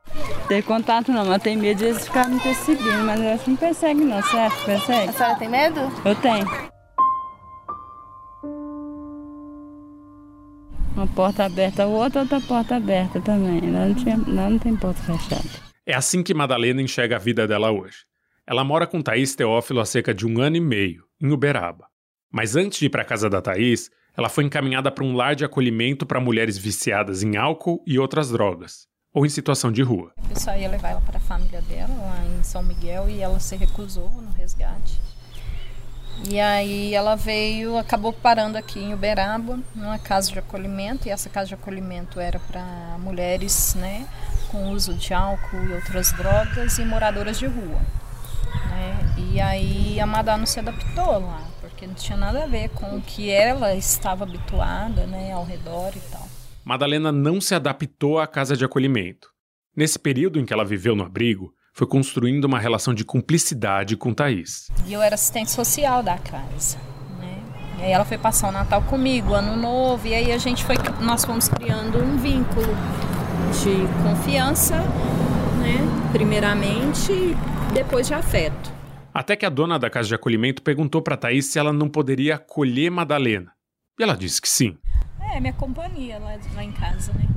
Tem 0.48 0.62
contato 0.62 1.12
não, 1.12 1.26
mas 1.26 1.44
tem 1.44 1.58
medo 1.58 1.80
de 1.80 1.86
eles 1.86 2.06
ficarem 2.06 2.36
me 2.36 2.40
perseguindo, 2.40 3.04
mas 3.04 3.20
eu 3.20 3.34
acho 3.34 3.44
que 3.44 3.50
não 3.50 3.58
persegue 3.58 4.02
não, 4.02 4.24
certo? 4.24 4.66
Persegue? 4.66 5.10
A 5.10 5.14
senhora 5.14 5.36
tem 5.36 5.50
medo? 5.50 5.80
Eu 6.06 6.16
tenho. 6.16 6.72
Uma 10.96 11.08
porta 11.08 11.46
aberta, 11.46 11.86
outra, 11.86 12.22
outra 12.22 12.40
porta 12.42 12.76
aberta 12.78 13.20
também. 13.20 13.60
Lá 13.72 13.86
não, 13.86 13.96
tinha, 13.96 14.18
lá 14.28 14.50
não 14.50 14.60
tem 14.60 14.76
porta 14.76 15.02
fechada. 15.02 15.50
É 15.86 15.94
assim 15.94 16.24
que 16.24 16.34
Madalena 16.34 16.82
enxerga 16.82 17.18
a 17.18 17.20
vida 17.20 17.46
dela 17.46 17.70
hoje. 17.72 18.06
Ela 18.48 18.64
mora 18.64 18.88
com 18.88 19.02
Thaís 19.02 19.36
Teófilo 19.36 19.80
há 19.82 19.86
cerca 19.86 20.14
de 20.14 20.26
um 20.26 20.42
ano 20.42 20.56
e 20.56 20.62
meio, 20.62 21.04
em 21.22 21.32
Uberaba. 21.32 21.91
Mas 22.32 22.56
antes 22.56 22.80
de 22.80 22.86
ir 22.86 22.90
para 22.90 23.02
a 23.02 23.06
casa 23.06 23.30
da 23.30 23.42
Thaís, 23.42 23.92
ela 24.16 24.30
foi 24.30 24.46
encaminhada 24.46 24.90
para 24.90 25.04
um 25.04 25.16
lar 25.16 25.36
de 25.36 25.44
acolhimento 25.44 26.06
para 26.06 26.20
mulheres 26.20 26.58
viciadas 26.58 27.24
em 27.24 27.36
álcool 27.36 27.84
e 27.86 28.00
outras 28.00 28.30
drogas, 28.30 28.88
ou 29.14 29.26
em 29.26 29.30
situação 29.30 29.70
de 29.70 29.82
rua. 29.82 30.14
O 30.18 30.28
pessoal 30.30 30.58
ia 30.58 30.70
levar 30.70 30.90
ela 30.90 31.02
para 31.02 31.18
a 31.18 31.22
família 31.22 31.62
dela, 31.62 31.94
lá 31.94 32.24
em 32.26 32.42
São 32.42 32.64
Miguel, 32.64 33.10
e 33.10 33.20
ela 33.20 33.40
se 33.40 33.58
recusou 33.58 34.10
no 34.10 34.32
resgate. 34.32 35.02
E 36.30 36.40
aí 36.40 36.94
ela 36.94 37.16
veio, 37.16 37.78
acabou 37.78 38.14
parando 38.14 38.58
aqui 38.58 38.80
em 38.80 38.94
Uberaba, 38.94 39.60
numa 39.76 40.00
casa 40.00 40.32
de 40.32 40.40
acolhimento, 40.40 41.10
e 41.10 41.12
essa 41.12 41.30
casa 41.30 41.50
de 41.50 41.54
acolhimento 41.56 42.18
era 42.18 42.40
para 42.40 42.98
mulheres, 43.00 43.76
né, 43.76 44.08
com 44.50 44.70
uso 44.72 44.94
de 44.94 45.14
álcool 45.14 45.66
e 45.66 45.74
outras 45.74 46.14
drogas 46.14 46.78
e 46.78 46.86
moradoras 46.86 47.38
de 47.38 47.46
rua. 47.46 47.82
Né? 48.70 49.16
E 49.18 49.42
aí 49.42 50.00
a 50.00 50.06
Madá 50.06 50.38
não 50.38 50.46
se 50.46 50.60
adaptou 50.60 51.20
lá 51.20 51.51
porque 51.82 51.88
não 51.88 51.96
tinha 51.96 52.18
nada 52.18 52.44
a 52.44 52.46
ver 52.46 52.70
com 52.70 52.96
o 52.96 53.02
que 53.02 53.32
ela 53.32 53.74
estava 53.74 54.24
habituada, 54.24 55.08
né, 55.08 55.32
ao 55.32 55.44
redor 55.44 55.92
e 55.96 56.00
tal. 56.12 56.28
Madalena 56.64 57.12
não 57.12 57.42
se 57.42 57.56
adaptou 57.56 58.20
à 58.20 58.28
casa 58.28 58.56
de 58.56 58.64
acolhimento. 58.64 59.30
Nesse 59.76 59.98
período 59.98 60.40
em 60.40 60.46
que 60.46 60.54
ela 60.54 60.64
viveu 60.64 60.96
no 60.96 61.04
abrigo, 61.04 61.52
foi 61.74 61.88
construindo 61.88 62.46
uma 62.46 62.60
relação 62.60 62.94
de 62.94 63.04
cumplicidade 63.04 63.98
com 63.98 64.14
Thaís. 64.14 64.68
E 64.86 64.94
eu 64.94 65.02
era 65.02 65.16
assistente 65.16 65.50
social 65.50 66.04
da 66.04 66.20
casa. 66.20 66.78
Né? 67.20 67.42
E 67.80 67.84
aí 67.86 67.92
ela 67.92 68.06
foi 68.06 68.18
passar 68.20 68.50
o 68.50 68.52
Natal 68.52 68.84
comigo, 68.84 69.34
Ano 69.34 69.56
Novo, 69.56 70.06
e 70.06 70.14
aí 70.14 70.32
a 70.32 70.38
gente 70.38 70.64
foi, 70.64 70.76
nós 71.00 71.26
fomos 71.26 71.48
criando 71.48 71.98
um 71.98 72.18
vínculo 72.18 72.68
de 73.64 74.04
confiança, 74.04 74.76
né? 74.78 75.80
primeiramente, 76.12 77.36
depois 77.74 78.06
de 78.06 78.14
afeto. 78.14 78.81
Até 79.14 79.36
que 79.36 79.46
a 79.46 79.50
dona 79.50 79.78
da 79.78 79.90
casa 79.90 80.08
de 80.08 80.16
acolhimento 80.16 80.62
perguntou 80.62 81.02
para 81.02 81.18
Thaís 81.18 81.46
se 81.48 81.60
ela 81.60 81.74
não 81.74 81.90
poderia 81.90 82.36
acolher 82.36 82.90
Madalena. 82.90 83.52
E 84.00 84.04
ela 84.04 84.16
disse 84.16 84.42
que 84.42 84.48
sim. 84.48 84.78
É, 85.20 85.40
minha 85.40 85.54
companhia 85.54 86.18
lá, 86.18 86.38
lá 86.56 86.64
em 86.64 86.72
casa, 86.72 87.12
né? 87.14 87.28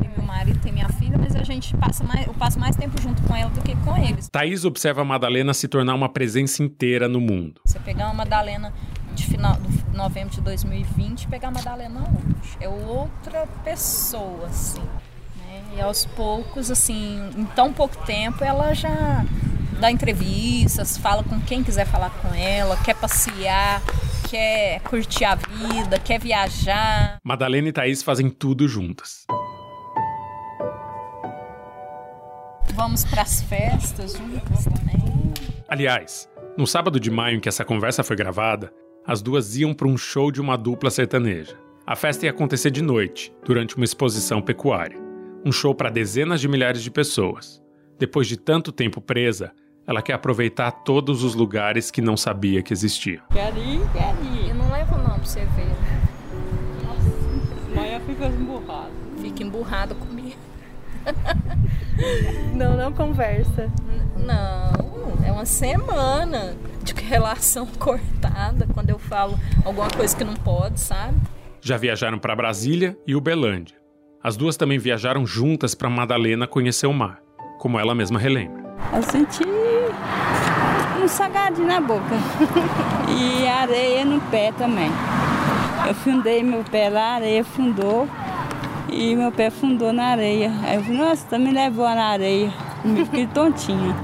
Tem 0.00 0.10
meu 0.10 0.22
marido, 0.22 0.60
tem 0.60 0.72
minha 0.72 0.88
filha, 0.90 1.18
mas 1.18 1.34
a 1.34 1.42
gente 1.42 1.76
passa 1.76 2.04
mais, 2.04 2.26
eu 2.26 2.34
passo 2.34 2.58
mais 2.58 2.76
tempo 2.76 3.00
junto 3.02 3.20
com 3.24 3.34
ela 3.34 3.50
do 3.50 3.60
que 3.62 3.74
com 3.76 3.96
eles. 3.96 4.28
Thaís 4.28 4.64
observa 4.64 5.02
a 5.02 5.04
Madalena 5.04 5.52
se 5.52 5.66
tornar 5.66 5.94
uma 5.94 6.08
presença 6.08 6.62
inteira 6.62 7.08
no 7.08 7.20
mundo. 7.20 7.60
Você 7.66 7.80
pegar 7.80 8.06
uma 8.06 8.14
Madalena 8.14 8.72
de 9.12 9.26
final 9.26 9.54
de 9.54 9.96
novembro 9.96 10.34
de 10.34 10.40
2020 10.40 11.24
e 11.24 11.28
pegar 11.28 11.48
a 11.48 11.50
Madalena 11.50 12.00
hoje. 12.00 12.56
É 12.60 12.68
outra 12.68 13.46
pessoa, 13.64 14.46
assim. 14.46 14.82
E 15.76 15.80
aos 15.80 16.04
poucos, 16.06 16.70
assim, 16.70 17.30
em 17.36 17.44
tão 17.46 17.72
pouco 17.72 17.96
tempo, 18.04 18.44
ela 18.44 18.74
já 18.74 19.24
dá 19.80 19.90
entrevistas, 19.90 20.96
fala 20.96 21.22
com 21.22 21.40
quem 21.40 21.62
quiser 21.62 21.86
falar 21.86 22.10
com 22.10 22.32
ela, 22.34 22.76
quer 22.76 22.94
passear, 22.94 23.82
quer 24.30 24.80
curtir 24.80 25.24
a 25.24 25.34
vida, 25.34 25.98
quer 25.98 26.20
viajar. 26.20 27.18
Madalena 27.22 27.68
e 27.68 27.72
Thaís 27.72 28.02
fazem 28.02 28.30
tudo 28.30 28.68
juntas. 28.68 29.26
Vamos 32.74 33.04
para 33.04 33.22
as 33.22 33.42
festas 33.42 34.14
juntas 34.14 34.64
também. 34.64 35.32
Aliás, 35.68 36.28
no 36.56 36.66
sábado 36.66 36.98
de 36.98 37.10
maio 37.10 37.36
em 37.36 37.40
que 37.40 37.48
essa 37.48 37.64
conversa 37.64 38.02
foi 38.02 38.16
gravada, 38.16 38.72
as 39.06 39.20
duas 39.20 39.56
iam 39.56 39.74
para 39.74 39.88
um 39.88 39.96
show 39.96 40.30
de 40.30 40.40
uma 40.40 40.56
dupla 40.56 40.90
sertaneja. 40.90 41.56
A 41.86 41.94
festa 41.94 42.24
ia 42.24 42.30
acontecer 42.30 42.70
de 42.70 42.80
noite, 42.80 43.32
durante 43.44 43.76
uma 43.76 43.84
exposição 43.84 44.40
pecuária. 44.40 45.03
Um 45.44 45.52
show 45.52 45.74
para 45.74 45.90
dezenas 45.90 46.40
de 46.40 46.48
milhares 46.48 46.82
de 46.82 46.90
pessoas. 46.90 47.62
Depois 47.98 48.26
de 48.26 48.36
tanto 48.38 48.72
tempo 48.72 48.98
presa, 48.98 49.52
ela 49.86 50.00
quer 50.00 50.14
aproveitar 50.14 50.70
todos 50.70 51.22
os 51.22 51.34
lugares 51.34 51.90
que 51.90 52.00
não 52.00 52.16
sabia 52.16 52.62
que 52.62 52.72
existiam. 52.72 53.22
Quer 53.30 53.54
ir, 53.56 53.80
quer 53.92 54.14
ir. 54.24 54.48
Eu 54.48 54.54
não 54.54 54.72
levo 54.72 54.96
não 54.96 55.16
pra 55.16 55.24
você 55.24 55.40
ver. 55.40 55.68
Nossa, 56.82 57.72
amanhã 57.72 58.00
fica 58.00 58.26
emburrada. 58.26 58.90
Fica 59.20 59.42
emburrada 59.42 59.94
comigo. 59.94 60.38
não, 62.56 62.74
não 62.78 62.90
conversa. 62.90 63.70
Não, 64.16 65.26
é 65.26 65.30
uma 65.30 65.44
semana 65.44 66.56
de 66.82 66.94
relação 66.94 67.66
cortada 67.78 68.66
quando 68.72 68.88
eu 68.88 68.98
falo 68.98 69.38
alguma 69.62 69.90
coisa 69.90 70.16
que 70.16 70.24
não 70.24 70.34
pode, 70.34 70.80
sabe? 70.80 71.20
Já 71.60 71.76
viajaram 71.76 72.18
para 72.18 72.34
Brasília 72.34 72.96
e 73.06 73.14
Uberlândia. 73.14 73.83
As 74.24 74.38
duas 74.38 74.56
também 74.56 74.78
viajaram 74.78 75.26
juntas 75.26 75.74
para 75.74 75.90
Madalena 75.90 76.46
conhecer 76.46 76.86
o 76.86 76.94
mar, 76.94 77.20
como 77.58 77.78
ela 77.78 77.94
mesma 77.94 78.18
relembra. 78.18 78.64
Eu 78.90 79.02
senti 79.02 79.44
um 80.98 81.06
salgadinho 81.06 81.68
na 81.68 81.78
boca. 81.78 82.16
e 83.14 83.46
areia 83.46 84.02
no 84.02 84.18
pé 84.30 84.50
também. 84.52 84.90
Eu 85.86 85.94
fundei 85.94 86.42
meu 86.42 86.64
pé 86.64 86.88
lá, 86.88 87.02
a 87.02 87.14
areia 87.16 87.44
fundou. 87.44 88.08
E 88.90 89.14
meu 89.14 89.30
pé 89.30 89.50
fundou 89.50 89.92
na 89.92 90.06
areia. 90.06 90.50
Aí 90.62 90.76
eu 90.76 90.82
falei, 90.84 90.98
nossa, 90.98 91.26
tá 91.28 91.38
me 91.38 91.52
levou 91.52 91.84
na 91.84 92.06
areia. 92.06 92.50
Me 92.82 93.04
fiquei 93.04 93.26
tontinha. 93.26 93.94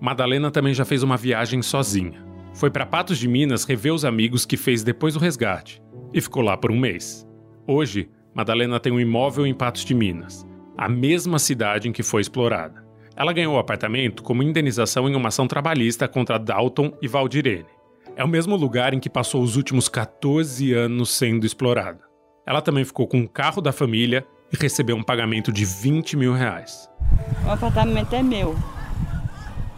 Madalena 0.00 0.50
também 0.50 0.72
já 0.72 0.86
fez 0.86 1.02
uma 1.02 1.18
viagem 1.18 1.60
sozinha. 1.60 2.31
Foi 2.54 2.70
para 2.70 2.86
Patos 2.86 3.18
de 3.18 3.26
Minas 3.26 3.64
rever 3.64 3.92
os 3.92 4.04
amigos 4.04 4.44
que 4.44 4.56
fez 4.56 4.82
depois 4.82 5.14
do 5.14 5.20
resgate 5.20 5.82
e 6.12 6.20
ficou 6.20 6.42
lá 6.42 6.56
por 6.56 6.70
um 6.70 6.78
mês. 6.78 7.26
Hoje, 7.66 8.10
Madalena 8.34 8.78
tem 8.78 8.92
um 8.92 9.00
imóvel 9.00 9.46
em 9.46 9.54
Patos 9.54 9.84
de 9.84 9.94
Minas, 9.94 10.46
a 10.76 10.88
mesma 10.88 11.38
cidade 11.38 11.88
em 11.88 11.92
que 11.92 12.02
foi 12.02 12.20
explorada. 12.20 12.84
Ela 13.16 13.32
ganhou 13.32 13.54
o 13.54 13.58
apartamento 13.58 14.22
como 14.22 14.42
indenização 14.42 15.08
em 15.08 15.14
uma 15.14 15.28
ação 15.28 15.46
trabalhista 15.46 16.06
contra 16.08 16.38
Dalton 16.38 16.96
e 17.00 17.08
Valdirene. 17.08 17.66
É 18.16 18.24
o 18.24 18.28
mesmo 18.28 18.56
lugar 18.56 18.92
em 18.92 19.00
que 19.00 19.08
passou 19.08 19.42
os 19.42 19.56
últimos 19.56 19.88
14 19.88 20.72
anos 20.72 21.10
sendo 21.10 21.46
explorada. 21.46 22.00
Ela 22.46 22.60
também 22.60 22.84
ficou 22.84 23.06
com 23.06 23.20
o 23.20 23.28
carro 23.28 23.62
da 23.62 23.72
família 23.72 24.26
e 24.52 24.56
recebeu 24.56 24.96
um 24.96 25.02
pagamento 25.02 25.50
de 25.50 25.64
20 25.64 26.16
mil 26.16 26.34
reais. 26.34 26.88
O 27.46 27.50
apartamento 27.50 28.14
é 28.14 28.22
meu. 28.22 28.54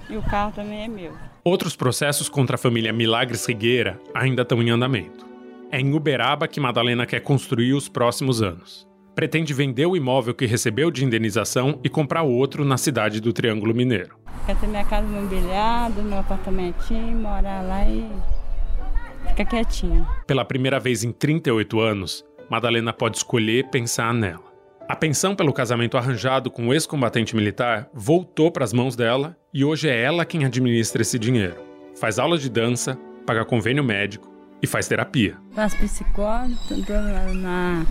E 0.08 0.16
o 0.16 0.22
carro 0.22 0.52
também 0.52 0.84
é 0.84 0.88
meu. 0.88 1.12
Outros 1.46 1.76
processos 1.76 2.26
contra 2.26 2.54
a 2.54 2.58
família 2.58 2.90
Milagres 2.90 3.44
Rigueira 3.44 4.00
ainda 4.14 4.40
estão 4.40 4.62
em 4.62 4.70
andamento. 4.70 5.26
É 5.70 5.78
em 5.78 5.92
Uberaba 5.92 6.48
que 6.48 6.58
Madalena 6.58 7.04
quer 7.04 7.20
construir 7.20 7.74
os 7.74 7.86
próximos 7.86 8.40
anos. 8.40 8.88
Pretende 9.14 9.52
vender 9.52 9.84
o 9.84 9.94
imóvel 9.94 10.32
que 10.32 10.46
recebeu 10.46 10.90
de 10.90 11.04
indenização 11.04 11.78
e 11.84 11.88
comprar 11.90 12.22
outro 12.22 12.64
na 12.64 12.78
cidade 12.78 13.20
do 13.20 13.30
Triângulo 13.30 13.74
Mineiro. 13.74 14.16
Quer 14.46 14.58
ter 14.58 14.66
minha 14.66 14.86
casa 14.86 15.06
mobiliada, 15.06 16.00
meu 16.00 16.18
apartamentinho, 16.18 17.14
morar 17.18 17.60
lá 17.60 17.86
e 17.86 18.08
Fica 19.28 19.44
quietinha. 19.44 20.06
Pela 20.26 20.46
primeira 20.46 20.80
vez 20.80 21.04
em 21.04 21.12
38 21.12 21.78
anos, 21.78 22.24
Madalena 22.50 22.92
pode 22.92 23.18
escolher 23.18 23.68
pensar 23.68 24.14
nela. 24.14 24.53
A 24.86 24.94
pensão 24.94 25.34
pelo 25.34 25.52
casamento 25.52 25.96
arranjado 25.96 26.50
com 26.50 26.68
o 26.68 26.74
ex-combatente 26.74 27.34
militar 27.34 27.88
voltou 27.94 28.50
para 28.50 28.64
as 28.64 28.72
mãos 28.72 28.94
dela 28.94 29.34
e 29.52 29.64
hoje 29.64 29.88
é 29.88 30.02
ela 30.02 30.26
quem 30.26 30.44
administra 30.44 31.00
esse 31.00 31.18
dinheiro. 31.18 31.56
Faz 31.98 32.18
aula 32.18 32.36
de 32.36 32.50
dança, 32.50 32.98
paga 33.26 33.46
convênio 33.46 33.82
médico 33.82 34.30
e 34.60 34.66
faz 34.66 34.86
terapia. 34.86 35.38
Faço 35.54 35.78
psicólogo, 35.78 36.54
tô 36.68 36.92
na... 37.32 37.86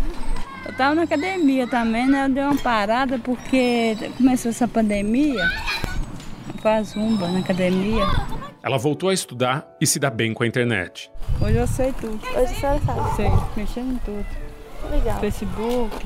Eu 0.66 0.74
tava 0.78 0.94
na 0.94 1.02
academia 1.02 1.66
também, 1.66 2.08
né? 2.08 2.26
Eu 2.26 2.30
dei 2.30 2.44
uma 2.44 2.58
parada 2.58 3.18
porque 3.18 3.98
começou 4.16 4.52
essa 4.52 4.68
pandemia. 4.68 5.50
Faz 6.62 6.90
zumba 6.90 7.28
na 7.28 7.40
academia. 7.40 8.06
Ela 8.62 8.78
voltou 8.78 9.10
a 9.10 9.14
estudar 9.14 9.68
e 9.82 9.88
se 9.88 10.00
dá 10.00 10.12
bem 10.12 10.32
com 10.32 10.44
a 10.44 10.48
internet. 10.48 11.12
Hoje 11.42 11.58
eu 11.58 11.68
sei 11.68 11.92
tudo. 12.00 12.20
Hoje 12.28 12.38
a 12.38 12.48
senhora 12.48 12.80
sabe? 12.86 13.16
Sei, 13.16 13.30
mexendo 13.58 13.94
em 13.94 13.98
tudo. 13.98 14.26
Legal. 14.92 15.20
Facebook, 15.20 16.06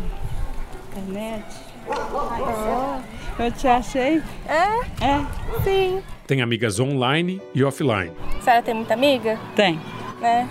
internet. 0.98 1.46
Oh, 1.90 3.42
eu 3.42 3.52
te 3.52 3.68
achei? 3.68 4.22
É? 4.48 5.06
É. 5.06 5.26
Sim. 5.64 6.04
Tem 6.26 6.42
amigas 6.42 6.80
online 6.80 7.42
e 7.54 7.64
offline. 7.64 8.12
A 8.38 8.42
senhora 8.42 8.64
tem 8.64 8.74
muita 8.74 8.94
amiga? 8.94 9.40
Tem. 9.56 9.80
É. 10.22 10.46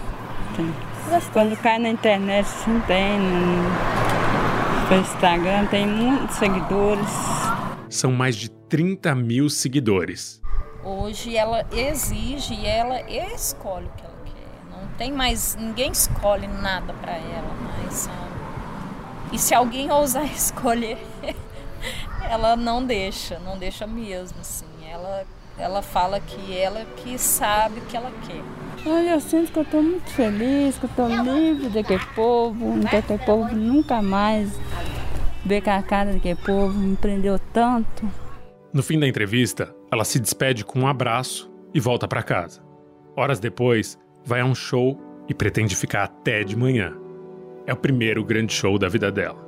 Tem. 0.56 0.72
Quando 1.32 1.56
cai 1.58 1.78
na 1.78 1.88
internet, 1.90 2.46
sim, 2.46 2.80
tem. 2.86 3.18
No 4.90 4.96
Instagram 5.00 5.66
tem 5.66 5.86
muitos 5.86 6.36
seguidores. 6.36 7.10
São 7.88 8.12
mais 8.12 8.36
de 8.36 8.48
30 8.50 9.14
mil 9.14 9.48
seguidores. 9.48 10.40
Hoje 10.84 11.36
ela 11.36 11.66
exige 11.72 12.54
e 12.54 12.66
ela 12.66 13.00
escolhe 13.10 13.86
o 13.86 13.90
que 13.90 14.04
ela 14.04 14.16
quer. 14.24 14.70
Não 14.70 14.88
tem 14.96 15.12
mais. 15.12 15.56
Ninguém 15.56 15.90
escolhe 15.92 16.46
nada 16.46 16.92
para 16.94 17.12
ela? 17.12 17.55
E 19.32 19.38
se 19.38 19.54
alguém 19.54 19.90
ousar 19.90 20.24
escolher, 20.32 20.98
ela 22.28 22.56
não 22.56 22.84
deixa, 22.84 23.38
não 23.38 23.58
deixa 23.58 23.86
mesmo, 23.86 24.40
assim. 24.40 24.66
Ela, 24.88 25.24
ela 25.58 25.82
fala 25.82 26.20
que 26.20 26.56
ela 26.56 26.84
que 26.96 27.18
sabe 27.18 27.80
o 27.80 27.82
que 27.82 27.96
ela 27.96 28.10
quer. 28.26 28.42
Olha, 28.88 29.10
eu 29.10 29.20
sinto 29.20 29.50
que 29.50 29.58
eu 29.58 29.62
estou 29.62 29.82
muito 29.82 30.08
feliz, 30.10 30.78
que 30.78 30.84
eu 30.84 30.90
estou 30.90 31.08
livre 31.08 31.68
daquele 31.70 32.04
povo, 32.14 32.80
que 32.88 32.96
aquele 32.96 33.18
povo 33.24 33.54
nunca 33.54 34.00
mais 34.00 34.50
ver 35.44 35.60
com 35.60 35.70
a 35.70 35.82
cara 35.82 36.12
daquele 36.12 36.36
povo, 36.36 36.78
me 36.78 36.96
prendeu 36.96 37.38
tanto. 37.52 38.08
No 38.72 38.82
fim 38.82 38.98
da 38.98 39.06
entrevista, 39.06 39.74
ela 39.90 40.04
se 40.04 40.20
despede 40.20 40.64
com 40.64 40.80
um 40.80 40.86
abraço 40.86 41.50
e 41.72 41.80
volta 41.80 42.06
para 42.06 42.22
casa. 42.22 42.62
Horas 43.16 43.40
depois, 43.40 43.98
vai 44.24 44.40
a 44.40 44.44
um 44.44 44.54
show 44.54 45.00
e 45.28 45.34
pretende 45.34 45.74
ficar 45.74 46.04
até 46.04 46.44
de 46.44 46.56
manhã. 46.56 46.92
É 47.66 47.72
o 47.72 47.76
primeiro 47.76 48.24
grande 48.24 48.52
show 48.52 48.78
da 48.78 48.88
vida 48.88 49.10
dela. 49.10 49.44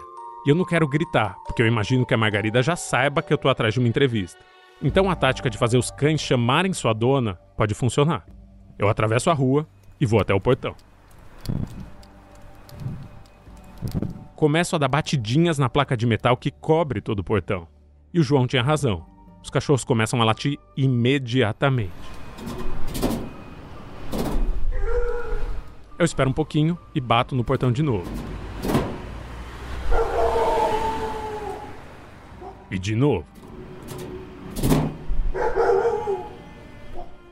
E 0.46 0.50
eu 0.50 0.56
não 0.56 0.66
quero 0.66 0.86
gritar, 0.90 1.38
porque 1.46 1.62
eu 1.62 1.68
imagino 1.68 2.06
que 2.06 2.14
a 2.14 2.18
Margarida 2.18 2.62
já 2.62 2.76
saiba 2.76 3.22
que 3.22 3.32
eu 3.32 3.38
tô 3.38 3.48
atrás 3.48 3.74
de 3.74 3.80
uma 3.80 3.88
entrevista. 3.88 4.44
Então 4.82 5.10
a 5.10 5.16
tática 5.16 5.50
de 5.50 5.58
fazer 5.58 5.78
os 5.78 5.90
cães 5.90 6.20
chamarem 6.20 6.74
sua 6.74 6.92
dona 6.92 7.36
pode 7.56 7.74
funcionar. 7.74 8.26
Eu 8.78 8.90
atravesso 8.90 9.30
a 9.30 9.34
rua 9.34 9.66
e 10.02 10.06
vou 10.06 10.20
até 10.20 10.34
o 10.34 10.42
portão. 10.42 10.76
Começo 14.42 14.76
a 14.76 14.80
dar 14.80 14.88
batidinhas 14.88 15.60
na 15.60 15.70
placa 15.70 15.96
de 15.96 16.08
metal 16.08 16.36
que 16.36 16.50
cobre 16.50 17.00
todo 17.00 17.20
o 17.20 17.24
portão. 17.24 17.68
E 18.12 18.20
o 18.20 18.24
João 18.24 18.48
tinha 18.48 18.64
razão. 18.64 19.06
Os 19.44 19.52
cachorros 19.52 19.84
começam 19.84 20.20
a 20.20 20.26
latir 20.26 20.58
imediatamente. 20.76 21.92
Eu 25.96 26.04
espero 26.04 26.28
um 26.28 26.34
pouquinho 26.34 26.76
e 26.96 27.00
bato 27.00 27.36
no 27.36 27.44
portão 27.44 27.72
de 27.72 27.84
novo. 27.84 28.12
E 32.72 32.80
de 32.80 32.96
novo. 32.96 33.28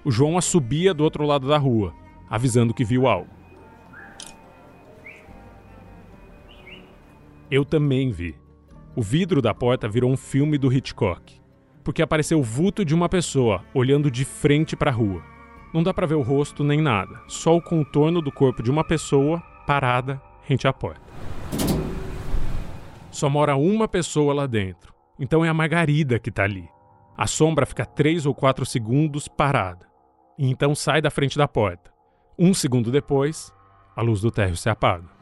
O 0.05 0.12
João 0.12 0.38
assobia 0.38 0.93
do 0.93 1.03
outro 1.03 1.26
lado 1.26 1.47
da 1.47 1.57
rua, 1.57 1.91
avisando 2.30 2.72
que 2.72 2.86
viu 2.86 3.07
algo. 3.07 3.39
Eu 7.52 7.66
também 7.66 8.12
vi. 8.12 8.36
O 8.95 9.02
vidro 9.02 9.41
da 9.41 9.56
porta 9.56 9.89
virou 9.89 10.12
um 10.12 10.18
filme 10.18 10.56
do 10.56 10.72
Hitchcock, 10.72 11.41
porque 11.84 12.02
apareceu 12.02 12.39
o 12.39 12.43
vulto 12.43 12.86
de 12.86 12.93
uma 12.93 13.10
pessoa 13.10 13.64
olhando 13.74 14.12
de 14.12 14.24
frente 14.24 14.76
para 14.76 14.91
a 14.91 14.93
rua. 14.93 15.24
Não 15.74 15.82
dá 15.82 15.91
para 15.91 16.06
ver 16.06 16.14
o 16.14 16.22
rosto 16.22 16.64
nem 16.64 16.80
nada, 16.80 17.22
só 17.28 17.56
o 17.56 17.62
contorno 17.62 18.22
do 18.22 18.32
corpo 18.32 18.62
de 18.62 18.70
uma 18.70 18.84
pessoa 18.84 19.39
parada 19.66 20.22
rente 20.43 20.68
à 20.68 20.74
porta. 20.74 21.02
Só 23.10 23.28
mora 23.28 23.56
uma 23.56 23.88
pessoa 23.88 24.32
lá 24.32 24.45
dentro, 24.45 24.93
então 25.20 25.43
é 25.43 25.50
a 25.50 25.54
Margarida 25.54 26.20
que 26.20 26.30
tá 26.30 26.43
ali. 26.43 26.70
A 27.18 27.26
sombra 27.26 27.66
fica 27.66 27.84
três 27.84 28.28
ou 28.28 28.36
quatro 28.36 28.64
segundos 28.64 29.28
parada, 29.28 29.88
e 30.38 30.47
então 30.47 30.76
sai 30.76 31.02
da 31.02 31.10
frente 31.10 31.36
da 31.36 31.47
porta. 31.47 31.91
Um 32.38 32.54
segundo 32.54 32.91
depois, 32.91 33.52
a 33.95 34.04
luz 34.04 34.22
do 34.22 34.30
térreo 34.30 34.56
se 34.56 34.70
apaga. 34.70 35.18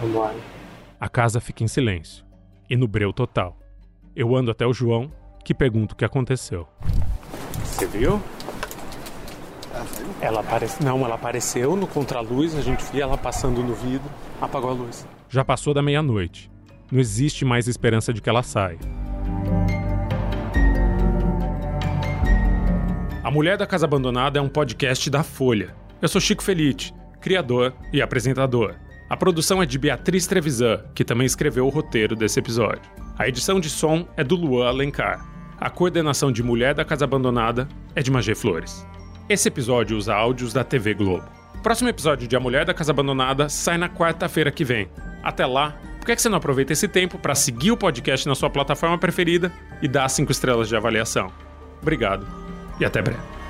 Vamos 0.00 0.16
lá. 0.16 0.34
A 1.00 1.08
casa 1.08 1.40
fica 1.40 1.62
em 1.62 1.68
silêncio 1.68 2.24
e 2.68 2.76
no 2.76 2.88
breu 2.88 3.12
total. 3.12 3.58
Eu 4.16 4.34
ando 4.34 4.50
até 4.50 4.66
o 4.66 4.72
João, 4.72 5.12
que 5.44 5.54
pergunta 5.54 5.94
o 5.94 5.96
que 5.96 6.04
aconteceu. 6.04 6.66
Você 7.64 7.86
viu? 7.86 8.20
Ela 10.20 10.40
apareceu. 10.40 10.84
Não, 10.84 11.04
ela 11.04 11.14
apareceu 11.14 11.76
no 11.76 11.86
contraluz, 11.86 12.56
a 12.56 12.60
gente 12.60 12.82
via 12.92 13.02
ela 13.02 13.18
passando 13.18 13.62
no 13.62 13.74
vidro, 13.74 14.08
apagou 14.40 14.70
a 14.70 14.72
luz. 14.72 15.06
Já 15.28 15.44
passou 15.44 15.74
da 15.74 15.82
meia-noite. 15.82 16.50
Não 16.90 17.00
existe 17.00 17.44
mais 17.44 17.66
esperança 17.66 18.12
de 18.12 18.20
que 18.22 18.28
ela 18.28 18.42
saia. 18.42 18.78
A 23.22 23.30
Mulher 23.30 23.56
da 23.56 23.66
Casa 23.66 23.86
Abandonada 23.86 24.38
é 24.38 24.42
um 24.42 24.48
podcast 24.48 25.10
da 25.10 25.22
Folha. 25.22 25.74
Eu 26.04 26.08
sou 26.08 26.20
Chico 26.20 26.44
Felite, 26.44 26.94
criador 27.18 27.72
e 27.90 28.02
apresentador. 28.02 28.74
A 29.08 29.16
produção 29.16 29.62
é 29.62 29.64
de 29.64 29.78
Beatriz 29.78 30.26
Trevisan, 30.26 30.84
que 30.94 31.02
também 31.02 31.24
escreveu 31.24 31.64
o 31.66 31.70
roteiro 31.70 32.14
desse 32.14 32.38
episódio. 32.38 32.82
A 33.18 33.26
edição 33.26 33.58
de 33.58 33.70
som 33.70 34.06
é 34.14 34.22
do 34.22 34.36
Luan 34.36 34.68
Alencar. 34.68 35.26
A 35.58 35.70
coordenação 35.70 36.30
de 36.30 36.42
Mulher 36.42 36.74
da 36.74 36.84
Casa 36.84 37.06
Abandonada 37.06 37.66
é 37.96 38.02
de 38.02 38.10
Magê 38.10 38.34
Flores. 38.34 38.86
Esse 39.30 39.48
episódio 39.48 39.96
usa 39.96 40.14
áudios 40.14 40.52
da 40.52 40.62
TV 40.62 40.92
Globo. 40.92 41.24
O 41.54 41.62
próximo 41.62 41.88
episódio 41.88 42.28
de 42.28 42.36
A 42.36 42.40
Mulher 42.40 42.66
da 42.66 42.74
Casa 42.74 42.92
Abandonada 42.92 43.48
sai 43.48 43.78
na 43.78 43.88
quarta-feira 43.88 44.52
que 44.52 44.62
vem. 44.62 44.90
Até 45.22 45.46
lá, 45.46 45.74
por 45.98 46.04
que 46.04 46.18
você 46.18 46.28
não 46.28 46.36
aproveita 46.36 46.74
esse 46.74 46.86
tempo 46.86 47.18
para 47.18 47.34
seguir 47.34 47.70
o 47.70 47.78
podcast 47.78 48.28
na 48.28 48.34
sua 48.34 48.50
plataforma 48.50 48.98
preferida 48.98 49.50
e 49.80 49.88
dar 49.88 50.10
cinco 50.10 50.32
estrelas 50.32 50.68
de 50.68 50.76
avaliação? 50.76 51.32
Obrigado 51.80 52.26
e 52.78 52.84
até 52.84 53.00
breve. 53.00 53.43